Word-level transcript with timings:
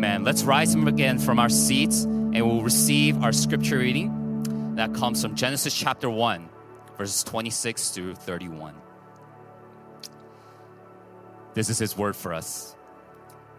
Amen. 0.00 0.24
Let's 0.24 0.44
rise 0.44 0.74
again 0.74 1.18
from 1.18 1.38
our 1.38 1.50
seats 1.50 2.04
and 2.04 2.36
we'll 2.36 2.62
receive 2.62 3.22
our 3.22 3.32
scripture 3.32 3.76
reading 3.76 4.74
that 4.76 4.94
comes 4.94 5.20
from 5.20 5.34
Genesis 5.34 5.76
chapter 5.76 6.08
1, 6.08 6.48
verses 6.96 7.22
26 7.22 7.90
to 7.90 8.14
31. 8.14 8.72
This 11.52 11.68
is 11.68 11.78
his 11.78 11.98
word 11.98 12.16
for 12.16 12.32
us. 12.32 12.74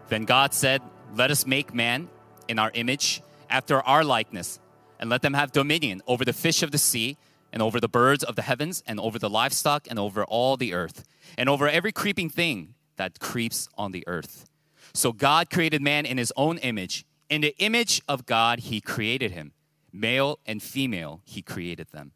Then 0.10 0.26
God 0.26 0.56
said, 0.56 0.82
Let 1.14 1.30
us 1.30 1.46
make 1.46 1.76
man 1.76 2.10
in 2.48 2.58
our 2.58 2.72
image, 2.74 3.22
after 3.48 3.80
our 3.84 4.04
likeness, 4.04 4.60
and 5.00 5.12
let 5.12 5.22
them 5.22 5.36
have 5.36 5.52
dominion 5.52 6.02
over 6.08 6.26
the 6.26 6.34
fish 6.34 6.64
of 6.64 6.72
the 6.72 6.80
sea, 6.80 7.18
and 7.54 7.62
over 7.62 7.80
the 7.80 7.88
birds 7.88 8.24
of 8.24 8.36
the 8.36 8.42
heavens, 8.42 8.82
and 8.88 9.00
over 9.00 9.20
the 9.20 9.30
livestock, 9.30 9.86
and 9.88 10.00
over 10.00 10.24
all 10.24 10.58
the 10.58 10.74
earth, 10.74 11.04
and 11.38 11.48
over 11.48 11.70
every 11.70 11.92
creeping 11.92 12.32
thing 12.32 12.74
that 12.96 13.20
creeps 13.20 13.70
on 13.78 13.92
the 13.92 14.04
earth. 14.08 14.51
So 14.94 15.12
God 15.12 15.50
created 15.50 15.82
man 15.82 16.06
in 16.06 16.18
his 16.18 16.34
own 16.36 16.58
image. 16.60 17.06
In 17.30 17.42
the 17.42 17.56
image 17.60 18.02
of 18.08 18.26
God, 18.26 18.60
he 18.60 18.82
created 18.82 19.32
him. 19.32 19.54
Male 19.94 20.40
and 20.46 20.62
female, 20.62 21.22
he 21.26 21.42
created 21.42 21.88
them. 21.92 22.12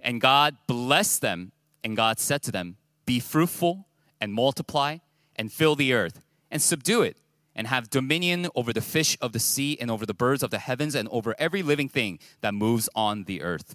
And 0.00 0.20
God 0.20 0.56
blessed 0.66 1.20
them, 1.20 1.52
and 1.82 1.96
God 1.96 2.18
said 2.18 2.42
to 2.44 2.52
them, 2.52 2.76
Be 3.06 3.20
fruitful 3.20 3.86
and 4.20 4.32
multiply 4.32 4.98
and 5.36 5.52
fill 5.52 5.74
the 5.74 5.92
earth 5.92 6.20
and 6.50 6.60
subdue 6.62 7.02
it 7.02 7.16
and 7.54 7.66
have 7.66 7.90
dominion 7.90 8.48
over 8.54 8.72
the 8.72 8.80
fish 8.80 9.16
of 9.20 9.32
the 9.32 9.40
sea 9.40 9.76
and 9.80 9.90
over 9.90 10.06
the 10.06 10.14
birds 10.14 10.42
of 10.42 10.50
the 10.50 10.58
heavens 10.58 10.94
and 10.94 11.08
over 11.08 11.34
every 11.38 11.62
living 11.62 11.88
thing 11.88 12.18
that 12.40 12.54
moves 12.54 12.88
on 12.94 13.24
the 13.24 13.42
earth. 13.42 13.74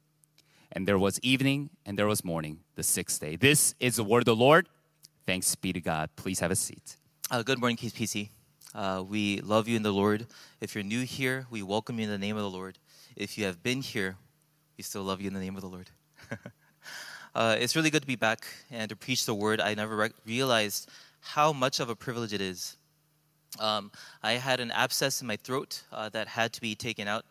And 0.73 0.87
there 0.87 0.97
was 0.97 1.19
evening 1.21 1.69
and 1.85 1.97
there 1.97 2.07
was 2.07 2.23
morning, 2.23 2.59
the 2.75 2.83
sixth 2.83 3.19
day. 3.19 3.35
This 3.35 3.75
is 3.79 3.97
the 3.97 4.05
word 4.05 4.19
of 4.19 4.25
the 4.25 4.35
Lord. 4.35 4.69
Thanks 5.25 5.53
be 5.55 5.73
to 5.73 5.81
God. 5.81 6.09
Please 6.15 6.39
have 6.39 6.49
a 6.49 6.55
seat. 6.55 6.95
Uh, 7.29 7.43
good 7.43 7.59
morning, 7.59 7.75
KCPC. 7.75 8.29
Uh, 8.73 9.03
we 9.07 9.41
love 9.41 9.67
you 9.67 9.75
in 9.75 9.83
the 9.83 9.91
Lord. 9.91 10.27
If 10.61 10.73
you're 10.73 10.83
new 10.83 11.03
here, 11.03 11.45
we 11.49 11.61
welcome 11.61 11.99
you 11.99 12.05
in 12.05 12.09
the 12.09 12.17
name 12.17 12.37
of 12.37 12.43
the 12.43 12.49
Lord. 12.49 12.77
If 13.17 13.37
you 13.37 13.43
have 13.45 13.61
been 13.61 13.81
here, 13.81 14.15
we 14.77 14.83
still 14.83 15.03
love 15.03 15.19
you 15.19 15.27
in 15.27 15.33
the 15.33 15.41
name 15.41 15.55
of 15.55 15.61
the 15.61 15.67
Lord. 15.67 15.89
uh, 17.35 17.57
it's 17.59 17.75
really 17.75 17.89
good 17.89 18.03
to 18.03 18.07
be 18.07 18.15
back 18.15 18.47
and 18.71 18.87
to 18.87 18.95
preach 18.95 19.25
the 19.25 19.35
word. 19.35 19.59
I 19.59 19.73
never 19.73 19.97
re- 19.97 20.09
realized 20.25 20.89
how 21.19 21.51
much 21.51 21.81
of 21.81 21.89
a 21.89 21.95
privilege 21.97 22.31
it 22.31 22.39
is. 22.39 22.77
Um, 23.59 23.91
I 24.23 24.33
had 24.33 24.61
an 24.61 24.71
abscess 24.71 25.19
in 25.19 25.27
my 25.27 25.35
throat 25.35 25.83
uh, 25.91 26.07
that 26.09 26.29
had 26.29 26.53
to 26.53 26.61
be 26.61 26.75
taken 26.75 27.09
out. 27.09 27.25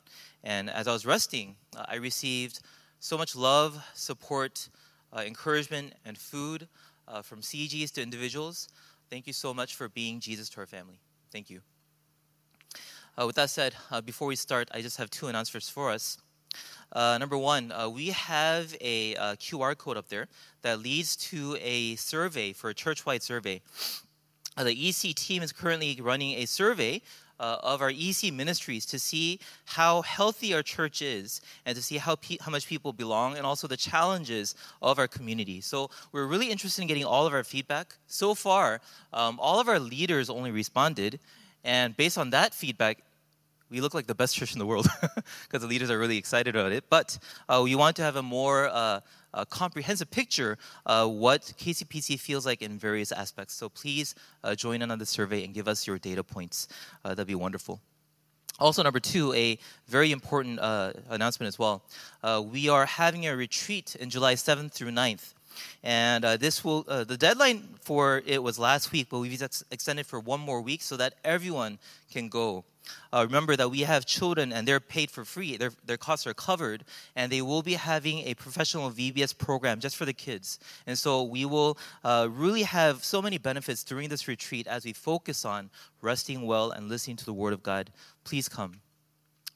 And 0.45 0.69
as 0.69 0.87
I 0.87 0.93
was 0.93 1.07
resting, 1.07 1.57
uh, 1.75 1.87
I 1.89 1.97
received 1.97 2.61
so 3.01 3.17
much 3.17 3.35
love, 3.35 3.83
support, 3.95 4.69
uh, 5.13 5.23
encouragement, 5.27 5.95
and 6.05 6.17
food 6.17 6.69
uh, 7.09 7.23
from 7.23 7.41
CGs 7.41 7.91
to 7.93 8.03
individuals. 8.03 8.69
Thank 9.09 9.27
you 9.27 9.33
so 9.33 9.53
much 9.53 9.75
for 9.75 9.89
being 9.89 10.21
Jesus 10.21 10.51
to 10.51 10.61
our 10.61 10.67
family. 10.67 11.01
Thank 11.33 11.49
you. 11.51 11.63
Uh, 13.21 13.27
with 13.27 13.37
that 13.37 13.51
said, 13.51 13.75
uh, 13.91 14.01
before 14.03 14.29
we 14.29 14.37
start, 14.37 14.69
I 14.73 14.83
just 14.83 14.99
have 14.99 15.11
two 15.11 15.29
announcements 15.29 15.69
for 15.69 15.91
us. 15.91 16.19
Uh, 16.93 17.17
number 17.19 17.39
one, 17.39 17.73
uh, 17.73 17.89
we 17.89 18.09
have 18.09 18.77
a 18.81 19.15
QR 19.15 19.77
code 19.77 19.97
up 19.97 20.09
there 20.09 20.29
that 20.63 20.81
leads 20.81 21.17
to 21.17 21.57
a 21.61 21.97
survey 21.97 22.53
for 22.53 22.71
a 22.71 22.75
church-wide 22.75 23.23
survey. 23.23 23.63
the 24.57 24.89
EC 24.89 25.15
team 25.15 25.43
is 25.43 25.53
currently 25.53 25.99
running 26.03 26.33
a 26.33 26.47
survey 26.47 27.01
uh, 27.41 27.57
of 27.63 27.81
our 27.81 27.91
EC 27.91 28.33
ministries 28.33 28.85
to 28.87 28.99
see 28.99 29.41
how 29.65 30.03
healthy 30.03 30.55
our 30.55 30.63
church 30.63 31.03
is 31.03 31.41
and 31.65 31.75
to 31.75 31.83
see 31.83 31.97
how, 31.97 32.15
pe- 32.17 32.37
how 32.41 32.53
much 32.53 32.67
people 32.67 32.93
belong 32.93 33.37
and 33.37 33.47
also 33.47 33.67
the 33.67 33.77
challenges 33.77 34.55
of 34.83 34.99
our 34.99 35.09
community. 35.09 35.61
So 35.61 35.91
we're 36.13 36.27
really 36.27 36.51
interested 36.51 36.83
in 36.83 36.89
getting 36.89 37.05
all 37.05 37.27
of 37.27 37.33
our 37.33 37.43
feedback. 37.43 37.97
So 38.07 38.35
far, 38.35 38.81
um, 39.13 39.39
all 39.41 39.59
of 39.59 39.69
our 39.69 39.81
leaders 39.81 40.29
only 40.29 40.51
responded, 40.51 41.19
and 41.65 41.97
based 41.97 42.19
on 42.19 42.31
that 42.31 42.55
feedback, 42.55 43.03
we 43.71 43.81
look 43.81 43.95
like 43.95 44.07
the 44.07 44.15
best 44.15 44.35
church 44.35 44.53
in 44.53 44.59
the 44.59 44.67
world 44.67 44.89
because 45.45 45.63
the 45.63 45.67
leaders 45.67 45.91
are 45.91 45.99
really 45.99 46.19
excited 46.19 46.57
about 46.57 46.73
it. 46.73 46.85
But 46.91 47.19
uh, 47.49 47.61
we 47.63 47.75
want 47.75 47.97
to 47.97 48.03
have 48.03 48.17
a 48.17 48.23
more 48.23 48.69
uh, 48.69 49.01
a 49.35 49.47
comprehensive 49.47 50.11
picture 50.11 50.59
of 50.87 51.11
what 51.11 51.43
KCPC 51.59 52.19
feels 52.19 52.47
like 52.47 52.63
in 52.63 52.79
various 52.79 53.13
aspects. 53.13 53.55
So 53.55 53.69
please 53.69 54.15
uh, 54.45 54.55
join 54.55 54.83
in 54.83 54.91
on 54.91 54.99
the 54.99 55.07
survey 55.07 55.45
and 55.45 55.55
give 55.55 55.69
us 55.69 55.87
your 55.87 55.99
data 55.99 56.23
points. 56.25 56.69
Uh, 57.05 57.11
that'd 57.11 57.27
be 57.27 57.35
wonderful. 57.35 57.81
Also, 58.59 58.83
number 58.83 59.01
two, 59.01 59.33
a 59.33 59.59
very 59.89 60.13
important 60.13 60.59
uh, 60.61 60.93
announcement 61.09 61.49
as 61.49 61.59
well. 61.59 61.83
Uh, 62.23 62.43
we 62.45 62.69
are 62.69 62.85
having 62.85 63.27
a 63.27 63.35
retreat 63.35 63.97
in 63.99 64.11
July 64.11 64.35
7th 64.35 64.73
through 64.73 64.91
9th. 64.91 65.33
And 65.83 66.25
uh, 66.25 66.37
this 66.37 66.63
will, 66.63 66.83
the 66.83 67.17
deadline 67.17 67.69
for 67.81 68.23
it 68.27 68.43
was 68.43 68.59
last 68.59 68.93
week, 68.93 69.09
but 69.11 69.19
we've 69.19 69.43
ex- 69.43 69.65
extended 69.71 70.07
for 70.07 70.21
one 70.21 70.41
more 70.41 70.61
week 70.61 70.83
so 70.83 70.97
that 70.97 71.15
everyone 71.25 71.79
can 72.13 72.29
go. 72.29 72.65
Uh, 73.13 73.25
remember 73.27 73.57
that 73.57 73.71
we 73.71 73.81
have 73.81 74.07
children 74.07 74.53
and 74.53 74.67
they're 74.67 74.81
paid 74.81 75.11
for 75.11 75.25
free. 75.25 75.57
Their, 75.57 75.73
their 75.85 75.97
costs 75.97 76.27
are 76.27 76.35
covered, 76.35 76.85
and 77.17 77.31
they 77.31 77.43
will 77.43 77.63
be 77.63 77.75
having 77.75 78.19
a 78.21 78.35
professional 78.35 78.91
VBS 78.91 79.37
program 79.37 79.81
just 79.81 79.97
for 79.97 80.05
the 80.05 80.13
kids. 80.13 80.59
And 80.87 80.97
so 80.97 81.23
we 81.23 81.45
will 81.45 81.79
uh, 82.05 82.29
really 82.31 82.63
have 82.63 83.05
so 83.05 83.21
many 83.21 83.39
benefits 83.39 83.85
during 83.85 84.09
this 84.09 84.29
retreat 84.29 84.67
as 84.67 84.85
we 84.85 84.93
focus 84.93 85.45
on 85.45 85.71
resting 86.01 86.47
well 86.47 86.71
and 86.71 86.89
listening 86.89 87.17
to 87.17 87.25
the 87.25 87.35
Word 87.35 87.53
of 87.53 87.63
God. 87.63 87.91
Please 88.25 88.49
come. 88.49 88.81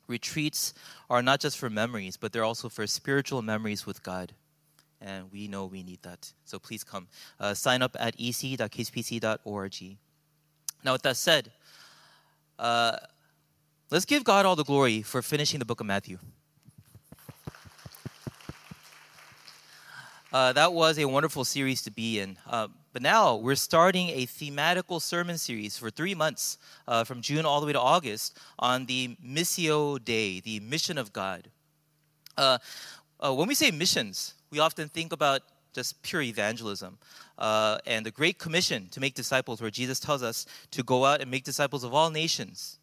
Retreats 0.07 0.75
are 1.09 1.23
not 1.23 1.41
just 1.41 1.57
for 1.57 1.71
memories, 1.71 2.17
but 2.17 2.33
they're 2.33 2.45
also 2.45 2.69
for 2.69 2.87
spiritual 2.87 3.41
memories 3.41 3.87
with 3.87 4.03
God 4.03 4.33
and 5.05 5.31
we 5.31 5.47
know 5.49 5.67
we 5.67 5.83
need 5.83 6.03
that. 6.03 6.33
So 6.45 6.59
please 6.59 6.83
come. 6.83 7.07
Uh, 7.39 7.55
sign 7.55 7.83
up 7.83 7.97
at 8.01 8.15
ec.kcpc.org. 8.19 9.97
Now, 10.83 10.93
with 10.93 11.03
that 11.03 11.17
said, 11.17 11.53
uh, 12.59 12.97
Let's 13.94 14.06
give 14.06 14.25
God 14.25 14.44
all 14.44 14.56
the 14.56 14.65
glory 14.65 15.03
for 15.03 15.22
finishing 15.22 15.60
the 15.60 15.65
book 15.65 15.78
of 15.78 15.87
Matthew. 15.87 16.19
Uh, 20.32 20.53
that 20.53 20.72
was 20.72 20.99
a 20.99 21.05
wonderful 21.05 21.44
series 21.44 21.81
to 21.82 21.93
be 21.93 22.19
in. 22.19 22.37
Uh, 22.50 22.66
but 22.93 23.03
now 23.03 23.37
we're 23.37 23.54
starting 23.54 24.09
a 24.09 24.27
thematical 24.27 25.00
sermon 25.00 25.38
series 25.38 25.78
for 25.78 25.91
three 25.91 26.12
months, 26.12 26.59
uh, 26.88 27.04
from 27.04 27.21
June 27.21 27.47
all 27.47 27.60
the 27.60 27.66
way 27.66 27.72
to 27.72 27.78
August, 27.78 28.37
on 28.59 28.87
the 28.87 29.16
Missio 29.25 30.04
Dei, 30.04 30.41
the 30.41 30.59
mission 30.59 30.99
of 30.99 31.12
God. 31.12 31.49
Uh, 32.37 32.59
uh, 33.21 33.33
when 33.33 33.47
we 33.47 33.54
say 33.54 33.71
missions, 33.71 34.34
we 34.50 34.59
often 34.59 34.88
think 34.88 35.12
about 35.12 35.43
just 35.72 36.03
pure 36.03 36.22
evangelism 36.22 36.99
uh, 37.38 37.78
and 37.87 38.04
the 38.04 38.10
Great 38.10 38.41
Commission 38.41 38.88
to 38.88 38.99
make 38.99 39.15
disciples, 39.15 39.62
where 39.62 39.71
Jesus 39.71 40.00
tells 40.00 40.25
us 40.25 40.47
to 40.72 40.83
go 40.83 41.04
out 41.04 41.21
and 41.21 41.31
make 41.31 41.44
disciples 41.44 41.84
of 41.84 41.94
all 41.94 42.10
nations. 42.10 42.81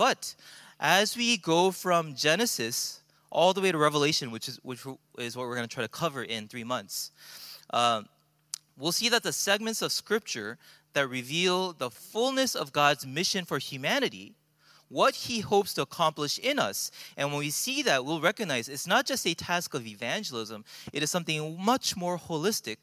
But 0.00 0.34
as 0.80 1.14
we 1.14 1.36
go 1.36 1.70
from 1.70 2.14
Genesis 2.14 3.00
all 3.28 3.52
the 3.52 3.60
way 3.60 3.70
to 3.70 3.76
Revelation, 3.76 4.30
which 4.30 4.48
is, 4.48 4.58
which 4.62 4.86
is 5.18 5.36
what 5.36 5.46
we're 5.46 5.54
going 5.54 5.68
to 5.68 5.74
try 5.74 5.82
to 5.82 5.90
cover 5.90 6.22
in 6.22 6.48
three 6.48 6.64
months, 6.64 7.10
uh, 7.68 8.04
we'll 8.78 8.92
see 8.92 9.10
that 9.10 9.22
the 9.22 9.34
segments 9.34 9.82
of 9.82 9.92
Scripture 9.92 10.56
that 10.94 11.06
reveal 11.06 11.74
the 11.74 11.90
fullness 11.90 12.54
of 12.54 12.72
God's 12.72 13.06
mission 13.06 13.44
for 13.44 13.58
humanity, 13.58 14.36
what 14.88 15.14
He 15.14 15.40
hopes 15.40 15.74
to 15.74 15.82
accomplish 15.82 16.38
in 16.38 16.58
us. 16.58 16.90
And 17.18 17.28
when 17.28 17.40
we 17.40 17.50
see 17.50 17.82
that, 17.82 18.02
we'll 18.02 18.22
recognize 18.22 18.70
it's 18.70 18.86
not 18.86 19.04
just 19.04 19.26
a 19.26 19.34
task 19.34 19.74
of 19.74 19.86
evangelism, 19.86 20.64
it 20.94 21.02
is 21.02 21.10
something 21.10 21.62
much 21.62 21.94
more 21.94 22.18
holistic. 22.18 22.78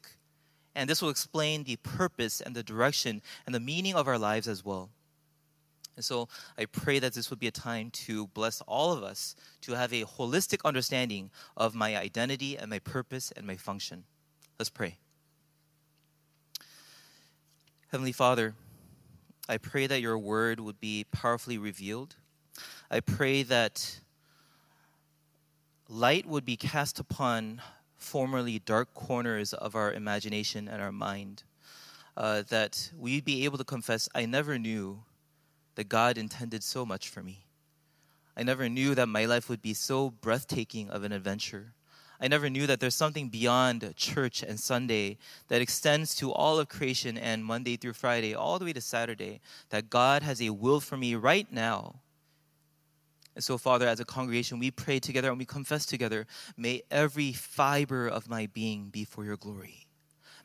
And 0.76 0.88
this 0.88 1.02
will 1.02 1.10
explain 1.10 1.64
the 1.64 1.78
purpose 1.82 2.40
and 2.40 2.54
the 2.54 2.62
direction 2.62 3.22
and 3.44 3.52
the 3.52 3.58
meaning 3.58 3.96
of 3.96 4.06
our 4.06 4.18
lives 4.18 4.46
as 4.46 4.64
well. 4.64 4.90
And 5.98 6.04
so 6.04 6.28
I 6.56 6.66
pray 6.66 7.00
that 7.00 7.14
this 7.14 7.28
would 7.28 7.40
be 7.40 7.48
a 7.48 7.50
time 7.50 7.90
to 8.06 8.28
bless 8.28 8.60
all 8.68 8.92
of 8.92 9.02
us 9.02 9.34
to 9.62 9.72
have 9.72 9.92
a 9.92 10.04
holistic 10.04 10.60
understanding 10.64 11.32
of 11.56 11.74
my 11.74 11.96
identity 11.96 12.56
and 12.56 12.70
my 12.70 12.78
purpose 12.78 13.32
and 13.36 13.44
my 13.44 13.56
function. 13.56 14.04
Let's 14.60 14.70
pray. 14.70 14.98
Heavenly 17.90 18.12
Father, 18.12 18.54
I 19.48 19.58
pray 19.58 19.88
that 19.88 20.00
your 20.00 20.16
word 20.16 20.60
would 20.60 20.78
be 20.78 21.04
powerfully 21.10 21.58
revealed. 21.58 22.14
I 22.92 23.00
pray 23.00 23.42
that 23.42 23.98
light 25.88 26.26
would 26.26 26.44
be 26.44 26.56
cast 26.56 27.00
upon 27.00 27.60
formerly 27.96 28.60
dark 28.60 28.94
corners 28.94 29.52
of 29.52 29.74
our 29.74 29.92
imagination 29.92 30.68
and 30.68 30.80
our 30.80 30.92
mind. 30.92 31.42
Uh, 32.16 32.42
that 32.50 32.92
we'd 32.96 33.24
be 33.24 33.44
able 33.44 33.58
to 33.58 33.64
confess, 33.64 34.08
I 34.14 34.26
never 34.26 34.60
knew 34.60 35.02
that 35.78 35.88
God 35.88 36.18
intended 36.18 36.64
so 36.64 36.84
much 36.84 37.08
for 37.08 37.22
me. 37.22 37.46
I 38.36 38.42
never 38.42 38.68
knew 38.68 38.96
that 38.96 39.06
my 39.06 39.26
life 39.26 39.48
would 39.48 39.62
be 39.62 39.74
so 39.74 40.10
breathtaking 40.10 40.90
of 40.90 41.04
an 41.04 41.12
adventure. 41.12 41.72
I 42.20 42.26
never 42.26 42.50
knew 42.50 42.66
that 42.66 42.80
there's 42.80 42.96
something 42.96 43.28
beyond 43.28 43.94
church 43.94 44.42
and 44.42 44.58
Sunday 44.58 45.18
that 45.46 45.62
extends 45.62 46.16
to 46.16 46.32
all 46.32 46.58
of 46.58 46.68
creation 46.68 47.16
and 47.16 47.44
Monday 47.44 47.76
through 47.76 47.92
Friday, 47.92 48.34
all 48.34 48.58
the 48.58 48.64
way 48.64 48.72
to 48.72 48.80
Saturday, 48.80 49.40
that 49.70 49.88
God 49.88 50.24
has 50.24 50.42
a 50.42 50.50
will 50.50 50.80
for 50.80 50.96
me 50.96 51.14
right 51.14 51.46
now. 51.52 52.00
And 53.36 53.44
so, 53.44 53.56
Father, 53.56 53.86
as 53.86 54.00
a 54.00 54.04
congregation, 54.04 54.58
we 54.58 54.72
pray 54.72 54.98
together 54.98 55.28
and 55.28 55.38
we 55.38 55.44
confess 55.44 55.86
together 55.86 56.26
may 56.56 56.82
every 56.90 57.32
fiber 57.32 58.08
of 58.08 58.28
my 58.28 58.46
being 58.46 58.88
be 58.88 59.04
for 59.04 59.24
your 59.24 59.36
glory. 59.36 59.86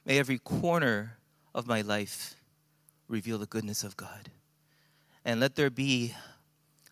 May 0.06 0.20
every 0.20 0.38
corner 0.38 1.18
of 1.56 1.66
my 1.66 1.82
life 1.82 2.36
reveal 3.08 3.40
the 3.40 3.48
goodness 3.48 3.84
of 3.84 3.98
God. 3.98 4.30
And 5.26 5.40
let 5.40 5.56
there 5.56 5.70
be 5.70 6.16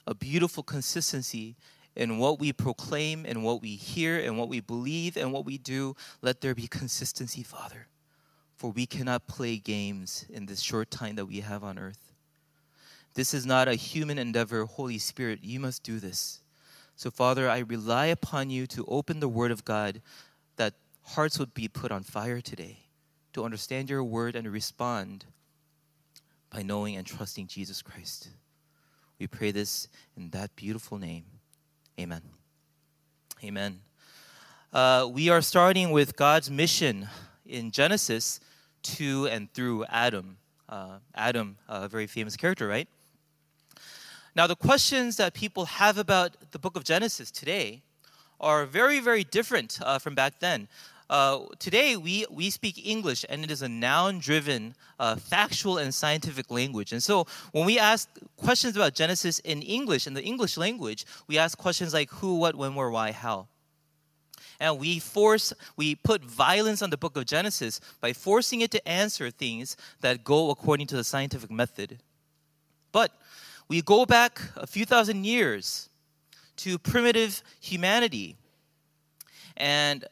a 0.07 0.15
beautiful 0.15 0.63
consistency 0.63 1.55
in 1.95 2.17
what 2.17 2.39
we 2.39 2.53
proclaim 2.53 3.25
and 3.25 3.43
what 3.43 3.61
we 3.61 3.75
hear 3.75 4.17
and 4.19 4.37
what 4.37 4.49
we 4.49 4.59
believe 4.59 5.17
and 5.17 5.33
what 5.33 5.45
we 5.45 5.57
do. 5.57 5.95
Let 6.21 6.41
there 6.41 6.55
be 6.55 6.67
consistency, 6.67 7.43
Father. 7.43 7.87
For 8.55 8.71
we 8.71 8.85
cannot 8.85 9.27
play 9.27 9.57
games 9.57 10.25
in 10.29 10.45
this 10.45 10.61
short 10.61 10.91
time 10.91 11.15
that 11.15 11.25
we 11.25 11.41
have 11.41 11.63
on 11.63 11.77
earth. 11.77 12.13
This 13.13 13.33
is 13.33 13.45
not 13.45 13.67
a 13.67 13.75
human 13.75 14.17
endeavor. 14.17 14.65
Holy 14.65 14.97
Spirit, 14.97 15.39
you 15.43 15.59
must 15.59 15.83
do 15.83 15.99
this. 15.99 16.41
So, 16.95 17.11
Father, 17.11 17.49
I 17.49 17.59
rely 17.59 18.05
upon 18.05 18.49
you 18.49 18.67
to 18.67 18.85
open 18.87 19.19
the 19.19 19.27
Word 19.27 19.51
of 19.51 19.65
God 19.65 20.01
that 20.55 20.75
hearts 21.03 21.39
would 21.39 21.53
be 21.53 21.67
put 21.67 21.91
on 21.91 22.03
fire 22.03 22.39
today 22.39 22.77
to 23.33 23.43
understand 23.43 23.89
your 23.89 24.03
Word 24.03 24.35
and 24.35 24.47
respond 24.47 25.25
by 26.51 26.61
knowing 26.61 26.97
and 26.97 27.07
trusting 27.07 27.47
Jesus 27.47 27.81
Christ. 27.81 28.29
We 29.17 29.27
pray 29.27 29.51
this 29.51 29.87
in 30.17 30.29
that 30.31 30.55
beautiful 30.55 30.97
name. 30.97 31.23
Amen. 31.99 32.21
Amen. 33.43 33.79
Uh, 34.73 35.07
we 35.11 35.29
are 35.29 35.41
starting 35.41 35.91
with 35.91 36.15
God's 36.15 36.51
mission 36.51 37.07
in 37.45 37.71
Genesis 37.71 38.39
to 38.83 39.27
and 39.27 39.51
through 39.53 39.85
Adam. 39.85 40.37
Uh, 40.67 40.97
Adam, 41.15 41.57
a 41.67 41.87
very 41.87 42.07
famous 42.07 42.35
character, 42.35 42.67
right? 42.67 42.87
Now, 44.35 44.47
the 44.47 44.55
questions 44.55 45.17
that 45.17 45.33
people 45.33 45.65
have 45.65 45.97
about 45.97 46.35
the 46.51 46.59
book 46.59 46.75
of 46.75 46.83
Genesis 46.83 47.31
today 47.31 47.81
are 48.39 48.65
very, 48.65 48.99
very 48.99 49.23
different 49.23 49.79
uh, 49.81 49.99
from 49.99 50.15
back 50.15 50.39
then. 50.39 50.67
Uh, 51.11 51.45
today, 51.59 51.97
we, 51.97 52.25
we 52.31 52.49
speak 52.49 52.87
English, 52.87 53.25
and 53.27 53.43
it 53.43 53.51
is 53.51 53.61
a 53.61 53.67
noun 53.67 54.17
driven, 54.17 54.73
uh, 54.97 55.13
factual, 55.17 55.77
and 55.77 55.93
scientific 55.93 56.49
language. 56.49 56.93
And 56.93 57.03
so, 57.03 57.27
when 57.51 57.65
we 57.65 57.77
ask 57.77 58.07
questions 58.37 58.77
about 58.77 58.93
Genesis 58.93 59.39
in 59.39 59.61
English, 59.61 60.07
in 60.07 60.13
the 60.13 60.23
English 60.23 60.55
language, 60.55 61.05
we 61.27 61.37
ask 61.37 61.57
questions 61.57 61.93
like 61.93 62.09
who, 62.11 62.37
what, 62.37 62.55
when, 62.55 62.75
where, 62.75 62.89
why, 62.89 63.11
how. 63.11 63.49
And 64.61 64.79
we 64.79 64.99
force, 64.99 65.51
we 65.75 65.95
put 65.95 66.23
violence 66.23 66.81
on 66.81 66.91
the 66.91 66.97
book 66.97 67.17
of 67.17 67.25
Genesis 67.25 67.81
by 67.99 68.13
forcing 68.13 68.61
it 68.61 68.71
to 68.71 68.87
answer 68.87 69.29
things 69.31 69.75
that 69.99 70.23
go 70.23 70.49
according 70.49 70.87
to 70.87 70.95
the 70.95 71.03
scientific 71.03 71.51
method. 71.51 71.99
But 72.93 73.11
we 73.67 73.81
go 73.81 74.05
back 74.05 74.39
a 74.55 74.65
few 74.65 74.85
thousand 74.85 75.25
years 75.25 75.89
to 76.57 76.79
primitive 76.79 77.43
humanity. 77.59 78.37
And 79.57 80.05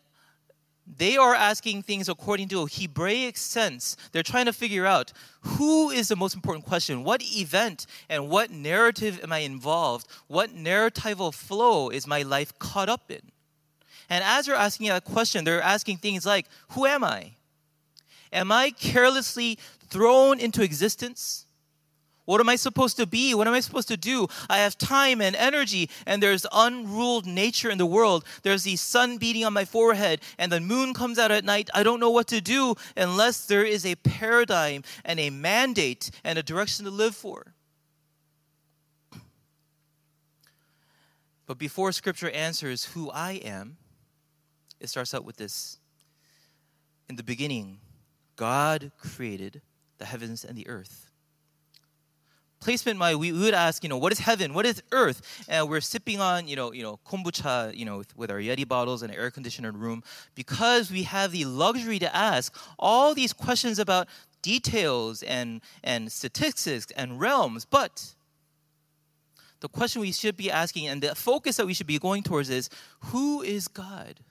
they 0.98 1.18
are 1.18 1.36
asking 1.36 1.84
things 1.84 2.10
according 2.10 2.48
to 2.50 2.62
a 2.62 2.68
Hebraic 2.68 3.38
sense. 3.38 3.96
They're 4.12 4.24
trying 4.24 4.46
to 4.46 4.54
figure 4.54 4.86
out 4.86 5.14
who 5.42 5.90
is 5.92 6.08
the 6.08 6.16
most 6.16 6.36
important 6.36 6.66
question? 6.66 7.04
What 7.04 7.22
event 7.24 7.86
and 8.10 8.30
what 8.30 8.50
narrative 8.50 9.20
am 9.24 9.32
I 9.32 9.40
involved? 9.40 10.08
What 10.28 10.56
narratival 10.56 11.34
flow 11.34 11.90
is 11.90 12.08
my 12.08 12.24
life 12.24 12.58
caught 12.60 12.90
up 12.90 13.12
in? 13.12 13.22
And 14.10 14.24
as 14.24 14.48
they're 14.48 14.56
asking 14.56 14.88
that 14.88 15.06
question, 15.06 15.46
they're 15.46 15.62
asking 15.62 15.98
things 15.98 16.26
like 16.26 16.48
Who 16.70 16.86
am 16.86 17.04
I? 17.04 17.34
Am 18.34 18.52
I 18.52 18.72
carelessly 18.72 19.60
thrown 19.90 20.40
into 20.40 20.64
existence? 20.64 21.46
What 22.30 22.42
am 22.42 22.48
I 22.48 22.58
supposed 22.58 22.98
to 22.98 23.08
be? 23.08 23.34
What 23.34 23.48
am 23.48 23.56
I 23.56 23.60
supposed 23.60 23.88
to 23.88 23.98
do? 23.98 24.28
I 24.52 24.60
have 24.60 24.78
time 24.78 25.20
and 25.20 25.36
energy, 25.36 25.90
and 26.06 26.22
there's 26.22 26.46
unruled 26.52 27.26
nature 27.26 27.72
in 27.72 27.80
the 27.80 27.88
world. 27.88 28.24
There's 28.44 28.62
the 28.62 28.76
sun 28.76 29.18
beating 29.18 29.44
on 29.44 29.52
my 29.52 29.66
forehead, 29.66 30.22
and 30.38 30.52
the 30.52 30.60
moon 30.60 30.94
comes 30.94 31.18
out 31.18 31.32
at 31.32 31.44
night. 31.44 31.72
I 31.74 31.82
don't 31.82 32.00
know 32.00 32.12
what 32.12 32.28
to 32.28 32.40
do 32.40 32.76
unless 32.96 33.48
there 33.48 33.66
is 33.66 33.84
a 33.84 33.96
paradigm 33.96 34.84
and 35.04 35.20
a 35.20 35.32
mandate 35.32 36.12
and 36.24 36.38
a 36.38 36.44
direction 36.44 36.86
to 36.86 36.92
live 36.92 37.16
for. 37.16 37.56
But 41.48 41.58
before 41.58 41.92
scripture 41.92 42.30
answers 42.30 42.86
who 42.86 43.10
I 43.10 43.42
am, 43.44 43.78
it 44.80 44.90
starts 44.90 45.16
out 45.16 45.26
with 45.26 45.38
this 45.38 45.80
In 47.10 47.16
the 47.16 47.24
beginning, 47.24 47.80
God 48.36 48.92
created 49.00 49.64
the 49.98 50.06
heavens 50.06 50.46
and 50.46 50.56
the 50.56 50.68
earth 50.68 51.09
placement 52.60 53.00
my 53.00 53.16
we 53.16 53.32
would 53.32 53.54
ask 53.54 53.84
you 53.84 53.90
know 53.90 53.98
what 53.98 54.12
is 54.12 54.20
heaven? 54.20 54.54
What 54.54 54.66
is 54.66 54.82
earth? 54.92 55.46
And 55.48 55.70
we're 55.70 55.82
sipping 55.82 56.20
on 56.20 56.48
you 56.48 56.56
know 56.56 56.72
you 56.74 56.84
know 56.84 57.00
kombucha 57.08 57.76
you 57.76 57.86
know 57.86 57.98
with, 57.98 58.16
with 58.18 58.32
our 58.32 58.40
yeti 58.40 58.68
bottles 58.68 59.02
and 59.02 59.14
air 59.14 59.32
conditioned 59.32 59.80
room 59.80 60.04
because 60.36 60.92
we 60.92 61.04
have 61.04 61.32
the 61.32 61.46
luxury 61.46 62.00
to 62.00 62.16
ask 62.16 62.56
all 62.78 63.14
these 63.14 63.34
questions 63.34 63.80
about 63.80 64.08
details 64.42 65.24
and 65.24 65.62
and 65.84 66.12
statistics 66.12 66.88
and 66.96 67.20
realms. 67.20 67.66
But 67.66 68.14
the 69.60 69.70
question 69.70 70.02
we 70.02 70.12
should 70.12 70.38
be 70.38 70.50
asking 70.50 70.88
and 70.88 71.02
the 71.02 71.16
focus 71.16 71.58
that 71.58 71.66
we 71.66 71.74
should 71.74 71.88
be 71.88 72.00
going 72.00 72.24
towards 72.24 72.50
is 72.50 72.70
who 73.06 73.42
is 73.42 73.68
god 73.68 74.22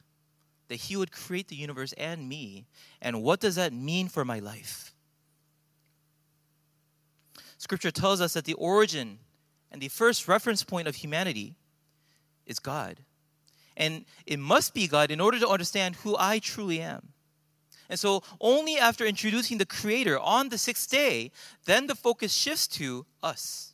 that 0.69 0.77
he 0.77 0.97
would 0.97 1.13
create 1.13 1.49
the 1.49 1.57
universe 1.57 1.93
and 1.95 2.29
me? 2.29 2.67
And 3.01 3.23
what 3.23 3.41
does 3.41 3.57
that 3.57 3.73
mean 3.73 4.09
for 4.09 4.25
my 4.25 4.39
life 4.39 4.95
Scripture 7.59 7.91
tells 7.91 8.21
us 8.21 8.33
that 8.33 8.45
the 8.45 8.55
origin 8.55 9.19
and 9.71 9.83
the 9.83 9.89
first 9.89 10.29
reference 10.29 10.65
point 10.65 10.89
of 10.89 10.97
humanity 10.97 11.57
is 12.47 12.59
God. 12.59 13.01
And 13.77 14.05
it 14.27 14.39
must 14.39 14.75
be 14.75 14.89
God 14.89 15.11
in 15.11 15.21
order 15.21 15.39
to 15.39 15.49
understand 15.49 15.97
who 15.97 16.17
I 16.19 16.39
truly 16.39 16.81
am. 16.81 17.13
And 17.91 17.99
so, 17.99 18.23
only 18.41 18.77
after 18.77 19.07
introducing 19.07 19.59
the 19.59 19.65
Creator 19.65 20.19
on 20.19 20.51
the 20.51 20.59
sixth 20.59 20.91
day, 20.91 21.31
then 21.65 21.87
the 21.87 21.95
focus 21.95 22.35
shifts 22.35 22.67
to 22.69 23.07
us. 23.23 23.73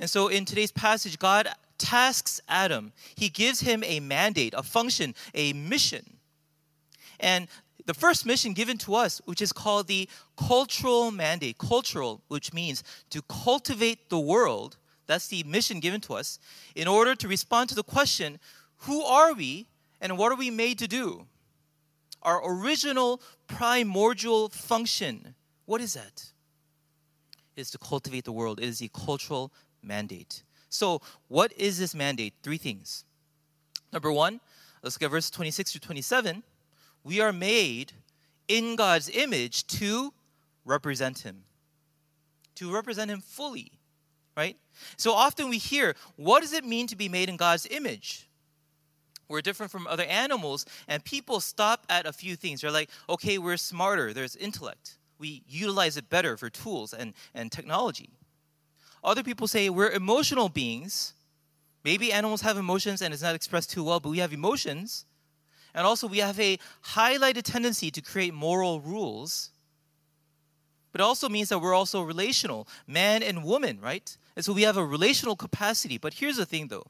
And 0.00 0.10
so, 0.10 0.28
in 0.28 0.44
today's 0.44 0.72
passage, 0.72 1.18
God 1.18 1.48
tasks 1.78 2.40
Adam, 2.48 2.92
He 3.14 3.28
gives 3.28 3.60
him 3.60 3.84
a 3.84 4.00
mandate, 4.00 4.54
a 4.56 4.64
function, 4.64 5.14
a 5.32 5.52
mission. 5.52 6.18
And 7.20 7.46
the 7.86 7.94
first 7.94 8.24
mission 8.24 8.52
given 8.54 8.78
to 8.78 8.94
us, 8.94 9.20
which 9.26 9.42
is 9.42 9.52
called 9.52 9.86
the 9.86 10.08
cultural 10.36 11.10
mandate, 11.10 11.58
cultural, 11.58 12.22
which 12.28 12.52
means 12.52 12.82
to 13.10 13.22
cultivate 13.22 14.08
the 14.08 14.18
world. 14.18 14.76
That's 15.06 15.28
the 15.28 15.42
mission 15.44 15.80
given 15.80 16.00
to 16.02 16.14
us 16.14 16.38
in 16.74 16.88
order 16.88 17.14
to 17.14 17.28
respond 17.28 17.68
to 17.70 17.74
the 17.74 17.82
question 17.82 18.38
who 18.78 19.02
are 19.02 19.34
we 19.34 19.66
and 20.00 20.18
what 20.18 20.32
are 20.32 20.36
we 20.36 20.50
made 20.50 20.78
to 20.78 20.88
do? 20.88 21.26
Our 22.22 22.40
original 22.44 23.20
primordial 23.48 24.48
function, 24.48 25.34
what 25.66 25.80
is 25.80 25.94
that? 25.94 26.24
It 27.56 27.60
is 27.60 27.70
to 27.72 27.78
cultivate 27.78 28.24
the 28.24 28.32
world, 28.32 28.60
it 28.60 28.68
is 28.68 28.78
the 28.78 28.90
cultural 28.94 29.52
mandate. 29.82 30.42
So, 30.70 31.02
what 31.28 31.52
is 31.56 31.78
this 31.78 31.94
mandate? 31.94 32.34
Three 32.42 32.56
things. 32.56 33.04
Number 33.92 34.10
one, 34.10 34.40
let's 34.82 34.98
get 34.98 35.10
verse 35.10 35.30
26 35.30 35.72
to 35.72 35.80
27 35.80 36.42
we 37.04 37.20
are 37.20 37.32
made 37.32 37.92
in 38.48 38.76
God's 38.76 39.08
image 39.10 39.66
to 39.68 40.12
represent 40.64 41.20
Him, 41.20 41.44
to 42.56 42.72
represent 42.72 43.10
Him 43.10 43.20
fully, 43.20 43.72
right? 44.36 44.56
So 44.96 45.12
often 45.12 45.48
we 45.48 45.58
hear, 45.58 45.94
what 46.16 46.40
does 46.40 46.52
it 46.52 46.64
mean 46.64 46.86
to 46.88 46.96
be 46.96 47.08
made 47.08 47.28
in 47.28 47.36
God's 47.36 47.66
image? 47.70 48.28
We're 49.28 49.40
different 49.40 49.72
from 49.72 49.86
other 49.86 50.04
animals, 50.04 50.66
and 50.88 51.04
people 51.04 51.40
stop 51.40 51.86
at 51.88 52.06
a 52.06 52.12
few 52.12 52.36
things. 52.36 52.60
They're 52.60 52.70
like, 52.70 52.90
okay, 53.08 53.38
we're 53.38 53.56
smarter, 53.56 54.12
there's 54.12 54.36
intellect. 54.36 54.98
We 55.18 55.42
utilize 55.48 55.96
it 55.96 56.10
better 56.10 56.36
for 56.36 56.50
tools 56.50 56.92
and, 56.92 57.14
and 57.34 57.50
technology. 57.50 58.10
Other 59.02 59.22
people 59.22 59.46
say 59.46 59.70
we're 59.70 59.90
emotional 59.90 60.48
beings. 60.48 61.14
Maybe 61.84 62.12
animals 62.12 62.40
have 62.40 62.56
emotions 62.56 63.02
and 63.02 63.12
it's 63.12 63.22
not 63.22 63.34
expressed 63.34 63.70
too 63.70 63.84
well, 63.84 64.00
but 64.00 64.08
we 64.08 64.18
have 64.18 64.32
emotions. 64.32 65.04
And 65.74 65.86
also, 65.86 66.06
we 66.06 66.18
have 66.18 66.38
a 66.38 66.58
highlighted 66.84 67.42
tendency 67.42 67.90
to 67.90 68.00
create 68.00 68.32
moral 68.32 68.80
rules. 68.80 69.50
But 70.92 71.00
it 71.00 71.04
also 71.04 71.28
means 71.28 71.48
that 71.48 71.58
we're 71.58 71.74
also 71.74 72.02
relational, 72.02 72.68
man 72.86 73.22
and 73.22 73.42
woman, 73.42 73.80
right? 73.80 74.16
And 74.36 74.44
so 74.44 74.52
we 74.52 74.62
have 74.62 74.76
a 74.76 74.84
relational 74.84 75.34
capacity. 75.34 75.98
But 75.98 76.14
here's 76.14 76.36
the 76.36 76.46
thing 76.46 76.68
though 76.68 76.86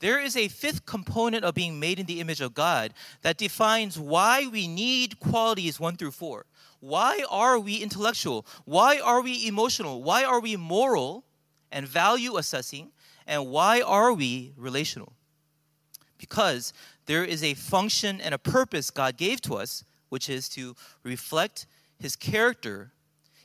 there 0.00 0.20
is 0.20 0.36
a 0.36 0.48
fifth 0.48 0.86
component 0.86 1.44
of 1.44 1.54
being 1.54 1.80
made 1.80 1.98
in 1.98 2.06
the 2.06 2.20
image 2.20 2.40
of 2.40 2.54
God 2.54 2.94
that 3.22 3.36
defines 3.36 3.98
why 3.98 4.46
we 4.46 4.68
need 4.68 5.18
qualities 5.18 5.80
one 5.80 5.96
through 5.96 6.12
four. 6.12 6.46
Why 6.80 7.24
are 7.28 7.58
we 7.58 7.78
intellectual? 7.78 8.46
Why 8.64 9.00
are 9.00 9.20
we 9.20 9.48
emotional? 9.48 10.02
Why 10.02 10.22
are 10.22 10.40
we 10.40 10.56
moral 10.56 11.24
and 11.72 11.88
value 11.88 12.36
assessing? 12.36 12.92
And 13.26 13.48
why 13.48 13.80
are 13.80 14.12
we 14.12 14.54
relational? 14.56 15.14
Because 16.18 16.72
there 17.06 17.24
is 17.24 17.42
a 17.42 17.54
function 17.54 18.20
and 18.20 18.34
a 18.34 18.38
purpose 18.38 18.90
God 18.90 19.16
gave 19.16 19.40
to 19.42 19.54
us, 19.54 19.84
which 20.08 20.28
is 20.28 20.48
to 20.50 20.74
reflect 21.02 21.66
His 21.98 22.16
character, 22.16 22.92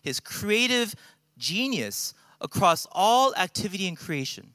His 0.01 0.19
creative 0.19 0.95
genius 1.37 2.13
across 2.41 2.87
all 2.91 3.33
activity 3.35 3.87
and 3.87 3.97
creation, 3.97 4.51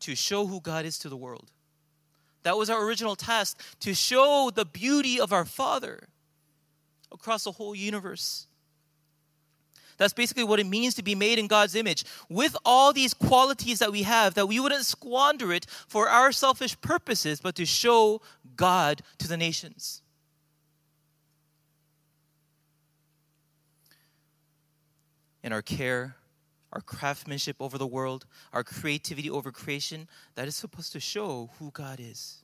to 0.00 0.14
show 0.14 0.46
who 0.46 0.60
God 0.60 0.84
is 0.84 0.98
to 0.98 1.08
the 1.08 1.16
world. 1.16 1.50
That 2.42 2.56
was 2.56 2.70
our 2.70 2.84
original 2.84 3.16
task 3.16 3.60
to 3.80 3.94
show 3.94 4.50
the 4.54 4.64
beauty 4.64 5.20
of 5.20 5.32
our 5.32 5.44
Father 5.44 6.08
across 7.12 7.44
the 7.44 7.52
whole 7.52 7.74
universe. 7.74 8.46
That's 10.02 10.12
basically 10.12 10.42
what 10.42 10.58
it 10.58 10.66
means 10.66 10.94
to 10.94 11.02
be 11.04 11.14
made 11.14 11.38
in 11.38 11.46
God's 11.46 11.76
image. 11.76 12.04
With 12.28 12.56
all 12.64 12.92
these 12.92 13.14
qualities 13.14 13.78
that 13.78 13.92
we 13.92 14.02
have, 14.02 14.34
that 14.34 14.48
we 14.48 14.58
wouldn't 14.58 14.84
squander 14.84 15.52
it 15.52 15.64
for 15.86 16.08
our 16.08 16.32
selfish 16.32 16.78
purposes, 16.80 17.40
but 17.40 17.54
to 17.54 17.64
show 17.64 18.20
God 18.56 19.02
to 19.18 19.28
the 19.28 19.36
nations. 19.36 20.02
In 25.44 25.52
our 25.52 25.62
care, 25.62 26.16
our 26.72 26.80
craftsmanship 26.80 27.54
over 27.60 27.78
the 27.78 27.86
world, 27.86 28.26
our 28.52 28.64
creativity 28.64 29.30
over 29.30 29.52
creation, 29.52 30.08
that 30.34 30.48
is 30.48 30.56
supposed 30.56 30.92
to 30.94 30.98
show 30.98 31.50
who 31.60 31.70
God 31.70 32.00
is. 32.00 32.42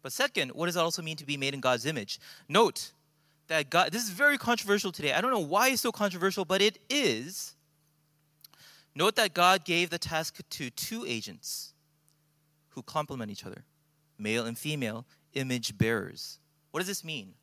But 0.00 0.12
second, 0.12 0.52
what 0.52 0.64
does 0.64 0.76
it 0.76 0.80
also 0.80 1.02
mean 1.02 1.18
to 1.18 1.26
be 1.26 1.36
made 1.36 1.52
in 1.52 1.60
God's 1.60 1.84
image? 1.84 2.18
Note 2.48 2.92
that 3.50 3.68
God, 3.68 3.90
this 3.90 4.04
is 4.04 4.10
very 4.10 4.38
controversial 4.38 4.92
today. 4.92 5.12
I 5.12 5.20
don't 5.20 5.32
know 5.32 5.40
why 5.40 5.70
it's 5.70 5.82
so 5.82 5.90
controversial, 5.90 6.44
but 6.44 6.62
it 6.62 6.78
is. 6.88 7.54
Note 8.94 9.16
that 9.16 9.34
God 9.34 9.64
gave 9.64 9.90
the 9.90 9.98
task 9.98 10.38
to 10.48 10.70
two 10.70 11.04
agents 11.06 11.74
who 12.70 12.82
complement 12.82 13.30
each 13.30 13.44
other 13.44 13.64
male 14.18 14.46
and 14.46 14.56
female 14.56 15.04
image 15.34 15.76
bearers. 15.76 16.38
What 16.70 16.78
does 16.78 16.86
this 16.86 17.02
mean? 17.02 17.34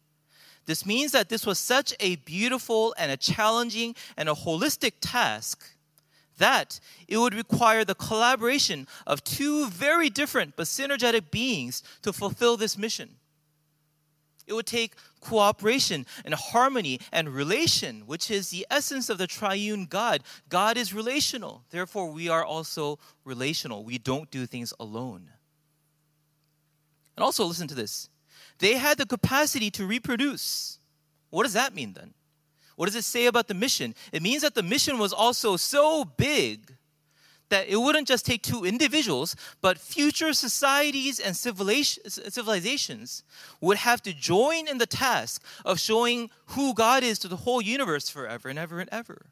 This 0.66 0.86
means 0.86 1.12
that 1.12 1.28
this 1.28 1.46
was 1.46 1.60
such 1.60 1.94
a 2.00 2.16
beautiful 2.18 2.96
and 2.98 3.12
a 3.12 3.18
challenging 3.18 3.94
and 4.16 4.30
a 4.30 4.34
holistic 4.34 4.94
task 5.02 5.66
that 6.38 6.80
it 7.08 7.18
would 7.18 7.34
require 7.34 7.84
the 7.84 7.96
collaboration 7.96 8.88
of 9.06 9.24
two 9.26 9.68
very 9.68 10.10
different 10.10 10.56
but 10.56 10.68
synergetic 10.68 11.32
beings 11.32 11.84
to 12.04 12.14
fulfill 12.14 12.56
this 12.56 12.78
mission. 12.78 13.16
It 14.48 14.54
would 14.54 14.66
take 14.66 14.96
cooperation 15.20 16.06
and 16.24 16.34
harmony 16.34 17.00
and 17.12 17.30
relation, 17.30 18.01
which 18.06 18.32
is 18.32 18.50
the 18.50 18.66
essence 18.72 19.10
of 19.10 19.18
the 19.18 19.27
triune 19.27 19.86
God. 19.86 20.24
God 20.48 20.77
is 20.77 20.94
relational. 20.94 21.63
Therefore, 21.70 22.10
we 22.10 22.30
are 22.30 22.46
also 22.46 22.98
relational. 23.25 23.84
We 23.84 23.98
don't 23.98 24.32
do 24.32 24.46
things 24.46 24.74
alone. 24.80 25.30
And 27.18 27.24
also, 27.24 27.46
listen 27.46 27.68
to 27.68 27.75
this 27.75 28.10
they 28.60 28.77
had 28.77 28.98
the 28.98 29.06
capacity 29.06 29.70
to 29.72 29.86
reproduce. 29.86 30.80
What 31.30 31.44
does 31.44 31.54
that 31.54 31.75
mean 31.75 31.94
then? 31.94 32.13
What 32.75 32.86
does 32.86 32.96
it 32.96 33.04
say 33.04 33.25
about 33.25 33.48
the 33.48 33.54
mission? 33.54 33.96
It 34.12 34.22
means 34.22 34.44
that 34.44 34.56
the 34.56 34.63
mission 34.63 34.98
was 34.98 35.12
also 35.12 35.58
so 35.58 36.06
big 36.06 36.76
that 37.50 37.68
it 37.68 37.77
wouldn't 37.77 38.08
just 38.08 38.25
take 38.25 38.42
two 38.42 38.66
individuals, 38.66 39.36
but 39.62 39.77
future 39.77 40.34
societies 40.34 41.20
and 41.20 41.36
civilizations 41.36 43.24
would 43.62 43.77
have 43.77 44.01
to 44.04 44.13
join 44.13 44.68
in 44.68 44.77
the 44.77 44.86
task 44.86 45.44
of 45.66 45.80
showing 45.80 46.30
who 46.48 46.74
God 46.74 47.04
is 47.04 47.20
to 47.20 47.27
the 47.27 47.38
whole 47.38 47.62
universe 47.62 48.10
forever 48.10 48.50
and 48.50 48.60
ever 48.60 48.80
and 48.80 48.89
ever. 48.92 49.27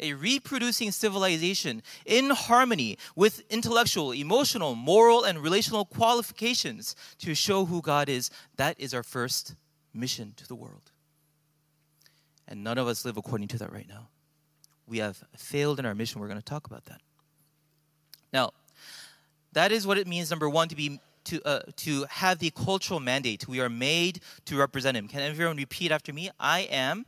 A 0.00 0.12
reproducing 0.12 0.90
civilization 0.90 1.82
in 2.04 2.30
harmony 2.30 2.98
with 3.14 3.42
intellectual, 3.48 4.12
emotional, 4.12 4.74
moral, 4.74 5.22
and 5.24 5.38
relational 5.38 5.84
qualifications 5.84 6.96
to 7.18 7.34
show 7.34 7.64
who 7.64 7.80
God 7.80 8.08
is, 8.08 8.30
that 8.56 8.78
is 8.78 8.92
our 8.92 9.04
first 9.04 9.54
mission 9.92 10.34
to 10.36 10.48
the 10.48 10.56
world. 10.56 10.90
And 12.48 12.64
none 12.64 12.76
of 12.76 12.88
us 12.88 13.04
live 13.04 13.16
according 13.16 13.48
to 13.48 13.58
that 13.58 13.72
right 13.72 13.88
now 13.88 14.08
we 14.86 14.98
have 14.98 15.22
failed 15.36 15.78
in 15.78 15.86
our 15.86 15.94
mission. 15.94 16.20
We're 16.20 16.28
going 16.28 16.40
to 16.40 16.44
talk 16.44 16.66
about 16.66 16.84
that. 16.86 17.00
Now, 18.32 18.52
that 19.52 19.72
is 19.72 19.86
what 19.86 19.98
it 19.98 20.06
means. 20.06 20.30
Number 20.30 20.48
one, 20.48 20.68
to 20.68 20.76
be 20.76 21.00
to 21.24 21.42
uh, 21.44 21.60
to 21.76 22.04
have 22.10 22.38
the 22.38 22.50
cultural 22.50 23.00
mandate. 23.00 23.48
We 23.48 23.60
are 23.60 23.68
made 23.68 24.20
to 24.44 24.56
represent 24.56 24.96
Him. 24.96 25.08
Can 25.08 25.20
everyone 25.20 25.56
repeat 25.56 25.90
after 25.90 26.12
me? 26.12 26.30
I 26.38 26.60
am 26.70 27.06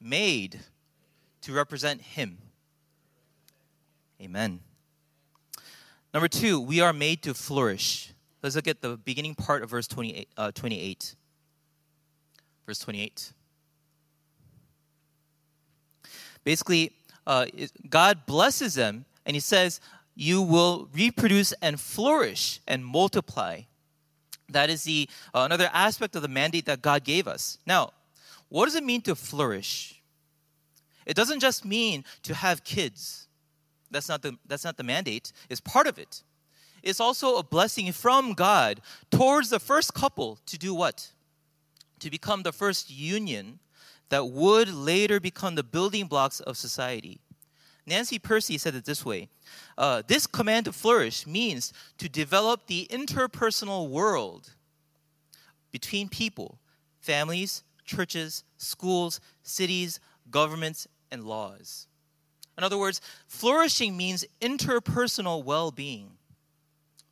made 0.00 0.60
to 1.42 1.52
represent 1.52 2.00
Him. 2.00 2.38
Amen. 4.20 4.60
Number 6.14 6.28
two, 6.28 6.60
we 6.60 6.80
are 6.80 6.92
made 6.92 7.22
to 7.22 7.34
flourish. 7.34 8.12
Let's 8.42 8.56
look 8.56 8.68
at 8.68 8.80
the 8.80 8.96
beginning 8.96 9.34
part 9.34 9.62
of 9.62 9.70
verse 9.70 9.86
28. 9.86 10.28
Uh, 10.36 10.52
28. 10.52 11.14
Verse 12.66 12.78
28. 12.78 13.32
Basically, 16.44 16.92
uh, 17.26 17.46
God 17.88 18.26
blesses 18.26 18.74
them 18.74 19.04
and 19.26 19.36
He 19.36 19.40
says, 19.40 19.80
You 20.14 20.42
will 20.42 20.88
reproduce 20.94 21.52
and 21.62 21.80
flourish 21.80 22.60
and 22.66 22.84
multiply. 22.84 23.62
That 24.48 24.70
is 24.70 24.84
the 24.84 25.08
uh, 25.34 25.40
another 25.40 25.70
aspect 25.72 26.14
of 26.16 26.22
the 26.22 26.28
mandate 26.28 26.66
that 26.66 26.82
God 26.82 27.04
gave 27.04 27.26
us. 27.26 27.58
Now, 27.66 27.92
what 28.48 28.66
does 28.66 28.74
it 28.74 28.84
mean 28.84 29.00
to 29.02 29.14
flourish? 29.14 30.02
It 31.06 31.16
doesn't 31.16 31.40
just 31.40 31.64
mean 31.64 32.04
to 32.22 32.34
have 32.34 32.64
kids. 32.64 33.26
That's 33.90 34.08
not 34.08 34.22
the 34.22 34.36
that's 34.46 34.64
not 34.64 34.76
the 34.76 34.84
mandate. 34.84 35.32
It's 35.48 35.60
part 35.60 35.86
of 35.86 35.98
it. 35.98 36.22
It's 36.82 37.00
also 37.00 37.36
a 37.36 37.42
blessing 37.42 37.92
from 37.92 38.32
God 38.32 38.80
towards 39.10 39.50
the 39.50 39.60
first 39.60 39.94
couple 39.94 40.38
to 40.46 40.58
do 40.58 40.74
what? 40.74 41.12
To 42.00 42.10
become 42.10 42.42
the 42.42 42.52
first 42.52 42.90
union 42.90 43.60
that 44.12 44.26
would 44.26 44.68
later 44.68 45.18
become 45.18 45.54
the 45.54 45.62
building 45.62 46.06
blocks 46.06 46.40
of 46.40 46.58
society. 46.58 47.18
Nancy 47.86 48.18
Pearcey 48.18 48.60
said 48.60 48.74
it 48.74 48.84
this 48.84 49.06
way 49.06 49.30
uh, 49.78 50.02
This 50.06 50.26
command 50.26 50.66
to 50.66 50.72
flourish 50.72 51.26
means 51.26 51.72
to 51.96 52.10
develop 52.10 52.66
the 52.66 52.86
interpersonal 52.90 53.88
world 53.88 54.50
between 55.70 56.10
people, 56.10 56.58
families, 57.00 57.62
churches, 57.86 58.44
schools, 58.58 59.18
cities, 59.44 59.98
governments, 60.30 60.86
and 61.10 61.24
laws. 61.24 61.86
In 62.58 62.64
other 62.64 62.76
words, 62.76 63.00
flourishing 63.26 63.96
means 63.96 64.26
interpersonal 64.42 65.42
well 65.42 65.70
being 65.70 66.10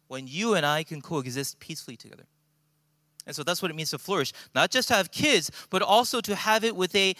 when 0.09 0.27
you 0.27 0.53
and 0.53 0.67
I 0.67 0.83
can 0.83 1.01
coexist 1.01 1.61
peacefully 1.61 1.97
together. 1.97 2.27
And 3.31 3.37
so 3.37 3.45
that's 3.45 3.63
what 3.63 3.71
it 3.71 3.75
means 3.75 3.91
to 3.91 3.99
flourish. 3.99 4.33
Not 4.57 4.73
just 4.73 4.89
to 4.89 4.95
have 4.95 5.13
kids, 5.13 5.53
but 5.71 5.83
also 5.83 6.21
to 6.21 6.35
have 6.35 6.65
it 6.65 6.75
with 6.75 6.93
a 6.97 7.15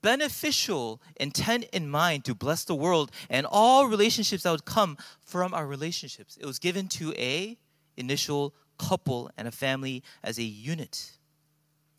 beneficial 0.00 1.02
intent 1.20 1.64
in 1.70 1.90
mind 1.90 2.24
to 2.24 2.34
bless 2.34 2.64
the 2.64 2.74
world 2.74 3.10
and 3.28 3.46
all 3.50 3.88
relationships 3.88 4.44
that 4.44 4.52
would 4.52 4.64
come 4.64 4.96
from 5.20 5.52
our 5.52 5.66
relationships. 5.66 6.38
It 6.40 6.46
was 6.46 6.58
given 6.58 6.88
to 6.88 7.12
a 7.12 7.58
initial 7.98 8.54
couple 8.78 9.30
and 9.36 9.46
a 9.46 9.50
family 9.50 10.02
as 10.24 10.38
a 10.38 10.44
unit. 10.44 11.12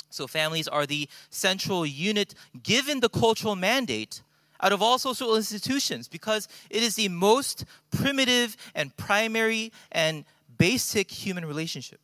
So 0.10 0.26
families 0.26 0.68
are 0.68 0.88
the 0.88 1.08
central 1.30 1.86
unit 1.86 2.34
given 2.64 3.00
the 3.00 3.10
cultural 3.10 3.56
mandate 3.56 4.24
out 4.60 4.72
of 4.72 4.82
all 4.82 4.98
social 4.98 5.36
institutions 5.36 6.08
because 6.08 6.48
it 6.72 6.82
is 6.82 6.96
the 6.96 7.10
most 7.10 7.64
primitive 7.92 8.58
and 8.74 8.98
primary 8.98 9.72
and 9.92 10.26
basic 10.58 11.12
human 11.12 11.46
relationship. 11.46 12.00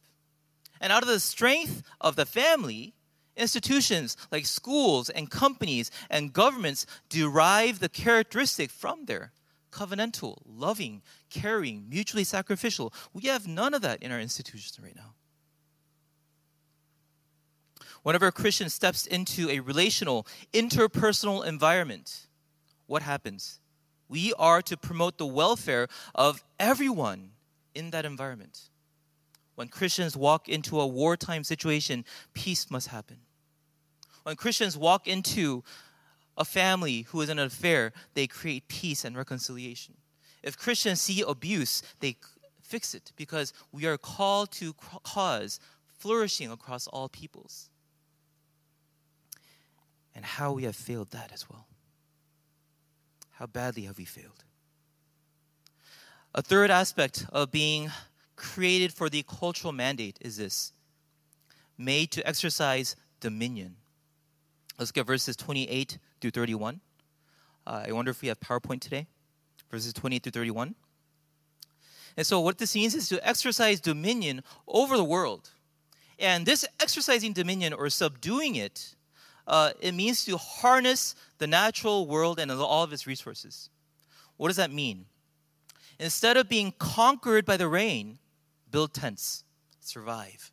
And 0.85 0.93
out 0.93 1.01
of 1.01 1.09
the 1.09 1.19
strength 1.19 1.81
of 1.99 2.15
the 2.15 2.27
family, 2.27 2.93
institutions 3.35 4.15
like 4.31 4.45
schools 4.45 5.09
and 5.09 5.31
companies 5.31 5.89
and 6.11 6.31
governments 6.31 6.85
derive 7.09 7.79
the 7.79 7.89
characteristic 7.89 8.69
from 8.69 9.05
there 9.05 9.31
covenantal, 9.71 10.37
loving, 10.45 11.01
caring, 11.31 11.89
mutually 11.89 12.23
sacrificial. 12.23 12.93
We 13.13 13.23
have 13.23 13.47
none 13.47 13.73
of 13.73 13.81
that 13.81 14.03
in 14.03 14.11
our 14.11 14.19
institutions 14.19 14.79
right 14.79 14.95
now. 14.95 15.15
Whenever 18.03 18.27
a 18.27 18.31
Christian 18.31 18.69
steps 18.69 19.07
into 19.07 19.49
a 19.49 19.61
relational, 19.61 20.27
interpersonal 20.53 21.43
environment, 21.43 22.27
what 22.85 23.01
happens? 23.01 23.59
We 24.07 24.33
are 24.37 24.61
to 24.61 24.77
promote 24.77 25.17
the 25.17 25.25
welfare 25.25 25.87
of 26.13 26.43
everyone 26.59 27.31
in 27.73 27.89
that 27.89 28.05
environment. 28.05 28.69
When 29.55 29.69
Christians 29.69 30.15
walk 30.15 30.50
into 30.50 30.79
a 30.79 30.88
wartime 30.88 31.43
situation, 31.43 32.05
peace 32.33 32.69
must 32.69 32.89
happen. 32.89 33.17
When 34.24 34.35
Christians 34.35 34.77
walk 34.77 35.07
into 35.07 35.63
a 36.38 36.45
family 36.45 37.03
who 37.03 37.21
is 37.21 37.29
in 37.29 37.39
an 37.39 37.47
affair, 37.47 37.93
they 38.13 38.27
create 38.27 38.67
peace 38.67 39.05
and 39.05 39.15
reconciliation. 39.15 39.95
If 40.43 40.57
Christians 40.57 41.01
see 41.01 41.21
abuse, 41.21 41.81
they 42.01 42.17
fix 42.62 42.93
it 42.93 43.12
because 43.15 43.53
we 43.71 43.85
are 43.85 43.97
called 43.97 44.51
to 44.53 44.74
cause 45.03 45.59
flourishing 45.97 46.51
across 46.51 46.88
all 46.88 47.07
peoples. 47.07 47.69
And 50.13 50.25
how 50.25 50.53
we 50.53 50.63
have 50.63 50.75
failed 50.75 51.12
that 51.12 51.31
as 51.33 51.50
well. 51.50 51.67
How 53.31 53.47
badly 53.47 53.83
have 53.83 53.97
we 53.97 54.05
failed? 54.05 54.43
A 56.33 56.41
third 56.41 56.69
aspect 56.69 57.25
of 57.31 57.51
being 57.51 57.91
created 58.35 58.93
for 58.93 59.09
the 59.09 59.23
cultural 59.23 59.73
mandate 59.73 60.17
is 60.21 60.37
this 60.37 60.73
made 61.77 62.11
to 62.11 62.25
exercise 62.27 62.95
dominion. 63.19 63.75
Let's 64.77 64.91
get 64.91 65.05
verses 65.05 65.35
28 65.35 65.97
through 66.21 66.31
31. 66.31 66.79
Uh, 67.65 67.85
I 67.87 67.91
wonder 67.91 68.11
if 68.11 68.21
we 68.21 68.27
have 68.27 68.39
PowerPoint 68.39 68.81
today. 68.81 69.07
Verses 69.71 69.93
28 69.93 70.23
through 70.23 70.31
31. 70.31 70.75
And 72.17 72.25
so, 72.25 72.39
what 72.39 72.57
this 72.57 72.75
means 72.75 72.95
is 72.95 73.09
to 73.09 73.27
exercise 73.27 73.79
dominion 73.79 74.41
over 74.67 74.95
the 74.95 75.03
world. 75.03 75.49
And 76.17 76.45
this 76.45 76.65
exercising 76.79 77.33
dominion 77.33 77.73
or 77.73 77.89
subduing 77.89 78.55
it, 78.55 78.95
uh, 79.47 79.71
it 79.81 79.93
means 79.93 80.23
to 80.25 80.37
harness 80.37 81.15
the 81.39 81.47
natural 81.47 82.07
world 82.07 82.39
and 82.39 82.49
all 82.51 82.83
of 82.83 82.93
its 82.93 83.05
resources. 83.05 83.69
What 84.37 84.47
does 84.47 84.57
that 84.57 84.71
mean? 84.71 85.05
Instead 85.99 86.37
of 86.37 86.47
being 86.47 86.73
conquered 86.77 87.45
by 87.45 87.57
the 87.57 87.67
rain, 87.67 88.17
build 88.75 88.94
tents, 88.94 89.46
survive. 89.79 90.51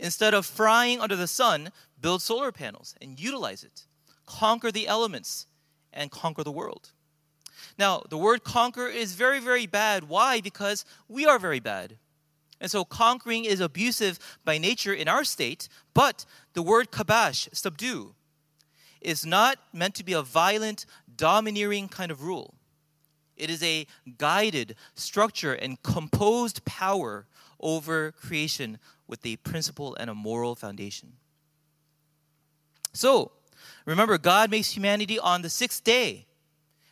Instead 0.00 0.32
of 0.32 0.46
frying 0.46 0.98
under 0.98 1.14
the 1.14 1.26
sun, 1.26 1.68
build 2.00 2.22
solar 2.22 2.50
panels 2.50 2.94
and 3.02 3.20
utilize 3.20 3.62
it. 3.62 3.84
Conquer 4.24 4.72
the 4.72 4.88
elements 4.88 5.46
and 5.92 6.10
conquer 6.10 6.42
the 6.42 6.50
world. 6.50 6.92
Now, 7.78 8.02
the 8.08 8.16
word 8.16 8.44
conquer 8.44 8.86
is 8.86 9.12
very, 9.12 9.40
very 9.40 9.66
bad. 9.66 10.08
Why? 10.08 10.40
Because 10.40 10.86
we 11.06 11.26
are 11.26 11.38
very 11.38 11.60
bad. 11.60 11.98
And 12.62 12.70
so 12.70 12.82
conquering 12.82 13.44
is 13.44 13.60
abusive 13.60 14.18
by 14.42 14.56
nature 14.56 14.94
in 14.94 15.06
our 15.06 15.22
state, 15.22 15.68
but 15.92 16.24
the 16.54 16.62
word 16.62 16.90
kabash, 16.90 17.54
subdue, 17.54 18.14
is 19.02 19.26
not 19.26 19.58
meant 19.70 19.94
to 19.96 20.04
be 20.04 20.14
a 20.14 20.22
violent, 20.22 20.86
domineering 21.14 21.88
kind 21.88 22.10
of 22.10 22.22
rule. 22.22 22.54
It 23.36 23.50
is 23.50 23.62
a 23.62 23.86
guided 24.16 24.76
structure 24.94 25.54
and 25.54 25.82
composed 25.82 26.64
power 26.64 27.26
over 27.64 28.12
creation 28.12 28.78
with 29.08 29.24
a 29.26 29.36
principle 29.36 29.96
and 29.98 30.08
a 30.08 30.14
moral 30.14 30.54
foundation. 30.54 31.14
So, 32.92 33.32
remember, 33.86 34.18
God 34.18 34.50
makes 34.50 34.70
humanity 34.70 35.18
on 35.18 35.42
the 35.42 35.50
sixth 35.50 35.82
day, 35.82 36.26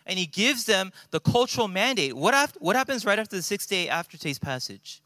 and 0.05 0.19
He 0.19 0.27
gives 0.27 0.65
them 0.65 0.91
the 1.11 1.21
cultural 1.21 1.69
mandate. 1.69 2.17
What, 2.17 2.35
af- 2.35 2.57
what 2.59 2.75
happens 2.75 3.07
right 3.07 3.19
after 3.19 3.37
the 3.37 3.43
sixth 3.43 3.69
day 3.69 3.89
after 3.89 4.17
today's 4.17 4.41
passage? 4.41 5.01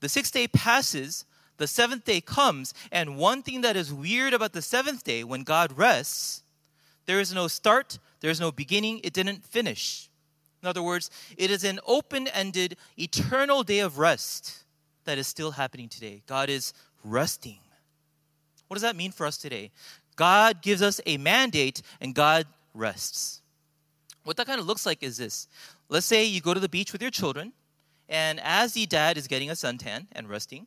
The 0.00 0.08
sixth 0.08 0.32
day 0.32 0.48
passes, 0.48 1.24
the 1.58 1.68
seventh 1.68 2.04
day 2.04 2.20
comes, 2.20 2.74
and 2.90 3.16
one 3.16 3.42
thing 3.42 3.60
that 3.60 3.76
is 3.76 3.92
weird 3.92 4.34
about 4.34 4.52
the 4.52 4.62
seventh 4.62 5.04
day, 5.04 5.22
when 5.22 5.42
God 5.42 5.76
rests, 5.78 6.42
there 7.04 7.20
is 7.20 7.32
no 7.32 7.46
start, 7.46 7.98
there 8.20 8.30
is 8.30 8.40
no 8.40 8.50
beginning, 8.50 9.00
it 9.04 9.12
didn't 9.12 9.44
finish. 9.44 10.08
In 10.62 10.68
other 10.68 10.82
words, 10.82 11.10
it 11.36 11.50
is 11.50 11.62
an 11.62 11.78
open 11.86 12.26
ended, 12.28 12.76
eternal 12.98 13.62
day 13.62 13.78
of 13.78 13.98
rest 13.98 14.64
that 15.06 15.18
is 15.18 15.26
still 15.26 15.50
happening 15.50 15.88
today. 15.88 16.22
God 16.26 16.50
is 16.50 16.72
resting. 17.02 17.58
What 18.68 18.74
does 18.74 18.82
that 18.82 18.96
mean 18.96 19.12
for 19.12 19.26
us 19.26 19.38
today? 19.38 19.70
God 20.16 20.62
gives 20.62 20.82
us 20.82 21.00
a 21.06 21.16
mandate 21.16 21.82
and 22.00 22.14
God 22.14 22.46
rests. 22.74 23.42
What 24.24 24.36
that 24.36 24.46
kind 24.46 24.60
of 24.60 24.66
looks 24.66 24.84
like 24.84 25.02
is 25.02 25.16
this. 25.16 25.48
Let's 25.88 26.06
say 26.06 26.24
you 26.24 26.40
go 26.40 26.52
to 26.52 26.60
the 26.60 26.68
beach 26.68 26.92
with 26.92 27.00
your 27.00 27.10
children, 27.10 27.52
and 28.08 28.40
as 28.40 28.72
the 28.72 28.86
dad 28.86 29.16
is 29.16 29.28
getting 29.28 29.50
a 29.50 29.54
suntan 29.54 30.06
and 30.12 30.28
resting, 30.28 30.66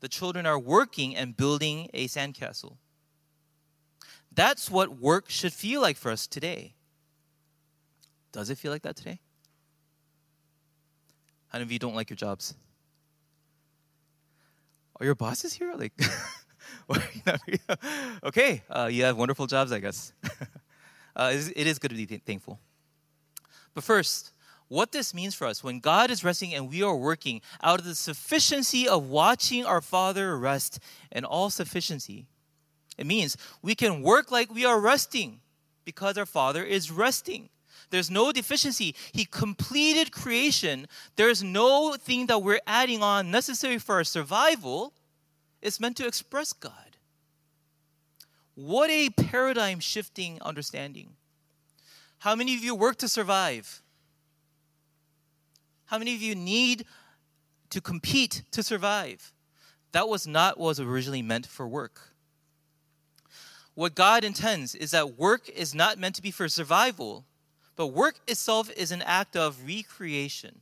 the 0.00 0.08
children 0.08 0.44
are 0.44 0.58
working 0.58 1.14
and 1.14 1.36
building 1.36 1.88
a 1.94 2.08
sandcastle. 2.08 2.76
That's 4.32 4.70
what 4.70 4.98
work 4.98 5.30
should 5.30 5.52
feel 5.52 5.80
like 5.80 5.96
for 5.96 6.10
us 6.10 6.26
today. 6.26 6.74
Does 8.32 8.50
it 8.50 8.58
feel 8.58 8.72
like 8.72 8.82
that 8.82 8.96
today? 8.96 9.20
How 11.48 11.58
many 11.58 11.64
of 11.64 11.72
you 11.72 11.78
don't 11.78 11.94
like 11.94 12.10
your 12.10 12.16
jobs? 12.16 12.54
Are 14.98 15.04
your 15.04 15.14
bosses 15.14 15.52
here? 15.52 15.74
Like, 15.74 15.92
okay, 18.24 18.62
uh, 18.70 18.88
you 18.90 19.04
have 19.04 19.16
wonderful 19.16 19.46
jobs, 19.46 19.72
I 19.72 19.78
guess. 19.78 20.12
uh, 21.16 21.32
it 21.34 21.66
is 21.66 21.78
good 21.78 21.90
to 21.90 21.96
be 21.96 22.06
thankful. 22.06 22.58
But 23.74 23.84
first, 23.84 24.32
what 24.68 24.92
this 24.92 25.14
means 25.14 25.34
for 25.34 25.46
us 25.46 25.62
when 25.62 25.80
God 25.80 26.10
is 26.10 26.24
resting 26.24 26.54
and 26.54 26.68
we 26.68 26.82
are 26.82 26.96
working 26.96 27.40
out 27.62 27.78
of 27.78 27.84
the 27.84 27.94
sufficiency 27.94 28.88
of 28.88 29.08
watching 29.08 29.64
our 29.64 29.80
Father 29.80 30.36
rest 30.38 30.80
and 31.12 31.24
all 31.24 31.50
sufficiency, 31.50 32.26
it 32.96 33.06
means 33.06 33.36
we 33.62 33.74
can 33.74 34.02
work 34.02 34.32
like 34.32 34.52
we 34.52 34.64
are 34.64 34.80
resting 34.80 35.40
because 35.84 36.16
our 36.16 36.26
Father 36.26 36.64
is 36.64 36.90
resting. 36.90 37.50
There's 37.90 38.10
no 38.10 38.32
deficiency. 38.32 38.94
He 39.12 39.24
completed 39.24 40.12
creation. 40.12 40.86
There's 41.16 41.42
no 41.42 41.94
thing 41.94 42.26
that 42.26 42.42
we're 42.42 42.60
adding 42.66 43.02
on 43.02 43.30
necessary 43.30 43.78
for 43.78 43.96
our 43.96 44.04
survival. 44.04 44.92
It's 45.62 45.80
meant 45.80 45.96
to 45.98 46.06
express 46.06 46.52
God. 46.52 46.96
What 48.54 48.90
a 48.90 49.10
paradigm 49.10 49.80
shifting 49.80 50.40
understanding. 50.42 51.10
How 52.18 52.34
many 52.34 52.54
of 52.54 52.64
you 52.64 52.74
work 52.74 52.96
to 52.98 53.08
survive? 53.08 53.82
How 55.86 55.98
many 55.98 56.14
of 56.14 56.22
you 56.22 56.34
need 56.34 56.86
to 57.70 57.80
compete 57.80 58.42
to 58.50 58.62
survive? 58.62 59.32
That 59.92 60.08
was 60.08 60.26
not 60.26 60.58
what 60.58 60.66
was 60.66 60.80
originally 60.80 61.22
meant 61.22 61.46
for 61.46 61.68
work. 61.68 62.14
What 63.74 63.94
God 63.94 64.24
intends 64.24 64.74
is 64.74 64.90
that 64.92 65.18
work 65.18 65.48
is 65.48 65.74
not 65.74 65.98
meant 65.98 66.14
to 66.16 66.22
be 66.22 66.30
for 66.30 66.48
survival, 66.48 67.26
but 67.76 67.88
work 67.88 68.20
itself 68.26 68.70
is 68.76 68.90
an 68.90 69.02
act 69.02 69.36
of 69.36 69.66
recreation, 69.66 70.60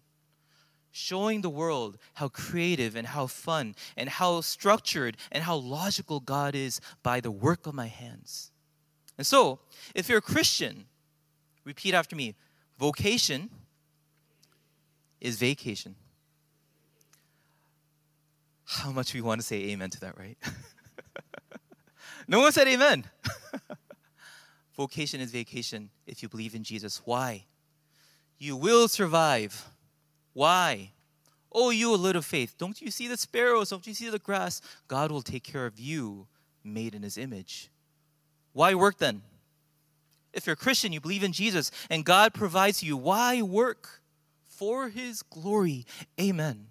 showing 0.90 1.40
the 1.40 1.48
world 1.48 1.96
how 2.14 2.28
creative 2.28 2.96
and 2.96 3.06
how 3.06 3.28
fun 3.28 3.74
and 3.96 4.08
how 4.08 4.40
structured 4.40 5.16
and 5.30 5.44
how 5.44 5.56
logical 5.56 6.20
God 6.20 6.54
is 6.54 6.80
by 7.02 7.20
the 7.20 7.30
work 7.30 7.66
of 7.66 7.74
my 7.74 7.86
hands. 7.86 8.50
And 9.16 9.26
so, 9.26 9.60
if 9.94 10.08
you're 10.08 10.18
a 10.18 10.22
Christian, 10.22 10.86
repeat 11.64 11.94
after 11.94 12.16
me 12.16 12.34
vocation 12.78 13.48
is 15.20 15.36
vacation. 15.36 15.94
How 18.66 18.90
much 18.90 19.14
we 19.14 19.20
want 19.20 19.40
to 19.40 19.46
say 19.46 19.70
amen 19.70 19.90
to 19.90 20.00
that, 20.00 20.18
right? 20.18 20.36
no 22.28 22.40
one 22.40 22.50
said 22.50 22.66
amen. 22.66 23.04
Vocation 24.76 25.20
is 25.20 25.30
vacation 25.30 25.90
if 26.06 26.22
you 26.22 26.28
believe 26.28 26.54
in 26.54 26.64
Jesus. 26.64 27.00
Why? 27.04 27.44
You 28.38 28.56
will 28.56 28.88
survive. 28.88 29.70
Why? 30.32 30.90
Oh, 31.52 31.70
you 31.70 31.94
a 31.94 31.96
little 31.96 32.22
faith. 32.22 32.56
Don't 32.58 32.80
you 32.82 32.90
see 32.90 33.06
the 33.06 33.16
sparrows? 33.16 33.70
Don't 33.70 33.86
you 33.86 33.94
see 33.94 34.10
the 34.10 34.18
grass? 34.18 34.60
God 34.88 35.12
will 35.12 35.22
take 35.22 35.44
care 35.44 35.66
of 35.66 35.78
you, 35.78 36.26
made 36.64 36.94
in 36.94 37.02
his 37.02 37.16
image. 37.16 37.70
Why 38.52 38.74
work 38.74 38.98
then? 38.98 39.22
If 40.32 40.46
you're 40.46 40.54
a 40.54 40.56
Christian, 40.56 40.92
you 40.92 41.00
believe 41.00 41.22
in 41.22 41.32
Jesus, 41.32 41.70
and 41.88 42.04
God 42.04 42.34
provides 42.34 42.82
you, 42.82 42.96
why 42.96 43.40
work? 43.42 44.00
For 44.48 44.88
his 44.88 45.22
glory. 45.22 45.86
Amen. 46.20 46.66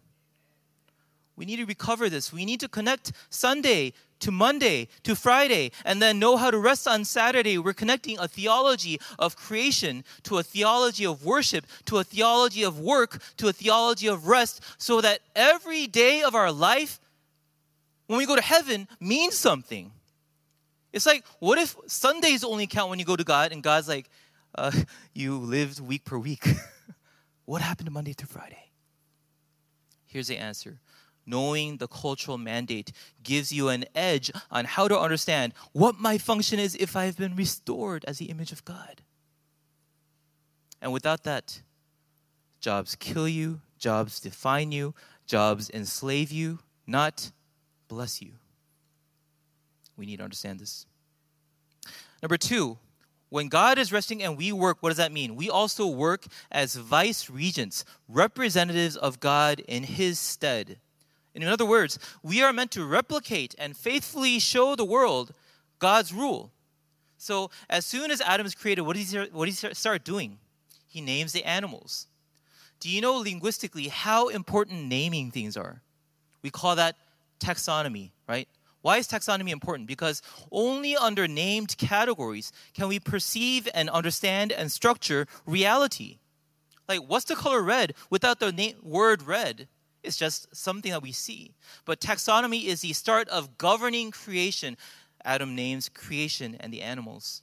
We 1.36 1.46
need 1.46 1.58
to 1.58 1.66
recover 1.66 2.10
this. 2.10 2.32
We 2.32 2.46
need 2.46 2.60
to 2.60 2.68
connect 2.68 3.14
Sunday 3.30 3.94
to 4.24 4.32
Monday 4.32 4.88
to 5.04 5.16
Friday 5.16 5.72
and 5.84 6.02
then 6.02 6.18
know 6.18 6.38
how 6.38 6.50
to 6.50 6.58
rest 6.58 6.88
on 6.88 7.04
Saturday. 7.04 7.58
We're 7.58 7.74
connecting 7.74 8.18
a 8.20 8.28
theology 8.28 9.00
of 9.20 9.36
creation 9.36 10.06
to 10.24 10.38
a 10.38 10.44
theology 10.44 11.06
of 11.06 11.26
worship, 11.26 11.66
to 11.86 11.98
a 11.98 12.04
theology 12.04 12.64
of 12.64 12.80
work, 12.80 13.22
to 13.38 13.50
a 13.50 13.54
theology 13.54 14.08
of 14.08 14.28
rest, 14.28 14.62
so 14.78 15.02
that 15.02 15.20
every 15.36 15.88
day 15.88 16.22
of 16.22 16.36
our 16.36 16.52
life, 16.52 17.02
when 18.08 18.18
we 18.18 18.26
go 18.26 18.36
to 18.36 18.42
heaven, 18.42 18.88
means 19.00 19.38
something. 19.38 19.92
It's 20.94 21.06
like, 21.06 21.26
what 21.40 21.58
if 21.58 21.76
Sundays 21.88 22.46
only 22.46 22.68
count 22.68 22.90
when 22.90 23.00
you 23.00 23.06
go 23.06 23.18
to 23.18 23.24
God 23.26 23.52
and 23.52 23.62
God's 23.62 23.90
like, 23.90 24.10
uh, 24.56 24.72
you 25.14 25.38
lived 25.38 25.82
week 25.82 26.06
per 26.06 26.18
week? 26.18 26.48
what 27.46 27.62
happened 27.62 27.88
to 27.88 27.92
Monday 27.92 28.14
through 28.14 28.28
Friday? 28.28 28.70
Here's 30.06 30.28
the 30.28 30.38
answer 30.38 30.80
knowing 31.26 31.78
the 31.78 31.88
cultural 31.88 32.38
mandate 32.38 32.92
gives 33.24 33.52
you 33.52 33.70
an 33.70 33.86
edge 33.96 34.32
on 34.52 34.66
how 34.66 34.88
to 34.88 35.00
understand 35.00 35.54
what 35.72 36.00
my 36.00 36.18
function 36.18 36.60
is 36.60 36.76
if 36.76 36.96
I've 36.96 37.18
been 37.18 37.36
restored 37.36 38.04
as 38.08 38.18
the 38.18 38.26
image 38.26 38.52
of 38.52 38.66
God. 38.66 39.02
And 40.82 40.92
without 40.92 41.24
that, 41.24 41.62
jobs 42.60 42.96
kill 42.96 43.28
you, 43.28 43.62
jobs 43.78 44.20
define 44.20 44.72
you, 44.72 44.94
jobs 45.26 45.70
enslave 45.70 46.32
you, 46.32 46.60
not 46.86 47.32
bless 47.88 48.22
you. 48.22 48.32
We 49.96 50.06
need 50.06 50.18
to 50.18 50.24
understand 50.24 50.60
this. 50.60 50.86
Number 52.22 52.38
two, 52.38 52.78
when 53.30 53.48
God 53.48 53.80
is 53.80 53.92
resting 53.92 54.22
and 54.22 54.38
we 54.38 54.52
work, 54.52 54.78
what 54.82 54.90
does 54.90 54.98
that 54.98 55.12
mean? 55.12 55.36
We 55.36 55.50
also 55.50 55.88
work 55.88 56.26
as 56.52 56.76
vice 56.76 57.30
regents, 57.30 57.84
representatives 58.08 58.96
of 58.96 59.20
God 59.20 59.60
in 59.62 59.84
His 59.84 60.20
stead. 60.20 60.78
In 61.36 61.44
other 61.44 61.66
words, 61.66 61.98
we 62.22 62.42
are 62.44 62.54
meant 62.54 62.72
to 62.72 62.86
replicate 62.86 63.56
and 63.58 63.76
faithfully 63.76 64.40
show 64.40 64.76
the 64.76 64.86
world 64.86 65.34
God's 65.80 66.14
rule. 66.14 66.52
So, 67.18 67.50
as 67.70 67.86
soon 67.86 68.12
as 68.12 68.22
Adam 68.22 68.46
is 68.46 68.54
created, 68.54 68.82
what 68.82 68.96
does 68.96 69.12
he, 69.12 69.18
what 69.32 69.46
does 69.46 69.60
he 69.60 69.74
start 69.74 70.04
doing? 70.04 70.38
He 70.88 71.02
names 71.02 71.32
the 71.32 71.44
animals. 71.44 72.08
Do 72.80 72.90
you 72.90 73.02
know 73.02 73.16
linguistically 73.16 73.88
how 73.88 74.28
important 74.28 74.86
naming 74.86 75.32
things 75.32 75.56
are? 75.58 75.82
We 76.42 76.50
call 76.50 76.76
that 76.76 76.98
taxonomy, 77.40 78.12
right? 78.28 78.48
Why 78.82 78.98
is 78.98 79.08
taxonomy 79.08 79.52
important? 79.52 79.88
Because 79.88 80.22
only 80.52 80.96
under 80.98 81.28
named 81.28 81.78
categories 81.78 82.52
can 82.74 82.90
we 82.90 83.00
perceive 83.00 83.68
and 83.74 83.90
understand 83.90 84.52
and 84.52 84.70
structure 84.70 85.26
reality. 85.46 86.20
Like, 86.90 87.00
what's 87.08 87.26
the 87.26 87.36
color 87.36 87.62
red 87.62 87.94
without 88.10 88.42
the 88.42 88.52
na- 88.52 88.78
word 88.84 89.24
red? 89.24 89.70
It's 90.04 90.18
just 90.18 90.54
something 90.56 90.92
that 90.92 91.02
we 91.02 91.12
see. 91.12 91.54
But 91.86 92.02
taxonomy 92.02 92.66
is 92.66 92.82
the 92.82 92.94
start 92.94 93.30
of 93.30 93.58
governing 93.58 94.12
creation. 94.12 94.78
Adam 95.24 95.56
names 95.56 95.90
creation 95.90 96.58
and 96.60 96.74
the 96.74 96.82
animals. 96.82 97.42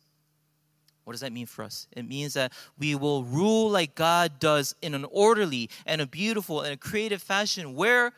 What 1.05 1.15
does 1.15 1.23
that 1.23 1.33
mean 1.33 1.47
for 1.47 1.65
us? 1.65 1.89
It 1.93 2.07
means 2.07 2.35
that 2.35 2.53
we 2.79 2.95
will 2.95 3.25
rule 3.25 3.71
like 3.71 3.95
God 3.95 4.39
does 4.39 4.75
in 4.83 4.95
an 4.95 5.07
orderly 5.11 5.71
and 5.87 6.01
a 6.01 6.07
beautiful 6.07 6.61
and 6.61 6.75
a 6.75 6.77
creative 6.77 7.23
fashion 7.23 7.75
where 7.75 8.13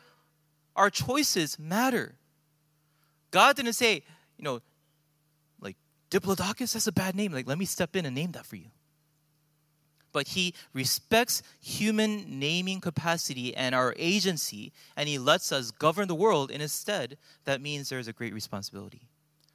our 0.75 0.89
choices 0.89 1.57
matter. 1.57 2.15
God 3.31 3.55
didn't 3.55 3.73
say, 3.73 4.03
you 4.37 4.43
know, 4.43 4.61
like 5.59 5.77
Diplodocus, 6.11 6.73
that's 6.73 6.87
a 6.87 6.91
bad 6.91 7.15
name. 7.15 7.31
Like, 7.31 7.47
let 7.47 7.57
me 7.57 7.65
step 7.65 7.95
in 7.95 8.05
and 8.05 8.13
name 8.13 8.33
that 8.33 8.45
for 8.45 8.57
you. 8.57 8.67
But 10.13 10.29
he 10.29 10.53
respects 10.71 11.43
human 11.59 12.39
naming 12.39 12.79
capacity 12.79 13.55
and 13.55 13.75
our 13.75 13.93
agency, 13.97 14.71
and 14.95 15.09
he 15.09 15.17
lets 15.17 15.51
us 15.51 15.71
govern 15.71 16.07
the 16.07 16.15
world. 16.15 16.51
in 16.51 16.61
his 16.61 16.71
stead. 16.71 17.17
that 17.45 17.59
means 17.61 17.89
there's 17.89 18.07
a 18.07 18.13
great 18.13 18.33
responsibility. 18.33 19.01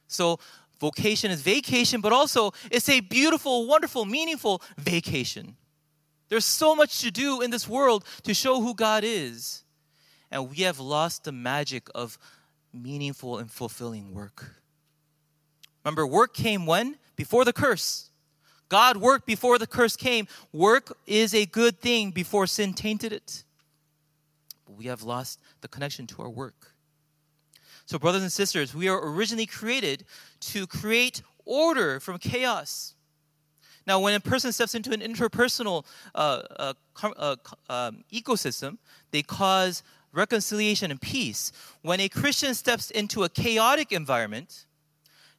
So, 0.07 0.39
vocation 0.79 1.31
is 1.31 1.41
vacation, 1.41 2.01
but 2.01 2.11
also 2.11 2.51
it's 2.69 2.89
a 2.89 2.99
beautiful, 2.99 3.67
wonderful, 3.67 4.05
meaningful 4.05 4.61
vacation. 4.77 5.55
There's 6.29 6.45
so 6.45 6.75
much 6.75 7.01
to 7.01 7.11
do 7.11 7.41
in 7.41 7.51
this 7.51 7.67
world 7.67 8.05
to 8.23 8.33
show 8.33 8.61
who 8.61 8.75
God 8.75 9.03
is. 9.03 9.63
And 10.31 10.49
we 10.49 10.57
have 10.57 10.79
lost 10.79 11.23
the 11.23 11.31
magic 11.31 11.89
of 11.95 12.17
meaningful 12.71 13.39
and 13.39 13.49
fulfilling 13.49 14.13
work. 14.13 14.55
Remember, 15.83 16.05
work 16.05 16.33
came 16.33 16.65
when? 16.65 16.97
Before 17.15 17.45
the 17.45 17.53
curse. 17.53 18.08
God 18.69 18.97
worked 18.97 19.25
before 19.25 19.57
the 19.57 19.67
curse 19.67 19.95
came. 19.95 20.27
Work 20.53 20.97
is 21.05 21.33
a 21.33 21.45
good 21.45 21.79
thing 21.79 22.11
before 22.11 22.47
sin 22.47 22.73
tainted 22.73 23.11
it. 23.11 23.43
But 24.65 24.77
we 24.77 24.85
have 24.85 25.03
lost 25.03 25.39
the 25.61 25.67
connection 25.67 26.07
to 26.07 26.21
our 26.21 26.29
work. 26.29 26.73
So, 27.85 27.97
brothers 27.97 28.21
and 28.21 28.31
sisters, 28.31 28.75
we 28.75 28.87
are 28.87 29.11
originally 29.11 29.47
created 29.47 30.05
to 30.41 30.67
create 30.67 31.23
order 31.45 31.99
from 31.99 32.19
chaos. 32.19 32.93
Now, 33.87 33.99
when 33.99 34.13
a 34.13 34.19
person 34.19 34.51
steps 34.51 34.75
into 34.75 34.91
an 34.91 35.01
interpersonal 35.01 35.85
uh, 36.13 36.43
uh, 36.59 36.73
uh, 37.03 37.35
um, 37.67 38.03
ecosystem, 38.13 38.77
they 39.09 39.23
cause 39.23 39.81
reconciliation, 40.11 40.91
and 40.91 41.01
peace. 41.01 41.51
When 41.81 41.99
a 41.99 42.09
Christian 42.09 42.53
steps 42.53 42.91
into 42.91 43.23
a 43.23 43.29
chaotic 43.29 43.91
environment, 43.91 44.65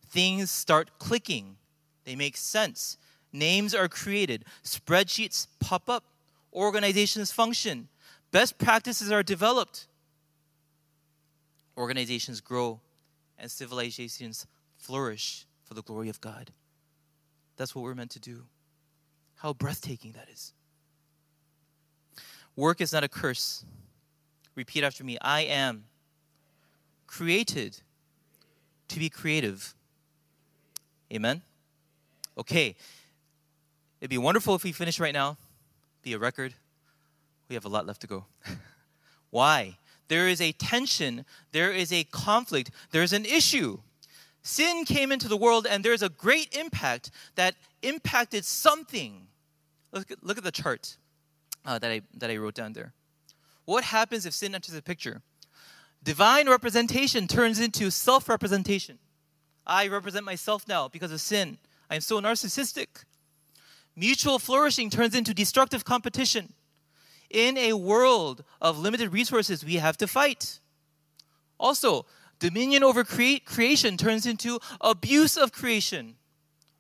things 0.08 0.50
start 0.50 0.98
clicking. 0.98 1.56
They 2.04 2.16
make 2.16 2.36
sense. 2.36 2.96
Names 3.32 3.74
are 3.74 3.88
created, 3.88 4.44
spreadsheets 4.64 5.46
pop 5.60 5.88
up, 5.88 6.04
organizations 6.52 7.30
function, 7.30 7.88
best 8.32 8.58
practices 8.58 9.12
are 9.12 9.22
developed, 9.22 9.86
organizations 11.76 12.40
grow, 12.40 12.80
and 13.38 13.50
civilizations 13.50 14.46
flourish 14.76 15.46
for 15.64 15.74
the 15.74 15.82
glory 15.82 16.08
of 16.08 16.20
God. 16.20 16.50
That's 17.56 17.74
what 17.74 17.82
we're 17.82 17.94
meant 17.94 18.10
to 18.12 18.20
do. 18.20 18.44
How 19.36 19.52
breathtaking 19.52 20.12
that 20.12 20.28
is. 20.32 20.52
Work 22.56 22.80
is 22.80 22.92
not 22.92 23.04
a 23.04 23.08
curse. 23.08 23.64
Repeat 24.54 24.84
after 24.84 25.04
me 25.04 25.16
I 25.20 25.42
am 25.42 25.84
created 27.06 27.80
to 28.88 28.98
be 28.98 29.08
creative. 29.08 29.74
Amen? 31.12 31.42
Okay. 32.36 32.76
It'd 34.00 34.10
be 34.10 34.18
wonderful 34.18 34.54
if 34.54 34.64
we 34.64 34.72
finish 34.72 34.98
right 34.98 35.12
now, 35.12 35.36
be 36.02 36.14
a 36.14 36.18
record. 36.18 36.54
We 37.48 37.54
have 37.54 37.66
a 37.66 37.68
lot 37.68 37.86
left 37.86 38.00
to 38.02 38.06
go. 38.06 38.24
Why? 39.30 39.76
There 40.08 40.26
is 40.26 40.40
a 40.40 40.52
tension, 40.52 41.24
there 41.52 41.70
is 41.70 41.92
a 41.92 42.04
conflict, 42.04 42.70
there's 42.92 43.12
an 43.12 43.24
issue. 43.24 43.78
Sin 44.42 44.84
came 44.84 45.12
into 45.12 45.28
the 45.28 45.36
world, 45.36 45.66
and 45.68 45.84
there's 45.84 46.02
a 46.02 46.08
great 46.08 46.56
impact 46.56 47.10
that 47.34 47.54
impacted 47.82 48.44
something. 48.44 49.26
Look 49.92 50.10
at, 50.10 50.24
look 50.24 50.38
at 50.38 50.44
the 50.44 50.50
chart 50.50 50.96
uh, 51.66 51.78
that, 51.78 51.90
I, 51.90 52.00
that 52.16 52.30
I 52.30 52.36
wrote 52.38 52.54
down 52.54 52.72
there. 52.72 52.94
What 53.66 53.84
happens 53.84 54.24
if 54.24 54.32
sin 54.32 54.54
enters 54.54 54.74
the 54.74 54.82
picture? 54.82 55.20
Divine 56.02 56.48
representation 56.48 57.28
turns 57.28 57.60
into 57.60 57.90
self 57.90 58.28
representation. 58.28 58.98
I 59.66 59.88
represent 59.88 60.24
myself 60.24 60.66
now 60.66 60.88
because 60.88 61.12
of 61.12 61.20
sin. 61.20 61.58
I 61.90 61.96
am 61.96 62.00
so 62.00 62.20
narcissistic. 62.20 63.04
Mutual 63.96 64.38
flourishing 64.38 64.90
turns 64.90 65.14
into 65.14 65.34
destructive 65.34 65.84
competition. 65.84 66.52
In 67.28 67.56
a 67.58 67.74
world 67.74 68.44
of 68.60 68.78
limited 68.78 69.12
resources, 69.12 69.64
we 69.64 69.76
have 69.76 69.96
to 69.98 70.06
fight. 70.06 70.58
Also, 71.58 72.06
dominion 72.38 72.82
over 72.82 73.04
cre- 73.04 73.44
creation 73.44 73.96
turns 73.96 74.26
into 74.26 74.58
abuse 74.80 75.36
of 75.36 75.52
creation. 75.52 76.16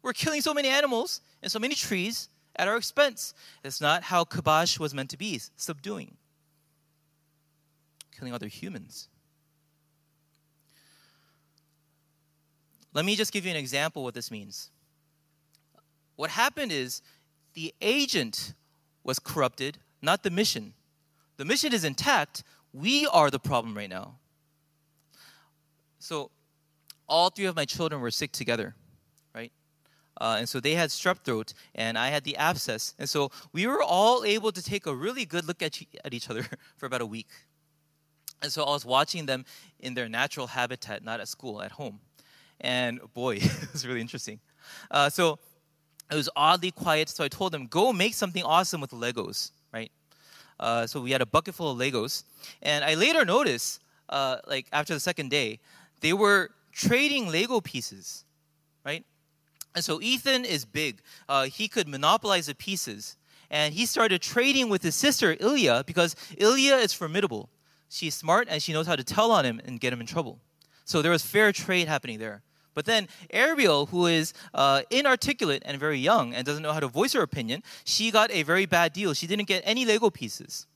We're 0.02 0.12
killing 0.12 0.40
so 0.40 0.54
many 0.54 0.68
animals 0.68 1.20
and 1.42 1.52
so 1.52 1.58
many 1.58 1.74
trees 1.74 2.28
at 2.56 2.66
our 2.66 2.76
expense. 2.76 3.34
It's 3.62 3.80
not 3.80 4.04
how 4.04 4.24
kabash 4.24 4.78
was 4.78 4.94
meant 4.94 5.10
to 5.10 5.18
be, 5.18 5.40
subduing 5.56 6.16
killing 8.20 8.34
other 8.34 8.48
humans. 8.48 9.08
Let 12.92 13.04
me 13.04 13.16
just 13.16 13.32
give 13.32 13.46
you 13.46 13.50
an 13.50 13.56
example 13.56 14.04
what 14.04 14.14
this 14.14 14.30
means. 14.30 14.70
What 16.20 16.28
happened 16.28 16.70
is 16.70 17.00
the 17.54 17.72
agent 17.80 18.52
was 19.04 19.18
corrupted, 19.18 19.78
not 20.02 20.22
the 20.22 20.28
mission. 20.28 20.74
The 21.38 21.46
mission 21.46 21.72
is 21.72 21.82
intact. 21.82 22.44
We 22.74 23.06
are 23.06 23.30
the 23.30 23.38
problem 23.38 23.74
right 23.74 23.88
now. 23.88 24.16
So, 25.98 26.30
all 27.08 27.30
three 27.30 27.46
of 27.46 27.56
my 27.56 27.64
children 27.64 28.02
were 28.02 28.10
sick 28.10 28.32
together, 28.32 28.74
right? 29.34 29.50
Uh, 30.20 30.36
and 30.40 30.46
so 30.46 30.60
they 30.60 30.74
had 30.74 30.90
strep 30.90 31.20
throat, 31.24 31.54
and 31.74 31.96
I 31.96 32.08
had 32.08 32.24
the 32.24 32.36
abscess. 32.36 32.92
And 32.98 33.08
so 33.08 33.30
we 33.54 33.66
were 33.66 33.82
all 33.82 34.22
able 34.22 34.52
to 34.52 34.62
take 34.62 34.84
a 34.84 34.94
really 34.94 35.24
good 35.24 35.46
look 35.46 35.62
at, 35.62 35.80
at 36.04 36.12
each 36.12 36.28
other 36.28 36.44
for 36.76 36.84
about 36.84 37.00
a 37.00 37.06
week. 37.06 37.30
And 38.42 38.52
so 38.52 38.64
I 38.64 38.72
was 38.72 38.84
watching 38.84 39.24
them 39.24 39.46
in 39.78 39.94
their 39.94 40.10
natural 40.10 40.48
habitat, 40.48 41.02
not 41.02 41.20
at 41.20 41.28
school, 41.28 41.62
at 41.62 41.72
home. 41.72 41.98
And 42.60 43.00
boy, 43.14 43.36
it 43.40 43.72
was 43.72 43.86
really 43.86 44.02
interesting. 44.02 44.38
Uh, 44.90 45.08
so 45.08 45.38
it 46.10 46.14
was 46.14 46.28
oddly 46.34 46.70
quiet. 46.70 47.08
So 47.08 47.24
I 47.24 47.28
told 47.28 47.52
them, 47.52 47.66
go 47.66 47.92
make 47.92 48.14
something 48.14 48.42
awesome 48.42 48.80
with 48.80 48.90
Legos, 48.90 49.50
right? 49.72 49.90
Uh, 50.58 50.86
so 50.86 51.00
we 51.00 51.10
had 51.10 51.22
a 51.22 51.26
bucket 51.26 51.54
full 51.54 51.70
of 51.70 51.78
Legos. 51.78 52.24
And 52.62 52.84
I 52.84 52.94
later 52.94 53.24
noticed, 53.24 53.80
uh, 54.08 54.38
like 54.46 54.66
after 54.72 54.94
the 54.94 55.00
second 55.00 55.30
day, 55.30 55.58
they 56.00 56.12
were 56.12 56.50
trading 56.72 57.28
Lego 57.28 57.60
pieces, 57.60 58.24
right? 58.84 59.04
And 59.74 59.84
so 59.84 60.00
Ethan 60.00 60.44
is 60.44 60.64
big. 60.64 61.00
Uh, 61.28 61.44
he 61.44 61.68
could 61.68 61.88
monopolize 61.88 62.46
the 62.46 62.54
pieces. 62.54 63.16
And 63.50 63.74
he 63.74 63.86
started 63.86 64.22
trading 64.22 64.68
with 64.68 64.82
his 64.82 64.94
sister, 64.94 65.36
Ilya, 65.40 65.84
because 65.86 66.14
Ilya 66.38 66.76
is 66.76 66.92
formidable 66.92 67.48
she's 67.90 68.14
smart 68.14 68.48
and 68.48 68.62
she 68.62 68.72
knows 68.72 68.86
how 68.86 68.96
to 68.96 69.04
tell 69.04 69.30
on 69.30 69.44
him 69.44 69.60
and 69.66 69.78
get 69.78 69.92
him 69.92 70.00
in 70.00 70.06
trouble. 70.06 70.38
So 70.84 71.02
there 71.02 71.10
was 71.10 71.22
fair 71.22 71.52
trade 71.52 71.88
happening 71.88 72.18
there. 72.18 72.42
But 72.74 72.84
then 72.84 73.08
Ariel, 73.30 73.86
who 73.86 74.06
is 74.06 74.32
uh, 74.54 74.82
inarticulate 74.90 75.62
and 75.66 75.78
very 75.78 75.98
young 75.98 76.34
and 76.34 76.46
doesn't 76.46 76.62
know 76.62 76.72
how 76.72 76.80
to 76.80 76.88
voice 76.88 77.12
her 77.12 77.22
opinion, 77.22 77.62
she 77.84 78.10
got 78.10 78.30
a 78.30 78.42
very 78.42 78.66
bad 78.66 78.92
deal. 78.92 79.12
She 79.12 79.26
didn't 79.26 79.48
get 79.48 79.62
any 79.66 79.84
Lego 79.84 80.10
pieces. 80.10 80.66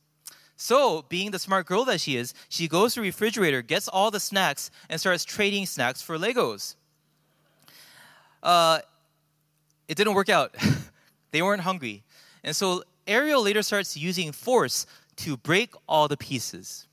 So, 0.57 1.04
being 1.09 1.33
the 1.33 1.38
smart 1.38 1.66
girl 1.66 1.85
that 1.87 2.00
she 2.00 2.16
is, 2.16 2.33
she 2.48 2.68
goes 2.68 2.94
to 2.94 3.00
the 3.00 3.07
refrigerator, 3.07 3.61
gets 3.61 3.88
all 3.88 4.12
the 4.12 4.20
snacks, 4.20 4.70
and 4.88 5.00
starts 5.00 5.24
trading 5.24 5.66
snacks 5.66 6.00
for 6.00 6.16
Legos. 6.16 6.76
Uh, 8.40 8.78
it 9.88 9.96
didn't 9.96 10.14
work 10.14 10.28
out. 10.28 10.54
they 11.33 11.42
weren't 11.42 11.62
hungry. 11.62 12.04
And 12.44 12.54
so 12.54 12.85
Ariel 13.07 13.42
later 13.42 13.62
starts 13.62 13.96
using 13.96 14.30
force 14.30 14.87
to 15.16 15.37
break 15.37 15.74
all 15.88 16.07
the 16.07 16.16
pieces. 16.16 16.87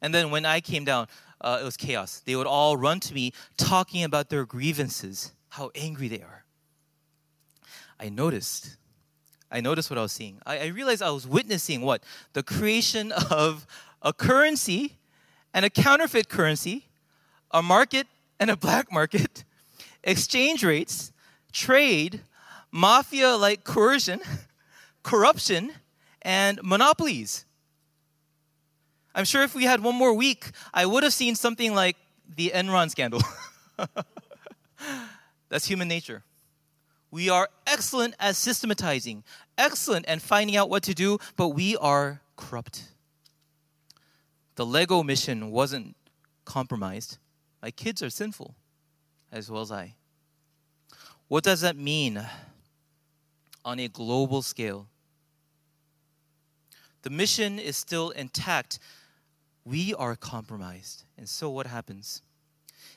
And 0.00 0.14
then 0.14 0.30
when 0.30 0.46
I 0.46 0.60
came 0.60 0.84
down, 0.84 1.08
uh, 1.46 1.60
it 1.60 1.64
was 1.64 1.76
chaos. 1.76 2.22
They 2.24 2.34
would 2.34 2.48
all 2.48 2.76
run 2.76 2.98
to 3.00 3.14
me 3.14 3.32
talking 3.56 4.02
about 4.02 4.30
their 4.30 4.44
grievances, 4.44 5.32
how 5.50 5.70
angry 5.76 6.08
they 6.08 6.20
are. 6.20 6.44
I 8.00 8.08
noticed. 8.08 8.76
I 9.48 9.60
noticed 9.60 9.88
what 9.88 9.98
I 9.98 10.02
was 10.02 10.10
seeing. 10.10 10.40
I, 10.44 10.58
I 10.58 10.66
realized 10.66 11.02
I 11.02 11.10
was 11.10 11.26
witnessing 11.26 11.82
what? 11.82 12.02
The 12.32 12.42
creation 12.42 13.12
of 13.30 13.64
a 14.02 14.12
currency 14.12 14.96
and 15.54 15.64
a 15.64 15.70
counterfeit 15.70 16.28
currency, 16.28 16.86
a 17.52 17.62
market 17.62 18.08
and 18.40 18.50
a 18.50 18.56
black 18.56 18.90
market, 18.90 19.44
exchange 20.02 20.64
rates, 20.64 21.12
trade, 21.52 22.22
mafia 22.72 23.36
like 23.36 23.62
coercion, 23.62 24.20
corruption, 25.04 25.72
and 26.22 26.58
monopolies. 26.64 27.45
I'm 29.16 29.24
sure 29.24 29.42
if 29.42 29.54
we 29.54 29.64
had 29.64 29.82
one 29.82 29.94
more 29.94 30.12
week, 30.12 30.50
I 30.74 30.84
would 30.84 31.02
have 31.02 31.14
seen 31.14 31.34
something 31.34 31.74
like 31.74 31.96
the 32.36 32.52
Enron 32.54 32.90
scandal. 32.90 33.22
That's 35.48 35.66
human 35.66 35.88
nature. 35.88 36.22
We 37.10 37.30
are 37.30 37.48
excellent 37.66 38.14
at 38.20 38.36
systematizing, 38.36 39.24
excellent 39.56 40.04
at 40.04 40.20
finding 40.20 40.54
out 40.54 40.68
what 40.68 40.82
to 40.82 40.92
do, 40.92 41.18
but 41.34 41.48
we 41.48 41.78
are 41.78 42.20
corrupt. 42.36 42.92
The 44.56 44.66
Lego 44.66 45.02
mission 45.02 45.50
wasn't 45.50 45.96
compromised. 46.44 47.16
My 47.62 47.70
kids 47.70 48.02
are 48.02 48.10
sinful, 48.10 48.54
as 49.32 49.50
well 49.50 49.62
as 49.62 49.72
I. 49.72 49.94
What 51.28 51.42
does 51.42 51.62
that 51.62 51.76
mean 51.76 52.22
on 53.64 53.78
a 53.78 53.88
global 53.88 54.42
scale? 54.42 54.88
The 57.00 57.10
mission 57.10 57.58
is 57.58 57.76
still 57.76 58.10
intact. 58.10 58.78
We 59.66 59.94
are 59.94 60.14
compromised. 60.14 61.02
And 61.18 61.28
so 61.28 61.50
what 61.50 61.66
happens? 61.66 62.22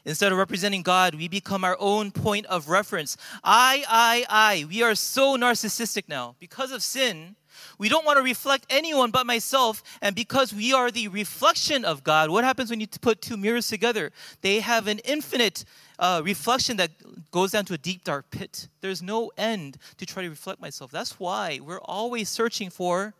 Instead 0.06 0.32
of 0.32 0.38
representing 0.38 0.84
God, 0.84 1.16
we 1.16 1.28
become 1.28 1.64
our 1.64 1.76
own 1.80 2.12
point 2.12 2.46
of 2.46 2.70
reference. 2.70 3.18
I, 3.44 3.84
I, 3.90 4.26
I. 4.30 4.66
We 4.66 4.84
are 4.84 4.94
so 4.94 5.36
narcissistic 5.36 6.04
now. 6.08 6.36
Because 6.40 6.72
of 6.72 6.84
sin, 6.84 7.36
we 7.80 7.90
don't 7.90 8.06
want 8.06 8.18
to 8.18 8.24
reflect 8.24 8.68
anyone 8.70 9.10
but 9.10 9.26
myself. 9.26 9.82
And 10.00 10.16
because 10.16 10.54
we 10.54 10.72
are 10.72 10.92
the 10.92 11.08
reflection 11.08 11.86
of 11.86 12.04
God, 12.04 12.30
what 12.30 12.44
happens 12.44 12.70
when 12.70 12.80
you 12.80 12.88
put 12.88 13.20
two 13.20 13.36
mirrors 13.36 13.68
together? 13.68 14.12
They 14.42 14.60
have 14.60 14.88
an 14.88 15.00
infinite 15.00 15.66
uh, 15.98 16.22
reflection 16.24 16.78
that 16.78 16.92
goes 17.32 17.52
down 17.52 17.66
to 17.66 17.74
a 17.74 17.78
deep, 17.80 18.04
dark 18.04 18.30
pit. 18.30 18.68
There's 18.82 19.02
no 19.02 19.32
end 19.38 19.80
to 19.98 20.06
try 20.06 20.22
to 20.22 20.30
reflect 20.30 20.62
myself. 20.62 20.92
That's 20.92 21.20
why 21.20 21.60
we're 21.64 21.82
always 21.82 22.30
searching 22.30 22.70
for 22.70 23.16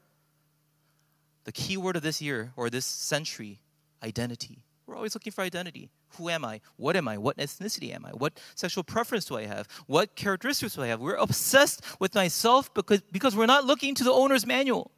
the 1.50 1.54
key 1.54 1.78
word 1.78 1.96
of 1.96 2.04
this 2.04 2.22
year 2.22 2.54
or 2.56 2.70
this 2.70 2.86
century 2.86 3.60
identity. 4.04 4.60
We're 4.86 4.96
always 4.96 5.16
looking 5.16 5.34
for 5.34 5.42
identity. 5.42 5.90
Who 6.18 6.30
am 6.30 6.46
I? 6.46 6.62
What 6.76 6.96
am 6.96 7.08
I? 7.08 7.18
What 7.18 7.38
ethnicity 7.38 7.92
am 7.92 8.06
I? 8.06 8.10
What 8.10 8.40
sexual 8.54 8.84
preference 8.84 9.26
do 9.26 9.36
I 9.36 9.46
have? 9.46 9.68
What 9.88 10.16
characteristics 10.16 10.76
do 10.76 10.84
I 10.84 10.88
have? 10.88 11.00
We're 11.00 11.16
obsessed 11.16 11.82
with 12.00 12.14
myself 12.14 12.72
because, 12.76 13.02
because 13.12 13.36
we're 13.36 13.48
not 13.48 13.66
looking 13.66 13.96
to 13.96 14.04
the 14.04 14.12
owner's 14.12 14.46
manual. 14.46 14.92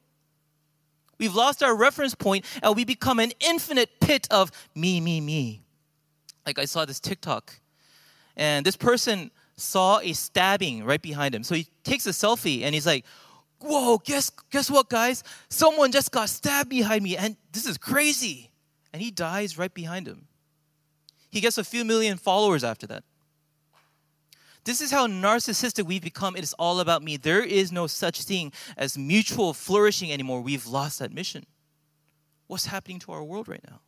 We've 1.17 1.33
lost 1.33 1.63
our 1.63 1.73
reference 1.73 2.15
point 2.15 2.43
and 2.61 2.75
we 2.75 2.83
become 2.83 3.19
an 3.19 3.31
infinite 3.39 4.01
pit 4.01 4.27
of 4.29 4.51
me, 4.75 4.99
me, 4.99 5.21
me. 5.21 5.61
Like 6.45 6.59
I 6.59 6.65
saw 6.65 6.83
this 6.83 6.99
TikTok, 6.99 7.53
and 8.35 8.65
this 8.65 8.75
person 8.75 9.31
saw 9.55 9.99
a 9.99 10.11
stabbing 10.11 10.83
right 10.83 11.01
behind 11.01 11.33
him. 11.33 11.43
So 11.43 11.55
he 11.55 11.67
takes 11.85 12.05
a 12.07 12.09
selfie 12.09 12.63
and 12.63 12.75
he's 12.75 12.85
like, 12.85 13.05
Whoa, 13.61 13.99
guess, 13.99 14.31
guess 14.49 14.69
what, 14.69 14.89
guys? 14.89 15.23
Someone 15.49 15.91
just 15.91 16.11
got 16.11 16.29
stabbed 16.29 16.69
behind 16.69 17.03
me, 17.03 17.15
and 17.15 17.37
this 17.51 17.65
is 17.65 17.77
crazy 17.77 18.51
and 18.93 19.01
he 19.01 19.11
dies 19.11 19.57
right 19.57 19.73
behind 19.73 20.07
him. 20.07 20.27
He 21.29 21.39
gets 21.39 21.57
a 21.57 21.63
few 21.63 21.85
million 21.85 22.17
followers 22.17 22.63
after 22.63 22.87
that. 22.87 23.03
This 24.63 24.81
is 24.81 24.91
how 24.91 25.07
narcissistic 25.07 25.85
we've 25.85 26.03
become. 26.03 26.35
It 26.35 26.43
is 26.43 26.53
all 26.53 26.79
about 26.81 27.01
me. 27.01 27.17
There 27.17 27.43
is 27.43 27.71
no 27.71 27.87
such 27.87 28.23
thing 28.23 28.51
as 28.77 28.97
mutual 28.97 29.53
flourishing 29.53 30.11
anymore. 30.11 30.41
We've 30.41 30.67
lost 30.67 30.99
that 30.99 31.11
mission. 31.11 31.45
What's 32.47 32.65
happening 32.67 32.99
to 32.99 33.13
our 33.13 33.23
world 33.23 33.47
right 33.47 33.63
now? 33.67 33.79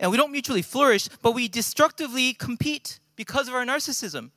And 0.00 0.10
we 0.10 0.16
don't 0.16 0.32
mutually 0.32 0.62
flourish, 0.62 1.08
but 1.20 1.32
we 1.32 1.46
destructively 1.46 2.32
compete 2.32 2.98
because 3.14 3.46
of 3.46 3.54
our 3.54 3.64
narcissism. 3.64 4.30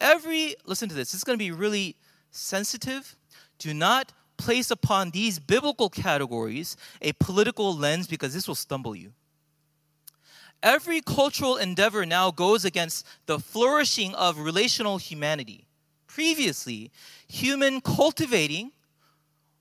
Every, 0.00 0.54
listen 0.64 0.88
to 0.88 0.94
this, 0.94 1.10
this 1.10 1.18
is 1.18 1.24
going 1.24 1.38
to 1.38 1.44
be 1.44 1.50
really 1.50 1.96
sensitive. 2.30 3.16
Do 3.58 3.74
not 3.74 4.12
place 4.36 4.70
upon 4.70 5.10
these 5.10 5.38
biblical 5.38 5.90
categories 5.90 6.76
a 7.02 7.12
political 7.12 7.76
lens 7.76 8.06
because 8.06 8.32
this 8.32 8.48
will 8.48 8.54
stumble 8.54 8.96
you. 8.96 9.12
Every 10.62 11.00
cultural 11.00 11.56
endeavor 11.56 12.04
now 12.04 12.30
goes 12.30 12.64
against 12.64 13.06
the 13.26 13.38
flourishing 13.38 14.14
of 14.14 14.38
relational 14.38 14.98
humanity. 14.98 15.66
Previously, 16.06 16.90
human 17.28 17.80
cultivating 17.80 18.72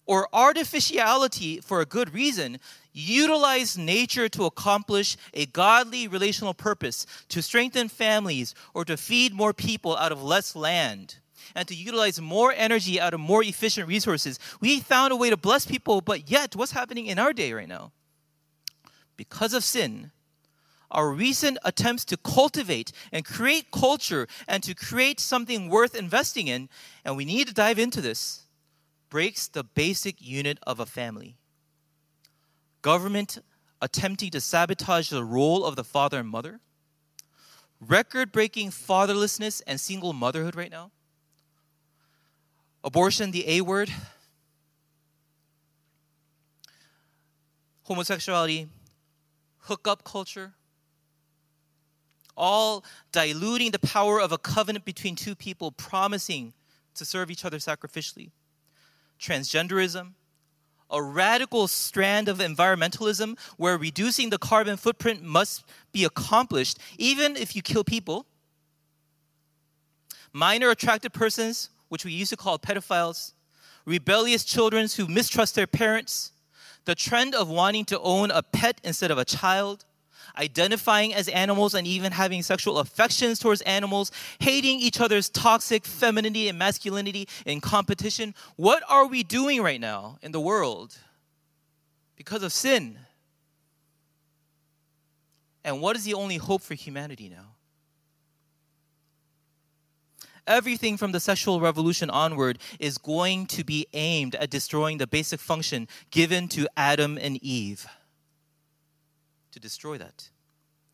or 0.06 0.28
artificiality 0.34 1.62
for 1.62 1.80
a 1.80 1.86
good 1.86 2.14
reason 2.14 2.58
utilized 2.92 3.78
nature 3.78 4.28
to 4.28 4.46
accomplish 4.46 5.16
a 5.34 5.46
godly 5.46 6.08
relational 6.08 6.54
purpose, 6.54 7.06
to 7.30 7.42
strengthen 7.42 7.88
families, 7.88 8.56
or 8.74 8.84
to 8.84 8.98
feed 8.98 9.34
more 9.34 9.54
people 9.54 9.96
out 9.96 10.12
of 10.12 10.24
less 10.24 10.56
land 10.56 11.18
and 11.56 11.68
to 11.68 11.76
utilize 11.76 12.20
more 12.20 12.54
energy 12.56 13.00
out 13.00 13.14
of 13.14 13.20
more 13.20 13.44
efficient 13.44 13.88
resources. 13.88 14.40
We 14.60 14.80
found 14.80 15.12
a 15.14 15.16
way 15.16 15.30
to 15.30 15.38
bless 15.38 15.66
people, 15.66 16.02
but 16.02 16.30
yet, 16.30 16.56
what's 16.56 16.72
happening 16.72 17.08
in 17.08 17.20
our 17.20 17.34
day 17.34 17.54
right 17.54 17.68
now? 17.68 17.92
Because 19.18 19.54
of 19.54 19.64
sin, 19.64 20.12
our 20.92 21.12
recent 21.12 21.58
attempts 21.64 22.06
to 22.06 22.18
cultivate 22.18 22.92
and 23.12 23.24
create 23.24 23.72
culture 23.72 24.28
and 24.48 24.64
to 24.64 24.74
create 24.74 25.20
something 25.20 25.70
worth 25.70 25.96
investing 25.96 26.48
in, 26.48 26.70
and 27.06 27.16
we 27.16 27.26
need 27.26 27.48
to 27.48 27.54
dive 27.54 27.80
into 27.80 28.02
this, 28.02 28.44
breaks 29.10 29.48
the 29.48 29.64
basic 29.64 30.22
unit 30.22 30.58
of 30.64 30.80
a 30.80 30.86
family. 30.86 31.36
Government 32.82 33.40
attempting 33.82 34.30
to 34.32 34.42
sabotage 34.42 35.10
the 35.10 35.24
role 35.24 35.66
of 35.66 35.76
the 35.76 35.84
father 35.84 36.20
and 36.20 36.30
mother, 36.30 36.60
record 37.80 38.32
breaking 38.32 38.70
fatherlessness 38.70 39.62
and 39.68 39.80
single 39.80 40.14
motherhood 40.14 40.56
right 40.56 40.72
now, 40.72 40.92
Abortion, 42.84 43.32
the 43.32 43.48
A 43.48 43.62
word. 43.62 43.92
Homosexuality, 47.84 48.70
hookup 49.60 50.04
culture. 50.04 50.54
All 52.38 52.86
diluting 53.12 53.72
the 53.72 53.80
power 53.80 54.22
of 54.22 54.32
a 54.32 54.38
covenant 54.38 54.86
between 54.86 55.16
two 55.16 55.36
people 55.36 55.72
promising 55.72 56.54
to 56.96 57.04
serve 57.04 57.32
each 57.32 57.44
other 57.44 57.58
sacrificially. 57.58 58.32
Transgenderism, 59.20 60.12
a 60.90 61.02
radical 61.02 61.68
strand 61.68 62.30
of 62.30 62.38
environmentalism 62.38 63.38
where 63.58 63.78
reducing 63.78 64.30
the 64.30 64.38
carbon 64.38 64.78
footprint 64.78 65.22
must 65.22 65.66
be 65.92 66.06
accomplished 66.06 66.80
even 66.98 67.36
if 67.36 67.56
you 67.56 67.62
kill 67.62 67.84
people. 67.84 68.26
Minor 70.32 70.70
attracted 70.70 71.12
persons 71.12 71.70
which 71.90 72.06
we 72.06 72.12
used 72.12 72.30
to 72.30 72.38
call 72.38 72.58
pedophiles, 72.58 73.34
rebellious 73.86 74.44
children 74.44 74.88
who 74.96 75.08
mistrust 75.08 75.56
their 75.56 75.68
parents, 75.68 76.32
the 76.86 76.96
trend 76.96 77.36
of 77.36 77.50
wanting 77.50 77.86
to 77.86 78.00
own 78.00 78.32
a 78.32 78.42
pet 78.42 78.80
instead 78.84 79.12
of 79.12 79.18
a 79.18 79.26
child, 79.26 79.86
identifying 80.38 81.14
as 81.14 81.28
animals 81.28 81.74
and 81.74 81.86
even 81.86 82.12
having 82.12 82.42
sexual 82.44 82.80
affections 82.80 83.40
towards 83.40 83.62
animals, 83.62 84.12
hating 84.40 84.80
each 84.80 85.02
other's 85.02 85.30
toxic 85.30 85.86
femininity 85.86 86.48
and 86.48 86.58
masculinity 86.58 87.28
in 87.46 87.60
competition. 87.60 88.34
What 88.56 88.84
are 88.88 89.08
we 89.08 89.24
doing 89.24 89.62
right 89.62 89.82
now 89.82 90.18
in 90.22 90.32
the 90.32 90.40
world 90.40 90.98
because 92.16 92.44
of 92.44 92.54
sin? 92.54 92.98
And 95.64 95.82
what 95.82 95.96
is 95.96 96.06
the 96.06 96.14
only 96.14 96.38
hope 96.38 96.62
for 96.62 96.74
humanity 96.74 97.30
now? 97.30 97.56
Everything 100.50 100.98
from 100.98 101.14
the 101.14 101.20
sexual 101.20 101.62
revolution 101.62 102.10
onward 102.10 102.58
is 102.80 102.98
going 102.98 103.46
to 103.46 103.64
be 103.64 103.88
aimed 103.94 104.36
at 104.36 104.50
destroying 104.50 104.98
the 104.98 105.08
basic 105.08 105.40
function 105.40 105.88
given 106.12 106.50
to 106.50 106.68
Adam 106.76 107.18
and 107.22 107.42
Eve. 107.42 107.88
To 109.52 109.60
destroy 109.60 109.98
that. 110.00 110.30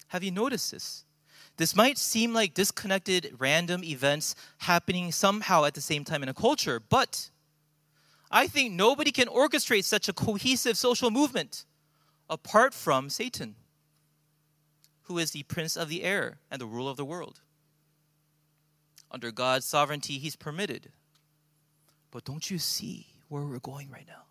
Have 0.10 0.24
you 0.24 0.32
noticed 0.32 0.72
this? 0.72 1.06
This 1.58 1.76
might 1.76 1.98
seem 1.98 2.34
like 2.34 2.54
disconnected 2.54 3.34
random 3.40 3.84
events 3.84 4.36
happening 4.60 5.12
somehow 5.12 5.64
at 5.64 5.74
the 5.74 5.82
same 5.82 6.04
time 6.04 6.22
in 6.22 6.30
a 6.30 6.34
culture, 6.34 6.82
but 6.82 7.30
I 8.30 8.48
think 8.48 8.74
nobody 8.74 9.12
can 9.12 9.28
orchestrate 9.28 9.86
such 9.86 10.10
a 10.10 10.14
cohesive 10.14 10.78
social 10.78 11.10
movement 11.10 11.64
apart 12.30 12.74
from 12.74 13.10
Satan, 13.10 13.56
who 15.04 15.18
is 15.18 15.32
the 15.32 15.44
prince 15.44 15.78
of 15.78 15.88
the 15.88 16.04
air 16.04 16.40
and 16.52 16.60
the 16.60 16.66
ruler 16.66 16.92
of 16.92 16.98
the 16.98 17.06
world 17.06 17.40
under 19.12 19.32
God's 19.32 19.66
sovereignty, 19.66 20.18
He's 20.18 20.36
permitted. 20.36 20.90
But 22.12 22.24
don't 22.24 22.50
you 22.50 22.60
see 22.60 23.08
where 23.30 23.44
we're 23.44 23.60
going 23.60 23.90
right 23.90 24.08
now? 24.08 24.24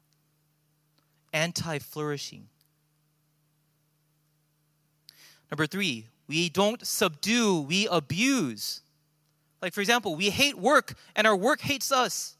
Anti 1.32 1.78
flourishing. 1.78 2.48
Number 5.50 5.66
three, 5.66 6.06
we 6.26 6.48
don't 6.48 6.84
subdue, 6.87 7.60
we 7.60 7.87
abuse. 7.88 8.80
Like, 9.60 9.72
for 9.72 9.80
example, 9.80 10.16
we 10.16 10.30
hate 10.30 10.58
work 10.58 10.94
and 11.14 11.26
our 11.26 11.37
work 11.37 11.60
hates 11.60 11.92
us. 11.92 12.37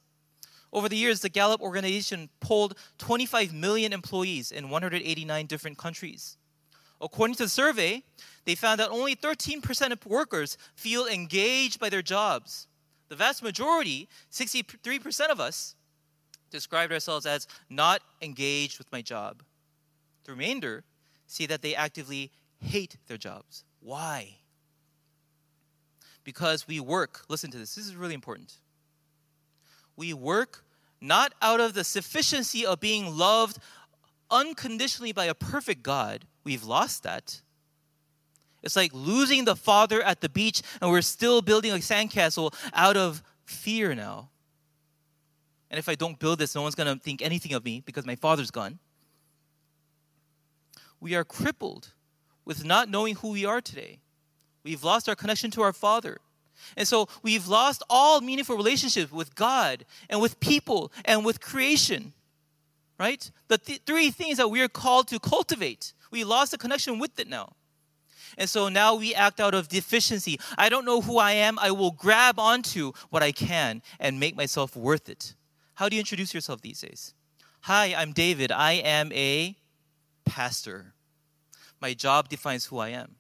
Over 0.73 0.89
the 0.89 0.97
years, 0.97 1.21
the 1.21 1.29
Gallup 1.29 1.61
organization 1.61 2.29
polled 2.41 2.77
25 2.99 3.55
million 3.55 3.93
employees 3.93 4.51
in 4.51 4.71
189 4.71 5.47
different 5.47 5.79
countries. 5.79 6.37
According 7.05 7.37
to 7.37 7.43
the 7.43 7.51
survey, 7.51 8.03
they 8.47 8.55
found 8.55 8.81
that 8.81 8.89
only 8.89 9.15
13% 9.15 9.93
of 9.93 10.07
workers 10.07 10.57
feel 10.75 11.07
engaged 11.07 11.79
by 11.79 11.91
their 11.91 12.01
jobs. 12.01 12.67
The 13.11 13.15
vast 13.15 13.43
majority, 13.43 14.09
63% 14.33 15.29
of 15.29 15.39
us, 15.39 15.75
described 16.51 16.95
ourselves 16.95 17.27
as 17.27 17.47
not 17.69 18.01
engaged 18.23 18.79
with 18.79 18.91
my 18.91 19.03
job. 19.03 19.43
The 20.25 20.33
remainder 20.33 20.83
see 21.27 21.45
that 21.45 21.61
they 21.61 21.75
actively 21.75 22.31
hate 22.59 22.97
their 23.07 23.19
jobs. 23.19 23.65
Why? 23.81 24.39
Because 26.25 26.67
we 26.67 26.81
work, 26.81 27.27
listen 27.29 27.51
to 27.51 27.59
this, 27.59 27.75
this 27.75 27.87
is 27.87 27.97
really 27.97 28.15
important. 28.15 28.55
We 29.95 30.15
work 30.15 30.65
not 31.03 31.35
out 31.43 31.61
of 31.61 31.75
the 31.75 31.85
sufficiency 31.85 32.65
of 32.65 32.81
being 32.81 33.15
loved 33.15 33.59
unconditionally 34.31 35.13
by 35.13 35.27
a 35.27 35.35
perfect 35.35 35.83
God. 35.83 36.25
We've 36.45 36.65
lost 36.65 37.03
that. 37.03 37.41
It's 38.63 38.77
like 38.77 38.93
losing 38.95 39.45
the 39.45 39.57
father 39.57 40.03
at 40.03 40.21
the 40.21 40.29
beach, 40.29 40.63
and 40.81 40.91
we're 40.91 41.03
still 41.03 41.43
building 41.43 41.73
a 41.73 41.77
sandcastle 41.77 42.55
out 42.73 42.97
of 42.97 43.23
fear 43.45 43.95
now. 43.95 44.31
And 45.71 45.79
if 45.79 45.89
I 45.89 45.95
don't 45.95 46.19
build 46.19 46.39
this, 46.39 46.55
no 46.55 46.63
one's 46.63 46.75
going 46.75 46.95
to 46.95 47.03
think 47.03 47.21
anything 47.21 47.53
of 47.53 47.65
me 47.65 47.83
because 47.85 48.07
my 48.07 48.15
father's 48.15 48.51
gone. 48.51 48.79
We 51.01 51.15
are 51.15 51.25
crippled 51.25 51.93
with 52.45 52.65
not 52.65 52.89
knowing 52.89 53.17
who 53.17 53.31
we 53.31 53.45
are 53.45 53.61
today. 53.61 53.99
We've 54.63 54.83
lost 54.83 55.09
our 55.09 55.15
connection 55.15 55.51
to 55.53 55.63
our 55.63 55.73
Father. 55.73 56.19
And 56.77 56.89
so 56.89 57.09
we've 57.23 57.47
lost 57.47 57.83
all 57.91 58.21
meaningful 58.21 58.57
relationships 58.57 59.13
with 59.13 59.35
God 59.35 59.85
and 60.09 60.21
with 60.21 60.41
people 60.41 60.93
and 61.05 61.25
with 61.25 61.41
creation. 61.41 62.13
Right? 62.99 63.31
The 63.49 63.59
th- 63.59 63.83
three 63.85 64.11
things 64.11 64.39
that 64.39 64.49
we 64.49 64.63
are 64.63 64.69
called 64.69 65.09
to 65.09 65.19
cultivate. 65.19 65.93
We 66.15 66.23
lost 66.23 66.53
the 66.53 66.59
connection 66.59 67.01
with 67.01 67.19
it 67.19 67.27
now. 67.27 67.57
And 68.39 68.49
so 68.49 68.69
now 68.69 68.95
we 68.95 69.17
act 69.17 69.41
out 69.41 69.53
of 69.53 69.67
deficiency. 69.67 70.39
I 70.57 70.69
don't 70.69 70.85
know 70.85 71.01
who 71.01 71.19
I 71.19 71.33
am. 71.33 71.59
I 71.59 71.73
will 71.73 71.91
grab 71.91 72.39
onto 72.39 72.93
what 73.11 73.25
I 73.25 73.33
can 73.33 73.83
and 73.99 74.21
make 74.21 74.37
myself 74.37 74.77
worth 74.77 75.09
it. 75.09 75.35
How 75.75 75.89
do 75.89 75.97
you 75.97 76.01
introduce 76.01 76.33
yourself 76.33 76.63
these 76.63 76.81
days? 76.81 77.15
Hi, 77.63 77.97
I'm 77.97 78.13
David. 78.13 78.53
I 78.53 78.75
am 78.75 79.11
a 79.11 79.57
pastor. 80.25 80.95
My 81.81 81.95
job 81.95 82.29
defines 82.29 82.67
who 82.67 82.79
I 82.79 82.91
am. 82.91 83.17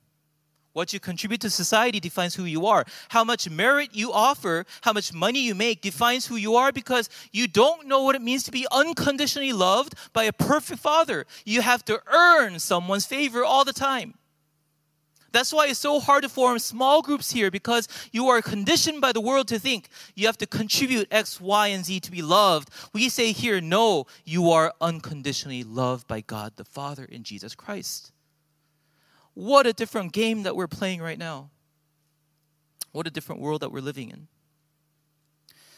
What 0.74 0.92
you 0.92 0.98
contribute 0.98 1.40
to 1.42 1.50
society 1.50 2.00
defines 2.00 2.34
who 2.34 2.44
you 2.44 2.66
are. 2.66 2.84
How 3.08 3.22
much 3.22 3.48
merit 3.48 3.90
you 3.92 4.12
offer, 4.12 4.66
how 4.82 4.92
much 4.92 5.12
money 5.12 5.40
you 5.40 5.54
make 5.54 5.80
defines 5.80 6.26
who 6.26 6.34
you 6.34 6.56
are 6.56 6.72
because 6.72 7.08
you 7.32 7.46
don't 7.46 7.87
know 7.87 8.02
what 8.02 8.16
it 8.16 8.22
means 8.22 8.42
to 8.42 8.50
be 8.50 8.66
unconditionally 8.72 9.52
loved 9.52 9.94
by 10.12 10.24
a 10.24 10.32
perfect 10.32 10.80
father. 10.80 11.26
You 11.44 11.62
have 11.62 11.84
to 11.87 12.02
earn 12.12 12.58
someone's 12.58 13.06
favor 13.06 13.44
all 13.44 13.64
the 13.64 13.72
time. 13.72 14.14
That's 15.30 15.52
why 15.52 15.66
it's 15.66 15.78
so 15.78 16.00
hard 16.00 16.22
to 16.24 16.28
form 16.28 16.58
small 16.58 17.02
groups 17.02 17.30
here 17.30 17.50
because 17.50 17.88
you 18.12 18.28
are 18.28 18.42
conditioned 18.42 19.00
by 19.00 19.12
the 19.12 19.20
world 19.20 19.48
to 19.48 19.60
think 19.60 19.88
you 20.14 20.26
have 20.26 20.38
to 20.38 20.46
contribute 20.46 21.08
X, 21.10 21.40
Y, 21.40 21.68
and 21.68 21.84
Z 21.84 22.00
to 22.00 22.10
be 22.10 22.22
loved. 22.22 22.70
We 22.92 23.08
say 23.08 23.32
here, 23.32 23.60
no, 23.60 24.06
you 24.24 24.50
are 24.50 24.72
unconditionally 24.80 25.62
loved 25.62 26.08
by 26.08 26.20
God 26.20 26.54
the 26.56 26.64
Father 26.64 27.04
in 27.04 27.22
Jesus 27.22 27.54
Christ. 27.54 28.13
What 29.35 29.66
a 29.66 29.73
different 29.73 30.12
game 30.12 30.44
that 30.44 30.57
we're 30.57 30.68
playing 30.68 31.03
right 31.03 31.18
now. 31.18 31.51
What 32.92 33.07
a 33.07 33.11
different 33.11 33.40
world 33.40 33.62
that 33.62 33.73
we're 33.73 33.81
living 33.81 34.11
in. 34.11 34.29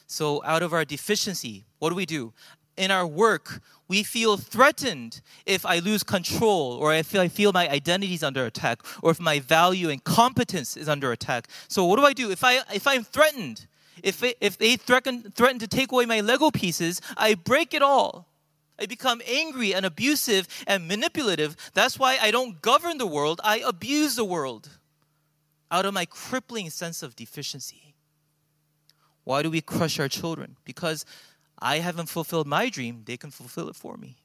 So, 0.07 0.43
out 0.45 0.63
of 0.63 0.73
our 0.73 0.85
deficiency, 0.85 1.65
what 1.79 1.91
do 1.91 1.97
we 1.97 2.07
do? 2.07 2.33
in 2.77 2.91
our 2.91 3.07
work, 3.07 3.61
we 3.89 4.03
feel 4.03 4.37
threatened 4.37 5.21
if 5.45 5.65
I 5.65 5.79
lose 5.79 6.03
control 6.03 6.73
or 6.75 6.95
if 6.95 7.15
I 7.15 7.29
feel 7.29 7.53
my 7.53 7.69
identity 7.69 8.15
is 8.15 8.23
under 8.23 8.45
attack 8.45 8.81
or 9.03 9.11
if 9.11 9.21
my 9.21 9.41
value 9.41 9.89
and 9.89 10.03
competence 10.03 10.77
is 10.77 10.89
under 10.89 11.13
attack. 11.13 11.49
So 11.69 11.85
what 11.85 11.97
do 11.97 12.05
I 12.05 12.13
do? 12.13 12.31
If, 12.31 12.45
I, 12.45 12.61
if 12.75 12.87
I'm 12.87 13.05
threatened, 13.05 13.67
if, 14.03 14.23
it, 14.23 14.37
if 14.41 14.59
they 14.59 14.77
threaten, 14.77 15.31
threaten 15.35 15.59
to 15.61 15.67
take 15.67 15.93
away 15.93 16.07
my 16.07 16.21
Lego 16.21 16.51
pieces, 16.51 17.01
I 17.17 17.35
break 17.35 17.73
it 17.73 17.83
all. 17.83 18.29
I 18.79 18.87
become 18.87 19.23
angry 19.27 19.75
and 19.75 19.87
abusive 19.87 20.47
and 20.67 20.87
manipulative. 20.87 21.57
That's 21.75 21.99
why 21.99 22.19
I 22.21 22.31
don't 22.31 22.61
govern 22.61 22.99
the 22.99 23.07
world, 23.07 23.41
I 23.43 23.59
abuse 23.59 24.17
the 24.17 24.25
world 24.25 24.69
out 25.71 25.85
of 25.87 25.95
my 25.95 26.05
crippling 26.05 26.71
sense 26.71 27.03
of 27.03 27.17
deficiency. 27.17 27.95
Why 29.25 29.43
do 29.43 29.51
we 29.51 29.61
crush 29.61 29.99
our 29.99 30.09
children? 30.09 30.57
Because 30.65 31.05
I 31.59 31.79
haven't 31.79 32.09
fulfilled 32.09 32.47
my 32.47 32.69
dream, 32.69 33.03
they 33.07 33.17
can 33.17 33.31
fulfill 33.31 33.69
it 33.69 33.77
for 33.77 33.97
me. 33.97 34.17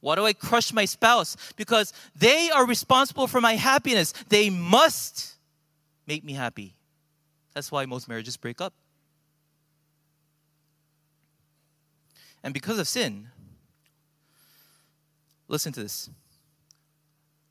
Why 0.00 0.16
do 0.16 0.24
I 0.24 0.32
crush 0.32 0.72
my 0.72 0.84
spouse? 0.84 1.36
Because 1.56 1.92
they 2.14 2.50
are 2.50 2.66
responsible 2.66 3.26
for 3.26 3.40
my 3.40 3.54
happiness. 3.54 4.12
They 4.28 4.50
must 4.50 5.36
make 6.06 6.24
me 6.24 6.32
happy. 6.32 6.74
That's 7.54 7.70
why 7.70 7.86
most 7.86 8.08
marriages 8.08 8.36
break 8.36 8.60
up. 8.60 8.74
And 12.42 12.52
because 12.52 12.78
of 12.78 12.88
sin, 12.88 13.28
listen 15.48 15.72
to 15.72 15.82
this. 15.82 16.10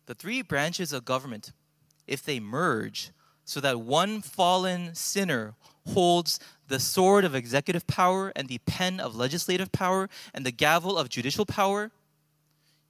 The 0.05 0.15
three 0.15 0.41
branches 0.41 0.91
of 0.91 1.05
government, 1.05 1.53
if 2.07 2.23
they 2.23 2.39
merge 2.39 3.11
so 3.45 3.59
that 3.59 3.81
one 3.81 4.21
fallen 4.21 4.93
sinner 4.95 5.55
holds 5.89 6.39
the 6.67 6.79
sword 6.79 7.25
of 7.25 7.35
executive 7.35 7.87
power 7.87 8.31
and 8.35 8.47
the 8.47 8.59
pen 8.59 8.99
of 8.99 9.15
legislative 9.15 9.71
power 9.71 10.09
and 10.33 10.45
the 10.45 10.51
gavel 10.51 10.97
of 10.97 11.09
judicial 11.09 11.45
power, 11.45 11.91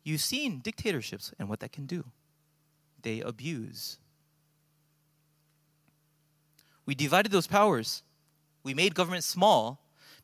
you've 0.03 0.21
seen 0.21 0.59
dictatorships 0.59 1.33
and 1.39 1.49
what 1.49 1.59
that 1.59 1.71
can 1.71 1.85
do. 1.85 2.05
They 3.01 3.21
abuse. 3.21 3.97
We 6.85 6.95
divided 6.95 7.31
those 7.31 7.47
powers. 7.47 8.03
We 8.63 8.73
made 8.73 8.95
government 8.95 9.23
small 9.23 9.79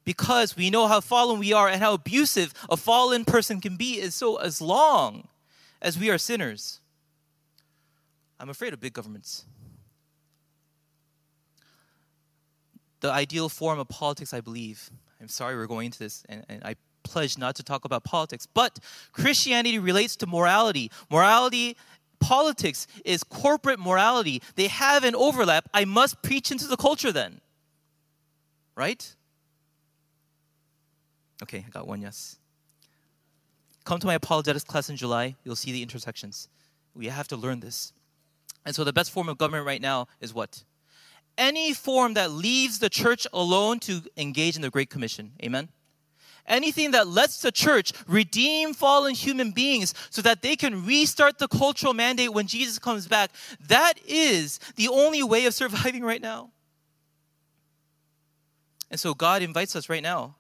because 0.08 0.56
we 0.56 0.70
know 0.70 0.88
how 0.88 1.02
fallen 1.02 1.38
we 1.38 1.52
are 1.52 1.68
and 1.68 1.82
how 1.82 1.94
abusive 1.94 2.54
a 2.70 2.78
fallen 2.78 3.26
person 3.26 3.60
can 3.60 3.76
be 3.76 4.00
is 4.00 4.16
so 4.16 4.38
as 4.38 4.62
long 4.62 5.28
as 5.82 6.00
we 6.00 6.10
are 6.10 6.18
sinners. 6.18 6.80
I'm 8.40 8.50
afraid 8.50 8.72
of 8.72 8.80
big 8.80 8.94
governments. 8.94 9.44
the 13.00 13.12
ideal 13.12 13.50
form 13.50 13.80
of 13.80 13.88
politics, 13.88 14.34
I 14.34 14.42
believe. 14.42 14.90
I'm 15.22 15.28
sorry 15.28 15.56
we're 15.56 15.68
going 15.68 15.88
into 15.88 16.00
this, 16.00 16.24
and, 16.30 16.46
and 16.50 16.64
I 16.64 16.76
pledge 17.04 17.38
not 17.38 17.56
to 17.56 17.64
talk 17.64 17.86
about 17.86 18.04
politics. 18.04 18.46
But 18.46 18.80
Christianity 19.12 19.80
relates 19.80 20.16
to 20.18 20.28
morality. 20.28 20.92
Morality 21.10 21.78
politics 22.20 22.88
is 23.06 23.24
corporate 23.24 23.80
morality. 23.80 24.42
They 24.56 24.68
have 24.68 25.04
an 25.04 25.16
overlap. 25.16 25.70
I 25.74 25.86
must 25.86 26.22
preach 26.22 26.52
into 26.52 26.68
the 26.68 26.78
culture 26.78 27.12
then. 27.12 27.42
Right? 28.76 29.16
Okay, 31.44 31.64
I 31.66 31.70
got 31.70 31.88
one 31.88 32.02
yes. 32.02 32.38
Come 33.84 34.00
to 34.00 34.08
my 34.08 34.16
apologetics 34.16 34.66
class 34.66 34.90
in 34.90 34.98
July. 34.98 35.36
You'll 35.44 35.56
see 35.56 35.72
the 35.72 35.82
intersections. 35.82 36.50
We 36.94 37.08
have 37.08 37.28
to 37.30 37.38
learn 37.38 37.60
this. 37.60 37.94
And 38.66 38.76
so 38.76 38.84
the 38.84 38.92
best 38.92 39.12
form 39.12 39.30
of 39.30 39.38
government 39.38 39.66
right 39.66 39.82
now 39.82 40.08
is 40.20 40.34
what? 40.34 40.64
any 41.38 41.74
form 41.74 42.16
that 42.16 42.32
leaves 42.32 42.80
the 42.80 42.90
church 42.90 43.28
alone 43.32 43.80
to 43.80 44.02
engage 44.18 44.56
in 44.56 44.62
the 44.62 44.70
Great 44.70 44.90
Commission. 44.90 45.32
Amen? 45.44 45.70
Anything 46.48 46.92
that 46.92 47.08
lets 47.08 47.42
the 47.42 47.52
church 47.52 47.92
redeem 48.08 48.74
fallen 48.74 49.14
human 49.14 49.52
beings 49.52 49.94
so 50.10 50.22
that 50.22 50.42
they 50.42 50.56
can 50.56 50.86
restart 50.86 51.40
the 51.40 51.48
cultural 51.48 51.94
mandate 51.94 52.34
when 52.34 52.48
Jesus 52.48 52.80
comes 52.80 53.08
back, 53.08 53.32
that 53.68 53.96
is 54.08 54.60
the 54.76 54.88
only 54.88 55.24
way 55.24 55.46
of 55.46 55.54
surviving 55.54 56.04
right 56.04 56.22
now. 56.22 56.52
And 58.90 59.00
so 59.00 59.14
God 59.14 59.42
invites 59.42 59.76
us 59.76 59.90
right 59.90 60.04
now 60.04 60.37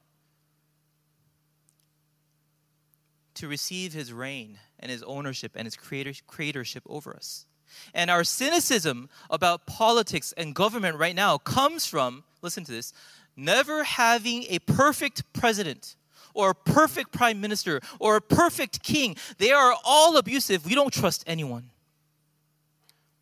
to 3.37 3.47
receive 3.47 3.93
his 3.93 4.13
reign 4.13 4.59
and 4.79 4.91
his 4.91 5.03
ownership 5.03 5.53
and 5.55 5.65
his 5.65 5.75
creator, 5.75 6.11
creatorship 6.27 6.81
over 6.87 7.15
us. 7.15 7.45
And 7.93 8.09
our 8.09 8.23
cynicism 8.23 9.09
about 9.29 9.65
politics 9.65 10.33
and 10.37 10.55
government 10.55 10.97
right 10.97 11.15
now 11.15 11.37
comes 11.37 11.85
from, 11.85 12.23
listen 12.41 12.63
to 12.65 12.71
this, 12.71 12.93
never 13.35 13.83
having 13.83 14.45
a 14.49 14.59
perfect 14.59 15.31
president 15.33 15.95
or 16.33 16.51
a 16.51 16.55
perfect 16.55 17.11
prime 17.11 17.41
minister 17.41 17.81
or 17.99 18.15
a 18.15 18.21
perfect 18.21 18.83
king. 18.83 19.15
They 19.37 19.51
are 19.51 19.75
all 19.83 20.17
abusive. 20.17 20.65
We 20.65 20.75
don't 20.75 20.93
trust 20.93 21.23
anyone. 21.27 21.69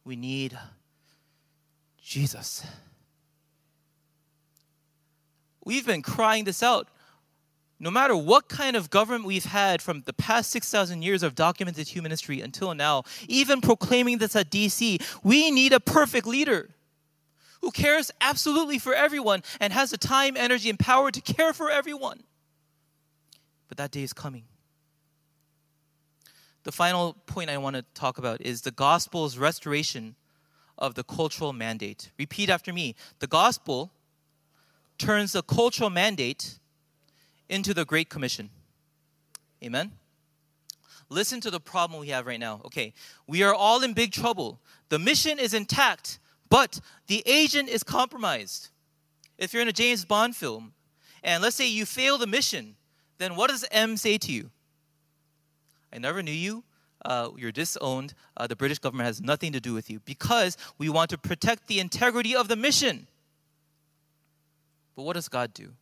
We 0.04 0.16
need 0.16 0.58
Jesus. 2.02 2.66
We've 5.64 5.86
been 5.86 6.04
crying 6.04 6.44
this 6.44 6.62
out 6.62 6.88
no 7.80 7.92
matter 7.92 8.16
what 8.16 8.48
kind 8.48 8.76
of 8.76 8.90
government 8.90 9.26
we've 9.26 9.46
had 9.46 9.82
from 9.82 10.02
the 10.06 10.14
past 10.14 10.50
6,000 10.52 11.02
years 11.02 11.24
of 11.24 11.36
documented 11.36 11.88
human 11.88 12.12
history 12.12 12.42
until 12.42 12.74
now, 12.74 13.04
even 13.28 13.62
proclaiming 13.62 14.18
this 14.18 14.36
at 14.36 14.50
DC, 14.50 15.02
we 15.24 15.52
need 15.52 15.74
a 15.74 15.80
perfect 15.80 16.26
leader 16.26 16.70
who 17.62 17.72
cares 17.72 18.12
absolutely 18.22 18.80
for 18.80 18.94
everyone 18.94 19.44
and 19.60 19.74
has 19.74 19.92
the 19.92 19.98
time, 19.98 20.38
energy, 20.38 20.70
and 20.70 20.80
power 20.80 21.12
to 21.12 21.22
care 21.22 21.52
for 21.52 21.70
everyone. 21.70 22.24
But 23.68 23.78
that 23.78 23.92
day 23.92 24.04
is 24.04 24.14
coming. 24.14 24.44
The 26.64 26.72
final 26.72 27.14
point 27.26 27.50
I 27.50 27.58
want 27.58 27.76
to 27.76 27.84
talk 27.94 28.18
about 28.18 28.42
is 28.42 28.62
the 28.62 28.72
gospel's 28.72 29.38
restoration 29.38 30.16
of 30.78 30.96
the 30.96 31.04
cultural 31.04 31.54
mandate. 31.54 32.12
Repeat 32.18 32.50
after 32.50 32.74
me 32.74 32.96
the 33.20 33.28
gospel 33.28 33.92
turns 34.98 35.34
the 35.34 35.44
cultural 35.44 35.90
mandate 35.90 36.60
into 37.50 37.74
the 37.74 37.86
Great 37.86 38.10
Commission. 38.10 38.50
Amen? 39.64 39.92
Listen 41.10 41.40
to 41.42 41.52
the 41.52 41.60
problem 41.60 42.00
we 42.00 42.10
have 42.10 42.26
right 42.26 42.40
now. 42.40 42.62
Okay, 42.66 42.94
we 43.28 43.44
are 43.44 43.54
all 43.54 43.84
in 43.84 43.94
big 43.94 44.12
trouble. 44.12 44.60
The 44.90 45.00
mission 45.00 45.38
is 45.40 45.54
intact, 45.54 46.20
but 46.50 46.80
the 47.08 47.22
agent 47.26 47.70
is 47.70 47.84
compromised. 47.84 48.70
If 49.38 49.54
you're 49.54 49.62
in 49.62 49.68
a 49.68 49.74
James 49.74 50.06
Bond 50.06 50.36
film, 50.36 50.74
and 51.24 51.44
let's 51.44 51.56
say 51.56 51.68
you 51.68 51.86
fail 51.86 52.18
the 52.18 52.28
mission, 52.28 52.76
then 53.18 53.36
what 53.36 53.50
does 53.50 53.66
M 53.72 53.98
say 53.98 54.18
to 54.18 54.32
you? 54.32 54.50
I 55.94 55.98
never 55.98 56.22
knew 56.22 56.32
you. 56.32 56.64
Uh, 57.04 57.30
you're 57.38 57.52
disowned. 57.52 58.14
Uh, 58.36 58.48
the 58.48 58.56
British 58.56 58.80
government 58.80 59.06
has 59.06 59.22
nothing 59.22 59.52
to 59.54 59.60
do 59.60 59.74
with 59.74 59.90
you 59.90 60.00
because 60.02 60.58
we 60.78 60.90
want 60.90 61.10
to 61.12 61.18
protect 61.18 61.68
the 61.68 61.80
integrity 61.80 62.36
of 62.36 62.48
the 62.48 62.56
mission. 62.56 63.08
But 64.96 65.04
what 65.04 65.14
does 65.14 65.30
God 65.30 65.54
do? 65.54 65.74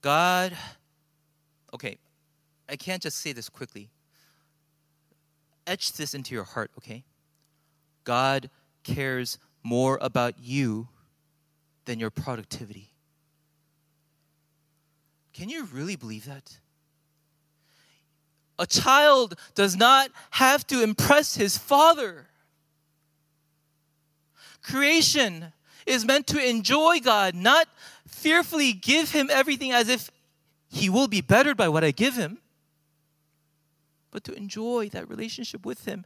God, 0.00 0.56
okay, 1.74 1.98
I 2.68 2.76
can't 2.76 3.02
just 3.02 3.18
say 3.18 3.32
this 3.32 3.48
quickly. 3.48 3.90
Etch 5.66 5.92
this 5.94 6.14
into 6.14 6.34
your 6.34 6.44
heart, 6.44 6.70
okay? 6.78 7.04
God 8.04 8.50
cares 8.84 9.38
more 9.62 9.98
about 10.00 10.34
you 10.40 10.88
than 11.84 11.98
your 11.98 12.10
productivity. 12.10 12.90
Can 15.32 15.48
you 15.48 15.64
really 15.66 15.96
believe 15.96 16.26
that? 16.26 16.58
A 18.58 18.66
child 18.66 19.38
does 19.54 19.76
not 19.76 20.10
have 20.30 20.66
to 20.66 20.82
impress 20.82 21.36
his 21.36 21.56
father. 21.56 22.26
Creation 24.62 25.52
is 25.86 26.04
meant 26.04 26.26
to 26.26 26.44
enjoy 26.44 26.98
God, 27.00 27.34
not 27.34 27.68
fearfully 28.18 28.72
give 28.72 29.12
him 29.12 29.28
everything 29.30 29.72
as 29.72 29.88
if 29.88 30.10
he 30.68 30.90
will 30.90 31.08
be 31.08 31.20
bettered 31.20 31.56
by 31.56 31.68
what 31.68 31.84
I 31.84 31.90
give 31.90 32.14
him, 32.14 32.38
but 34.10 34.24
to 34.24 34.34
enjoy 34.34 34.88
that 34.90 35.08
relationship 35.08 35.64
with 35.64 35.84
him 35.84 36.04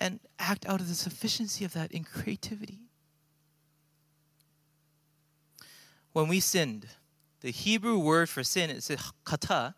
and 0.00 0.20
act 0.38 0.66
out 0.66 0.80
of 0.80 0.88
the 0.88 0.94
sufficiency 0.94 1.64
of 1.64 1.72
that 1.74 1.92
in 1.92 2.04
creativity. 2.04 2.80
When 6.12 6.28
we 6.28 6.40
sinned, 6.40 6.86
the 7.40 7.50
Hebrew 7.50 7.98
word 7.98 8.28
for 8.28 8.44
sin 8.44 8.70
is 8.70 8.90
kata. 9.24 9.74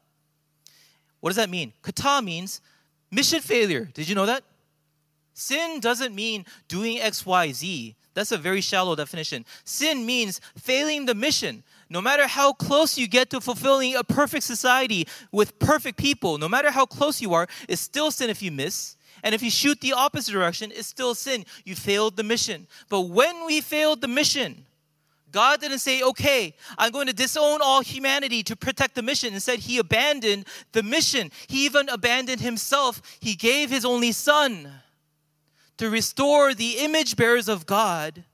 What 1.21 1.31
does 1.31 1.37
that 1.37 1.51
mean? 1.51 1.73
Kata 1.83 2.23
means 2.23 2.61
mission 3.11 3.41
failure. 3.41 3.89
Did 3.95 4.09
you 4.09 4.15
know 4.15 4.27
that? 4.27 4.43
Sin 5.35 5.81
doesn't 5.81 6.15
mean 6.15 6.45
doing 6.69 7.01
X, 7.01 7.25
Y, 7.27 7.53
Z. 7.53 7.97
That's 8.15 8.33
a 8.33 8.39
very 8.39 8.61
shallow 8.61 8.95
definition. 8.95 9.45
Sin 9.65 10.07
means 10.07 10.41
failing 10.57 11.07
the 11.07 11.15
mission. 11.15 11.65
No 11.95 12.01
matter 12.01 12.27
how 12.27 12.53
close 12.53 12.99
you 12.99 13.07
get 13.07 13.31
to 13.31 13.41
fulfilling 13.41 13.95
a 13.95 14.03
perfect 14.03 14.43
society 14.43 15.07
with 15.31 15.57
perfect 15.61 15.97
people, 15.97 16.39
no 16.39 16.49
matter 16.49 16.73
how 16.73 16.87
close 16.87 17.23
you 17.23 17.35
are, 17.35 17.47
it's 17.69 17.81
still 17.81 18.11
sin 18.11 18.31
if 18.31 18.43
you 18.43 18.51
miss. 18.51 18.97
And 19.23 19.33
if 19.33 19.45
you 19.45 19.51
shoot 19.51 19.81
the 19.81 19.93
opposite 19.93 20.33
direction, 20.33 20.73
it's 20.75 20.89
still 20.89 21.15
sin. 21.15 21.45
You 21.65 21.77
failed 21.77 22.17
the 22.17 22.25
mission. 22.25 22.67
But 22.89 23.03
when 23.03 23.47
we 23.47 23.61
failed 23.61 24.01
the 24.01 24.09
mission, 24.09 24.67
God 25.31 25.61
didn't 25.61 25.79
say, 25.79 26.03
okay, 26.03 26.57
I'm 26.77 26.91
going 26.91 27.07
to 27.07 27.13
disown 27.13 27.61
all 27.63 27.81
humanity 27.81 28.43
to 28.43 28.57
protect 28.57 28.97
the 28.97 29.03
mission. 29.03 29.33
Instead, 29.33 29.61
He 29.61 29.79
abandoned 29.79 30.47
the 30.73 30.83
mission. 30.83 31.31
He 31.47 31.65
even 31.65 31.89
abandoned 31.89 32.41
Himself. 32.41 33.03
He 33.21 33.37
gave 33.37 33.71
His 33.71 33.85
only 33.85 34.11
Son 34.11 34.69
to 35.77 35.89
restore 35.89 36.55
the 36.55 36.79
image 36.79 37.15
bearers 37.15 37.49
of 37.49 37.67
God. 37.67 38.25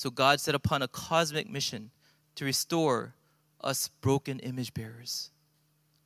So 0.00 0.08
God 0.08 0.40
set 0.40 0.54
upon 0.54 0.80
a 0.80 0.88
cosmic 0.88 1.46
mission 1.46 1.90
to 2.36 2.46
restore 2.46 3.12
us 3.60 3.88
broken 4.00 4.38
image 4.38 4.72
bearers 4.72 5.30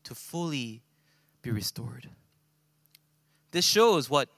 to 0.03 0.17
fully 0.17 0.83
be 1.43 1.53
restored. 1.53 2.09
This 3.53 3.65
shows 3.65 4.11
what 4.11 4.29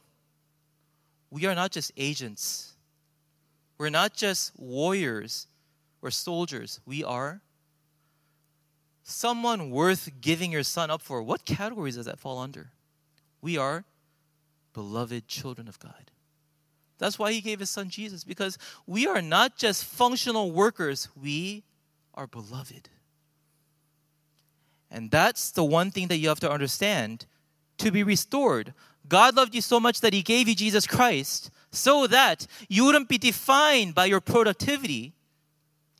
we 1.30 1.46
are 1.46 1.54
not 1.54 1.70
just 1.70 1.90
agents. 1.96 2.74
We're 3.78 3.88
not 3.88 4.12
just 4.12 4.52
warriors 4.58 5.46
or 6.02 6.10
soldiers. 6.10 6.78
We 6.84 7.02
are 7.02 7.40
someone 9.04 9.70
worth 9.70 10.20
giving 10.20 10.52
your 10.52 10.64
son 10.64 10.90
up 10.90 11.00
for. 11.00 11.22
What 11.22 11.46
categories 11.46 11.96
does 11.96 12.04
that 12.04 12.20
fall 12.20 12.40
under? 12.40 12.72
We 13.40 13.56
are 13.56 13.86
beloved 14.74 15.28
children 15.28 15.66
of 15.66 15.78
God. 15.78 16.10
That's 16.98 17.18
why 17.18 17.32
he 17.32 17.40
gave 17.40 17.60
his 17.60 17.70
son 17.70 17.88
Jesus, 17.90 18.24
because 18.24 18.58
we 18.86 19.06
are 19.06 19.20
not 19.20 19.56
just 19.56 19.84
functional 19.84 20.52
workers, 20.52 21.08
we 21.20 21.64
are 22.14 22.26
beloved. 22.26 22.88
And 24.90 25.10
that's 25.10 25.50
the 25.50 25.64
one 25.64 25.90
thing 25.90 26.08
that 26.08 26.16
you 26.16 26.28
have 26.28 26.40
to 26.40 26.50
understand 26.50 27.26
to 27.78 27.90
be 27.90 28.02
restored. 28.02 28.72
God 29.08 29.36
loved 29.36 29.54
you 29.54 29.60
so 29.60 29.78
much 29.78 30.00
that 30.00 30.12
He 30.12 30.22
gave 30.22 30.48
you 30.48 30.54
Jesus 30.54 30.86
Christ 30.86 31.50
so 31.70 32.06
that 32.06 32.46
you 32.68 32.84
wouldn't 32.84 33.08
be 33.08 33.18
defined 33.18 33.94
by 33.94 34.06
your 34.06 34.20
productivity. 34.20 35.12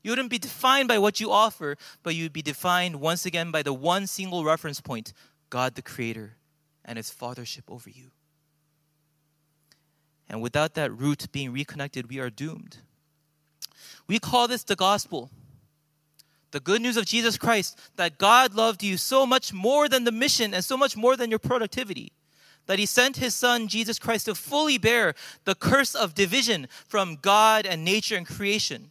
You 0.02 0.12
wouldn't 0.12 0.30
be 0.30 0.38
defined 0.38 0.88
by 0.88 0.98
what 0.98 1.20
you 1.20 1.30
offer, 1.30 1.76
but 2.02 2.14
you'd 2.14 2.32
be 2.32 2.42
defined 2.42 3.00
once 3.00 3.26
again 3.26 3.50
by 3.50 3.62
the 3.62 3.72
one 3.72 4.06
single 4.06 4.44
reference 4.44 4.80
point 4.80 5.12
God 5.50 5.74
the 5.74 5.82
Creator 5.82 6.36
and 6.84 6.96
His 6.96 7.10
Fathership 7.10 7.64
over 7.68 7.90
you. 7.90 8.10
And 10.28 10.42
without 10.42 10.74
that 10.74 10.92
root 10.92 11.26
being 11.32 11.52
reconnected, 11.52 12.08
we 12.08 12.18
are 12.18 12.30
doomed. 12.30 12.78
We 14.06 14.18
call 14.18 14.48
this 14.48 14.64
the 14.64 14.76
gospel. 14.76 15.30
The 16.52 16.60
good 16.60 16.80
news 16.80 16.96
of 16.96 17.06
Jesus 17.06 17.36
Christ 17.36 17.78
that 17.96 18.18
God 18.18 18.54
loved 18.54 18.82
you 18.82 18.96
so 18.96 19.26
much 19.26 19.52
more 19.52 19.88
than 19.88 20.04
the 20.04 20.12
mission 20.12 20.54
and 20.54 20.64
so 20.64 20.76
much 20.76 20.96
more 20.96 21.16
than 21.16 21.30
your 21.30 21.38
productivity 21.38 22.12
that 22.66 22.78
he 22.78 22.86
sent 22.86 23.16
his 23.16 23.34
son 23.34 23.68
Jesus 23.68 23.98
Christ 23.98 24.26
to 24.26 24.34
fully 24.34 24.78
bear 24.78 25.14
the 25.44 25.54
curse 25.54 25.94
of 25.94 26.14
division 26.14 26.68
from 26.86 27.18
God 27.20 27.66
and 27.66 27.84
nature 27.84 28.16
and 28.16 28.26
creation 28.26 28.90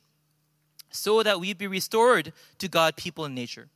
so 0.89 1.23
that 1.23 1.39
we'd 1.39 1.57
be 1.57 1.67
restored 1.67 2.31
to 2.59 2.67
God, 2.67 2.95
people, 2.95 3.25
and 3.25 3.35
nature. 3.35 3.67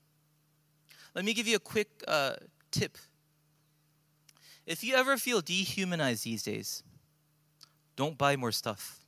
Let 1.16 1.26
me 1.26 1.34
give 1.34 1.48
you 1.48 1.58
a 1.58 1.60
quick 1.60 1.90
uh, 2.08 2.36
tip. 2.72 2.98
If 4.66 4.84
you 4.84 4.96
ever 4.96 5.18
feel 5.18 5.42
dehumanized 5.42 6.24
these 6.24 6.44
days, 6.44 6.84
don't 8.00 8.18
buy 8.18 8.38
more 8.38 8.54
stuff. 8.54 9.02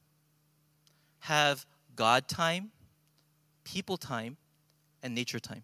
Have 1.19 1.65
God 1.95 2.27
time, 2.27 2.71
people 3.63 3.95
time, 3.95 4.35
and 5.01 5.15
nature 5.15 5.39
time. 5.39 5.63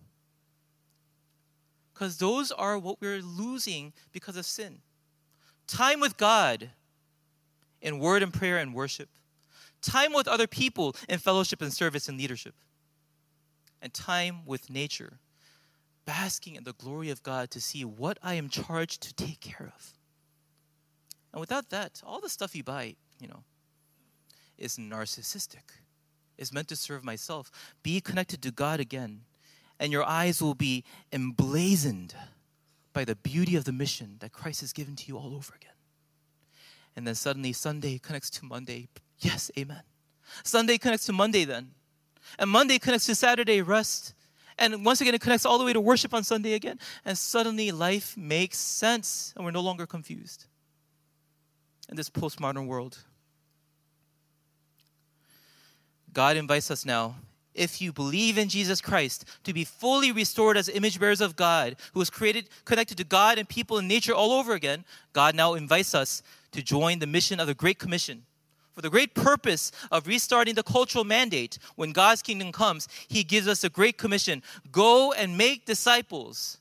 Because 1.94 2.16
those 2.20 2.54
are 2.54 2.80
what 2.80 3.02
we're 3.02 3.22
losing 3.22 3.92
because 4.14 4.38
of 4.38 4.46
sin 4.46 4.80
time 5.68 6.00
with 6.00 6.16
God 6.16 6.70
in 7.82 8.00
word 8.00 8.24
and 8.24 8.34
prayer 8.34 8.58
and 8.58 8.74
worship, 8.74 9.10
time 9.82 10.14
with 10.14 10.30
other 10.30 10.48
people 10.48 10.96
in 11.10 11.20
fellowship 11.20 11.62
and 11.62 11.74
service 11.74 12.08
and 12.08 12.18
leadership, 12.18 12.56
and 13.82 13.94
time 13.94 14.46
with 14.46 14.70
nature, 14.70 15.20
basking 16.06 16.56
in 16.56 16.64
the 16.64 16.72
glory 16.72 17.10
of 17.10 17.22
God 17.24 17.52
to 17.52 17.60
see 17.60 17.84
what 17.84 18.18
I 18.24 18.36
am 18.36 18.48
charged 18.48 19.02
to 19.02 19.14
take 19.14 19.42
care 19.42 19.74
of. 19.76 19.92
And 21.34 21.42
without 21.42 21.70
that, 21.72 22.02
all 22.06 22.22
the 22.22 22.30
stuff 22.30 22.56
you 22.56 22.64
buy, 22.64 22.96
you 23.20 23.28
know, 23.28 23.44
is 24.58 24.78
narcissistic. 24.78 25.82
Is 26.38 26.54
meant 26.54 26.68
to 26.68 26.76
serve 26.76 27.04
myself. 27.04 27.52
Be 27.82 28.00
connected 28.00 28.44
to 28.44 28.52
God 28.52 28.80
again, 28.80 29.22
and 29.80 29.92
your 29.92 30.04
eyes 30.04 30.42
will 30.42 30.54
be 30.54 30.84
emblazoned 31.12 32.14
by 32.94 33.06
the 33.06 33.16
beauty 33.16 33.56
of 33.56 33.64
the 33.66 33.72
mission 33.72 34.18
that 34.20 34.34
Christ 34.34 34.62
has 34.62 34.72
given 34.72 34.96
to 34.98 35.08
you 35.08 35.18
all 35.18 35.36
over 35.36 35.54
again. 35.56 35.74
And 36.96 37.08
then 37.08 37.16
suddenly 37.16 37.54
Sunday 37.54 38.00
connects 38.00 38.30
to 38.32 38.46
Monday. 38.46 38.88
Yes, 39.20 39.52
amen. 39.58 39.82
Sunday 40.44 40.78
connects 40.78 41.06
to 41.08 41.14
Monday 41.14 41.46
then. 41.46 41.72
And 42.38 42.50
Monday 42.50 42.80
connects 42.80 43.06
to 43.06 43.16
Saturday 43.16 43.62
rest. 43.62 44.14
And 44.58 44.84
once 44.84 45.02
again, 45.02 45.14
it 45.14 45.22
connects 45.22 45.46
all 45.46 45.58
the 45.58 45.66
way 45.66 45.74
to 45.74 45.82
worship 45.82 46.14
on 46.14 46.24
Sunday 46.24 46.54
again. 46.54 46.80
And 47.06 47.18
suddenly 47.18 47.72
life 47.72 48.18
makes 48.18 48.58
sense 48.58 49.34
and 49.36 49.46
we're 49.46 49.52
no 49.52 49.62
longer 49.62 49.86
confused 49.86 50.46
in 51.90 51.96
this 51.96 52.10
postmodern 52.10 52.68
world. 52.68 52.98
God 56.18 56.36
invites 56.36 56.72
us 56.72 56.84
now 56.84 57.14
if 57.54 57.80
you 57.80 57.94
believe 57.94 58.40
in 58.40 58.50
Jesus 58.50 58.82
Christ, 58.82 59.24
to 59.44 59.54
be 59.54 59.64
fully 59.64 60.12
restored 60.12 60.58
as 60.58 60.68
image 60.68 61.00
bearers 61.00 61.22
of 61.22 61.36
God, 61.36 61.76
who 61.94 62.00
was 62.00 62.10
created, 62.10 62.50
connected 62.66 62.98
to 62.98 63.04
God 63.04 63.38
and 63.38 63.48
people 63.48 63.78
and 63.78 63.88
nature 63.88 64.16
all 64.16 64.32
over 64.32 64.54
again, 64.54 64.84
God 65.14 65.36
now 65.36 65.54
invites 65.54 65.94
us 65.94 66.24
to 66.54 66.64
join 66.64 66.98
the 66.98 67.06
mission 67.06 67.40
of 67.40 67.46
the 67.46 67.54
Great 67.54 67.78
Commission. 67.78 68.24
For 68.74 68.82
the 68.82 68.90
great 68.90 69.14
purpose 69.14 69.72
of 69.92 70.08
restarting 70.08 70.56
the 70.56 70.64
cultural 70.64 71.04
mandate, 71.04 71.60
when 71.76 71.92
God's 71.92 72.24
kingdom 72.24 72.52
comes, 72.52 72.88
He 73.08 73.24
gives 73.24 73.48
us 73.48 73.64
a 73.64 73.70
great 73.70 74.00
commission 74.00 74.42
go 74.72 75.14
and 75.14 75.38
make 75.38 75.68
disciples 75.68 76.58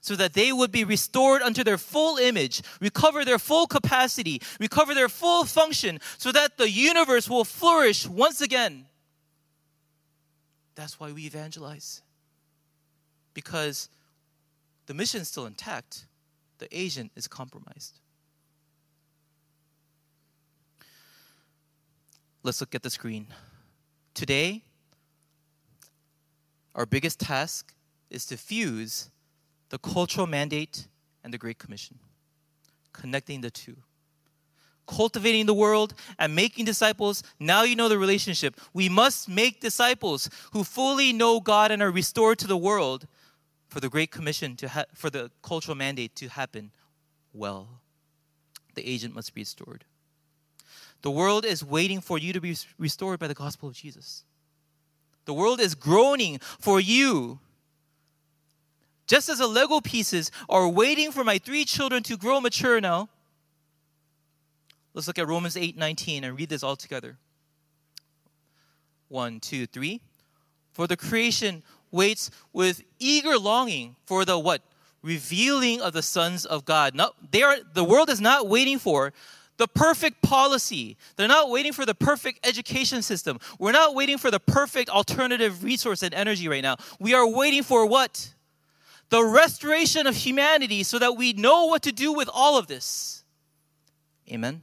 so 0.00 0.14
that 0.14 0.34
they 0.34 0.52
would 0.52 0.70
be 0.70 0.84
restored 0.84 1.42
unto 1.42 1.64
their 1.64 1.78
full 1.78 2.16
image, 2.18 2.62
recover 2.80 3.24
their 3.24 3.40
full 3.40 3.66
capacity, 3.66 4.40
recover 4.60 4.94
their 4.94 5.08
full 5.08 5.44
function, 5.46 5.98
so 6.16 6.30
that 6.30 6.58
the 6.58 6.70
universe 6.70 7.28
will 7.28 7.44
flourish 7.44 8.06
once 8.06 8.40
again 8.40 8.86
That's 10.80 10.98
why 10.98 11.12
we 11.12 11.26
evangelize. 11.26 12.00
Because 13.34 13.90
the 14.86 14.94
mission 14.94 15.20
is 15.20 15.28
still 15.28 15.44
intact, 15.44 16.06
the 16.56 16.68
agent 16.74 17.12
is 17.14 17.28
compromised. 17.28 17.98
Let's 22.42 22.62
look 22.62 22.74
at 22.74 22.82
the 22.82 22.88
screen. 22.88 23.26
Today, 24.14 24.62
our 26.74 26.86
biggest 26.86 27.20
task 27.20 27.74
is 28.08 28.24
to 28.26 28.38
fuse 28.38 29.10
the 29.68 29.76
cultural 29.76 30.26
mandate 30.26 30.86
and 31.22 31.34
the 31.34 31.36
Great 31.36 31.58
Commission, 31.58 31.98
connecting 32.94 33.42
the 33.42 33.50
two. 33.50 33.76
Cultivating 34.90 35.46
the 35.46 35.54
world 35.54 35.94
and 36.18 36.34
making 36.34 36.64
disciples, 36.64 37.22
now 37.38 37.62
you 37.62 37.76
know 37.76 37.88
the 37.88 37.96
relationship. 37.96 38.60
We 38.74 38.88
must 38.88 39.28
make 39.28 39.60
disciples 39.60 40.28
who 40.52 40.64
fully 40.64 41.12
know 41.12 41.38
God 41.38 41.70
and 41.70 41.80
are 41.80 41.92
restored 41.92 42.40
to 42.40 42.48
the 42.48 42.56
world 42.56 43.06
for 43.68 43.78
the 43.78 43.88
Great 43.88 44.10
Commission, 44.10 44.56
to 44.56 44.68
ha- 44.68 44.86
for 44.92 45.08
the 45.08 45.30
cultural 45.42 45.76
mandate 45.76 46.16
to 46.16 46.28
happen 46.28 46.72
well. 47.32 47.68
The 48.74 48.84
agent 48.84 49.14
must 49.14 49.32
be 49.32 49.42
restored. 49.42 49.84
The 51.02 51.10
world 51.12 51.44
is 51.44 51.64
waiting 51.64 52.00
for 52.00 52.18
you 52.18 52.32
to 52.32 52.40
be 52.40 52.56
restored 52.76 53.20
by 53.20 53.28
the 53.28 53.34
gospel 53.34 53.68
of 53.68 53.76
Jesus. 53.76 54.24
The 55.24 55.34
world 55.34 55.60
is 55.60 55.76
groaning 55.76 56.40
for 56.40 56.80
you. 56.80 57.38
Just 59.06 59.28
as 59.28 59.38
the 59.38 59.46
Lego 59.46 59.80
pieces 59.80 60.32
are 60.48 60.68
waiting 60.68 61.12
for 61.12 61.22
my 61.22 61.38
three 61.38 61.64
children 61.64 62.02
to 62.02 62.16
grow 62.16 62.40
mature 62.40 62.80
now. 62.80 63.08
Let's 64.94 65.06
look 65.06 65.18
at 65.18 65.28
Romans 65.28 65.56
8 65.56 65.76
19 65.76 66.24
and 66.24 66.36
read 66.36 66.48
this 66.48 66.62
all 66.62 66.76
together. 66.76 67.16
One, 69.08 69.40
two, 69.40 69.66
three. 69.66 70.00
For 70.72 70.86
the 70.86 70.96
creation 70.96 71.62
waits 71.90 72.30
with 72.52 72.82
eager 72.98 73.38
longing 73.38 73.96
for 74.06 74.24
the 74.24 74.38
what? 74.38 74.62
Revealing 75.02 75.80
of 75.80 75.92
the 75.92 76.02
sons 76.02 76.44
of 76.44 76.64
God. 76.64 76.94
No, 76.94 77.12
they 77.30 77.42
are, 77.42 77.56
the 77.74 77.84
world 77.84 78.10
is 78.10 78.20
not 78.20 78.48
waiting 78.48 78.78
for 78.78 79.12
the 79.56 79.68
perfect 79.68 80.22
policy. 80.22 80.96
They're 81.16 81.28
not 81.28 81.50
waiting 81.50 81.72
for 81.72 81.84
the 81.84 81.94
perfect 81.94 82.46
education 82.46 83.02
system. 83.02 83.38
We're 83.58 83.72
not 83.72 83.94
waiting 83.94 84.16
for 84.18 84.30
the 84.30 84.40
perfect 84.40 84.88
alternative 84.88 85.62
resource 85.62 86.02
and 86.02 86.14
energy 86.14 86.48
right 86.48 86.62
now. 86.62 86.76
We 86.98 87.14
are 87.14 87.28
waiting 87.28 87.62
for 87.62 87.84
what? 87.86 88.32
The 89.10 89.22
restoration 89.22 90.06
of 90.06 90.14
humanity 90.16 90.82
so 90.82 90.98
that 90.98 91.16
we 91.16 91.32
know 91.32 91.66
what 91.66 91.82
to 91.82 91.92
do 91.92 92.12
with 92.12 92.30
all 92.32 92.58
of 92.58 92.68
this. 92.68 93.24
Amen. 94.30 94.62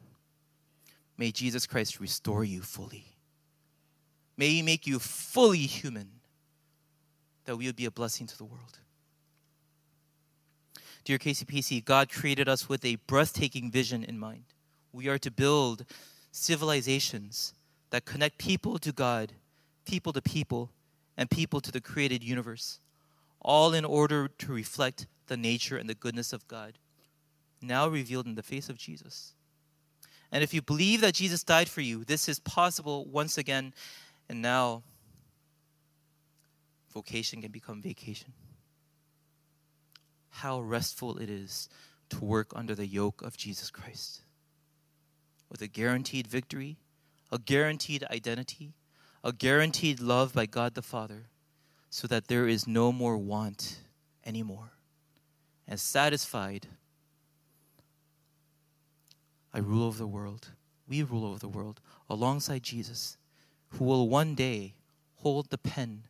May 1.17 1.31
Jesus 1.31 1.65
Christ 1.65 1.99
restore 1.99 2.43
you 2.43 2.61
fully. 2.61 3.05
May 4.37 4.49
He 4.49 4.61
make 4.61 4.85
you 4.85 4.99
fully 4.99 5.59
human, 5.59 6.09
that 7.45 7.55
we 7.55 7.65
would 7.65 7.75
be 7.75 7.85
a 7.85 7.91
blessing 7.91 8.27
to 8.27 8.37
the 8.37 8.45
world. 8.45 8.79
Dear 11.03 11.17
KCPC, 11.17 11.85
God 11.85 12.11
created 12.11 12.49
us 12.49 12.67
with 12.67 12.83
a 12.83 12.97
breathtaking 13.07 13.71
vision 13.71 14.03
in 14.03 14.19
mind. 14.19 14.43
We 14.91 15.07
are 15.07 15.17
to 15.19 15.31
build 15.31 15.85
civilizations 16.31 17.53
that 17.89 18.05
connect 18.05 18.37
people 18.37 18.77
to 18.79 18.91
God, 18.91 19.31
people 19.85 20.11
to 20.13 20.21
people, 20.21 20.69
and 21.15 21.29
people 21.29 21.61
to 21.61 21.71
the 21.71 21.81
created 21.81 22.23
universe, 22.23 22.79
all 23.41 23.73
in 23.73 23.85
order 23.85 24.27
to 24.27 24.51
reflect 24.51 25.07
the 25.27 25.37
nature 25.37 25.77
and 25.77 25.89
the 25.89 25.95
goodness 25.95 26.33
of 26.33 26.47
God, 26.47 26.73
now 27.61 27.87
revealed 27.87 28.27
in 28.27 28.35
the 28.35 28.43
face 28.43 28.69
of 28.69 28.77
Jesus. 28.77 29.33
And 30.31 30.43
if 30.43 30.53
you 30.53 30.61
believe 30.61 31.01
that 31.01 31.13
Jesus 31.13 31.43
died 31.43 31.69
for 31.69 31.81
you, 31.81 32.03
this 32.03 32.27
is 32.27 32.39
possible 32.39 33.05
once 33.05 33.37
again, 33.37 33.73
and 34.27 34.41
now 34.41 34.83
vocation 36.93 37.41
can 37.41 37.51
become 37.51 37.81
vacation. 37.81 38.33
How 40.29 40.59
restful 40.59 41.17
it 41.17 41.29
is 41.29 41.69
to 42.09 42.23
work 42.23 42.51
under 42.55 42.75
the 42.75 42.87
yoke 42.87 43.21
of 43.21 43.37
Jesus 43.37 43.69
Christ 43.69 44.21
with 45.49 45.61
a 45.61 45.67
guaranteed 45.67 46.27
victory, 46.27 46.77
a 47.31 47.39
guaranteed 47.39 48.03
identity, 48.11 48.73
a 49.23 49.31
guaranteed 49.31 49.99
love 49.99 50.33
by 50.33 50.45
God 50.45 50.75
the 50.75 50.81
Father, 50.81 51.29
so 51.89 52.07
that 52.07 52.27
there 52.27 52.47
is 52.47 52.67
no 52.67 52.91
more 52.91 53.17
want 53.17 53.79
anymore. 54.25 54.71
And 55.67 55.79
satisfied, 55.79 56.67
I 59.57 59.59
rule 59.59 59.85
over 59.85 59.97
the 59.97 60.05
world. 60.05 60.51
We 60.87 61.01
rule 61.01 61.25
over 61.25 61.39
the 61.39 61.47
world 61.47 61.81
alongside 62.11 62.61
Jesus, 62.61 63.17
who 63.69 63.85
will 63.85 64.07
one 64.07 64.35
day 64.35 64.75
hold 65.15 65.49
the 65.49 65.57
pen 65.57 66.03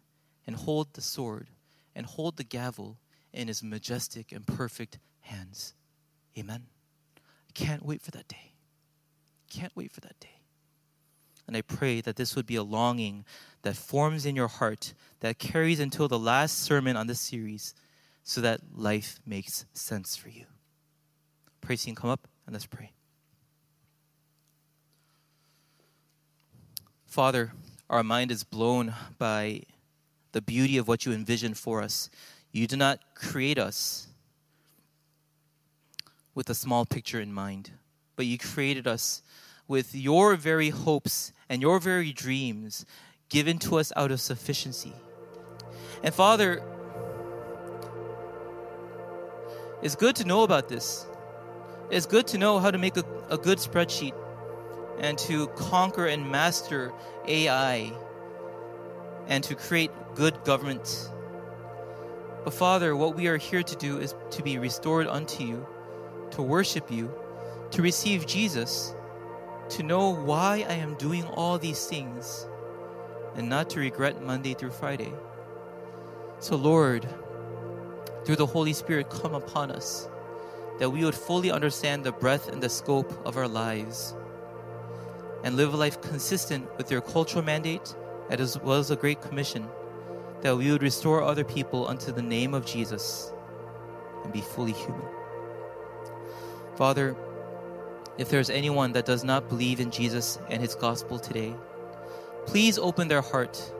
and 0.45 0.53
hold 0.53 0.93
the 0.93 1.01
sword 1.01 1.47
and 1.95 2.05
hold 2.05 2.35
the 2.35 2.43
gavel 2.43 2.97
in 3.31 3.47
his 3.47 3.63
majestic 3.63 4.33
and 4.33 4.45
perfect 4.45 4.99
hands. 5.21 5.73
Amen. 6.37 6.63
I 7.17 7.51
can't 7.53 7.85
wait 7.85 8.01
for 8.01 8.11
that 8.11 8.27
day. 8.27 8.51
Can't 9.49 9.75
wait 9.77 9.93
for 9.93 10.01
that 10.01 10.19
day. 10.19 10.41
And 11.47 11.55
I 11.55 11.61
pray 11.61 12.01
that 12.01 12.17
this 12.17 12.35
would 12.35 12.45
be 12.45 12.57
a 12.57 12.63
longing 12.63 13.23
that 13.61 13.77
forms 13.77 14.25
in 14.25 14.35
your 14.35 14.49
heart, 14.49 14.93
that 15.21 15.39
carries 15.39 15.79
until 15.79 16.09
the 16.09 16.19
last 16.19 16.59
sermon 16.63 16.97
on 16.97 17.07
this 17.07 17.21
series, 17.21 17.73
so 18.23 18.41
that 18.41 18.59
life 18.75 19.21
makes 19.25 19.63
sense 19.71 20.17
for 20.17 20.27
you. 20.27 20.47
Praise 21.61 21.83
team, 21.83 21.95
come 21.95 22.09
up 22.09 22.27
and 22.45 22.53
let's 22.53 22.65
pray. 22.65 22.91
Father, 27.07 27.53
our 27.89 28.03
mind 28.03 28.31
is 28.31 28.43
blown 28.43 28.93
by 29.17 29.61
the 30.33 30.41
beauty 30.41 30.77
of 30.77 30.87
what 30.87 31.05
you 31.05 31.13
envisioned 31.13 31.57
for 31.57 31.81
us. 31.81 32.09
You 32.51 32.67
do 32.67 32.75
not 32.75 32.99
create 33.15 33.57
us 33.57 34.07
with 36.35 36.49
a 36.49 36.53
small 36.53 36.85
picture 36.85 37.19
in 37.19 37.33
mind, 37.33 37.71
but 38.17 38.25
you 38.25 38.37
created 38.37 38.87
us 38.87 39.23
with 39.69 39.95
your 39.95 40.35
very 40.35 40.69
hopes 40.69 41.31
and 41.49 41.61
your 41.61 41.79
very 41.79 42.11
dreams 42.11 42.85
given 43.29 43.57
to 43.59 43.77
us 43.77 43.93
out 43.95 44.11
of 44.11 44.19
sufficiency. 44.19 44.93
And 46.03 46.13
Father, 46.13 46.61
it's 49.81 49.95
good 49.95 50.15
to 50.17 50.25
know 50.25 50.43
about 50.43 50.67
this. 50.67 51.07
It's 51.89 52.05
good 52.05 52.27
to 52.27 52.37
know 52.37 52.59
how 52.59 52.69
to 52.69 52.77
make 52.77 52.97
a, 52.97 53.05
a 53.29 53.37
good 53.37 53.59
spreadsheet 53.59 54.13
and 54.99 55.17
to 55.19 55.47
conquer 55.47 56.07
and 56.07 56.29
master 56.29 56.91
AI 57.27 57.91
and 59.27 59.43
to 59.43 59.55
create 59.55 59.91
good 60.15 60.43
government. 60.43 61.09
But 62.43 62.53
Father, 62.53 62.95
what 62.95 63.15
we 63.15 63.27
are 63.27 63.37
here 63.37 63.63
to 63.63 63.75
do 63.75 63.99
is 63.99 64.15
to 64.31 64.43
be 64.43 64.57
restored 64.57 65.07
unto 65.07 65.43
you, 65.43 65.67
to 66.31 66.41
worship 66.41 66.89
you, 66.89 67.13
to 67.71 67.81
receive 67.81 68.25
Jesus 68.25 68.95
to 69.69 69.83
know 69.83 70.13
why 70.13 70.65
I 70.67 70.73
am 70.73 70.95
doing 70.95 71.25
all 71.25 71.57
these 71.57 71.85
things 71.87 72.47
and 73.35 73.49
not 73.49 73.69
to 73.71 73.79
regret 73.79 74.23
Monday 74.23 74.53
through 74.53 74.71
Friday. 74.71 75.11
So, 76.39 76.55
Lord, 76.55 77.07
through 78.23 78.37
the 78.37 78.45
Holy 78.45 78.73
Spirit, 78.73 79.09
come 79.09 79.33
upon 79.33 79.71
us 79.71 80.07
that 80.79 80.89
we 80.89 81.03
would 81.03 81.15
fully 81.15 81.51
understand 81.51 82.03
the 82.03 82.11
breadth 82.11 82.47
and 82.47 82.61
the 82.61 82.69
scope 82.69 83.11
of 83.25 83.35
our 83.37 83.47
lives 83.47 84.13
and 85.47 85.55
live 85.55 85.73
a 85.73 85.77
life 85.77 86.01
consistent 86.01 86.67
with 86.77 86.91
your 86.91 86.99
cultural 86.99 87.41
mandate 87.41 87.95
as 88.29 88.59
well 88.59 88.79
as 88.79 88.89
the 88.89 88.97
Great 88.97 89.21
Commission, 89.21 89.65
that 90.41 90.57
we 90.57 90.69
would 90.69 90.83
restore 90.83 91.23
other 91.23 91.45
people 91.45 91.87
unto 91.87 92.11
the 92.11 92.21
name 92.21 92.53
of 92.53 92.65
Jesus 92.65 93.31
and 94.25 94.33
be 94.33 94.41
fully 94.41 94.73
human. 94.73 95.07
Father, 96.75 97.15
if 98.17 98.27
there's 98.27 98.49
anyone 98.49 98.91
that 98.91 99.05
does 99.05 99.23
not 99.23 99.47
believe 99.47 99.79
in 99.79 99.89
Jesus 99.89 100.37
and 100.49 100.61
his 100.61 100.75
gospel 100.75 101.17
today, 101.17 101.55
please 102.45 102.77
open 102.77 103.07
their 103.07 103.21
heart 103.21 103.73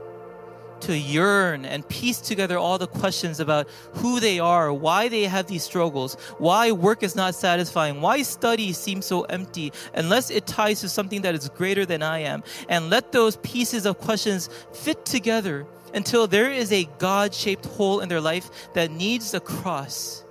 to 0.82 0.98
yearn 0.98 1.66
and 1.66 1.88
piece 1.88 2.20
together 2.20 2.58
all 2.58 2.78
the 2.78 2.88
questions 2.88 3.40
about 3.40 3.68
who 3.94 4.20
they 4.20 4.40
are, 4.40 4.72
why 4.74 5.08
they 5.08 5.24
have 5.24 5.48
these 5.48 5.64
struggles, 5.64 6.16
why 6.38 6.72
work 6.72 7.04
is 7.04 7.16
not 7.16 7.36
satisfying, 7.36 8.02
why 8.02 8.22
study 8.22 8.74
seems 8.74 9.06
so 9.06 9.24
empty, 9.24 9.72
unless 9.94 10.30
it 10.30 10.46
ties 10.48 10.82
to 10.82 10.90
something 10.90 11.22
that 11.22 11.36
is 11.36 11.50
greater 11.50 11.86
than 11.86 12.02
I 12.04 12.20
am. 12.20 12.44
And 12.70 12.90
let 12.90 13.12
those 13.12 13.38
pieces 13.38 13.86
of 13.86 13.98
questions 14.00 14.50
fit 14.74 15.06
together 15.06 15.66
until 15.94 16.28
there 16.28 16.52
is 16.52 16.72
a 16.72 16.88
God 16.98 17.34
shaped 17.34 17.66
hole 17.66 18.02
in 18.02 18.10
their 18.10 18.22
life 18.22 18.50
that 18.74 18.92
needs 18.92 19.32
the 19.32 19.40
cross 19.40 20.24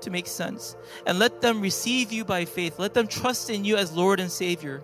to 0.00 0.10
make 0.10 0.26
sense. 0.26 0.76
And 1.06 1.18
let 1.18 1.40
them 1.40 1.60
receive 1.60 2.12
you 2.12 2.24
by 2.24 2.44
faith. 2.44 2.78
Let 2.78 2.94
them 2.94 3.06
trust 3.06 3.50
in 3.50 3.64
you 3.64 3.76
as 3.76 3.92
Lord 3.92 4.20
and 4.20 4.30
Savior. 4.30 4.82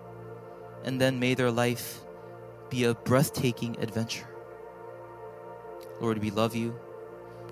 And 0.83 0.99
then 1.01 1.19
may 1.19 1.33
their 1.33 1.51
life 1.51 2.01
be 2.69 2.83
a 2.83 2.93
breathtaking 2.93 3.77
adventure. 3.79 4.27
Lord, 5.99 6.17
we 6.19 6.31
love 6.31 6.55
you. 6.55 6.75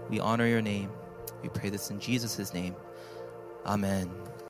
We 0.09 0.19
honor 0.19 0.47
your 0.47 0.61
name. 0.61 0.91
We 1.41 1.49
pray 1.49 1.69
this 1.69 1.89
in 1.91 1.99
Jesus' 1.99 2.53
name. 2.53 2.75
Amen. 3.65 4.22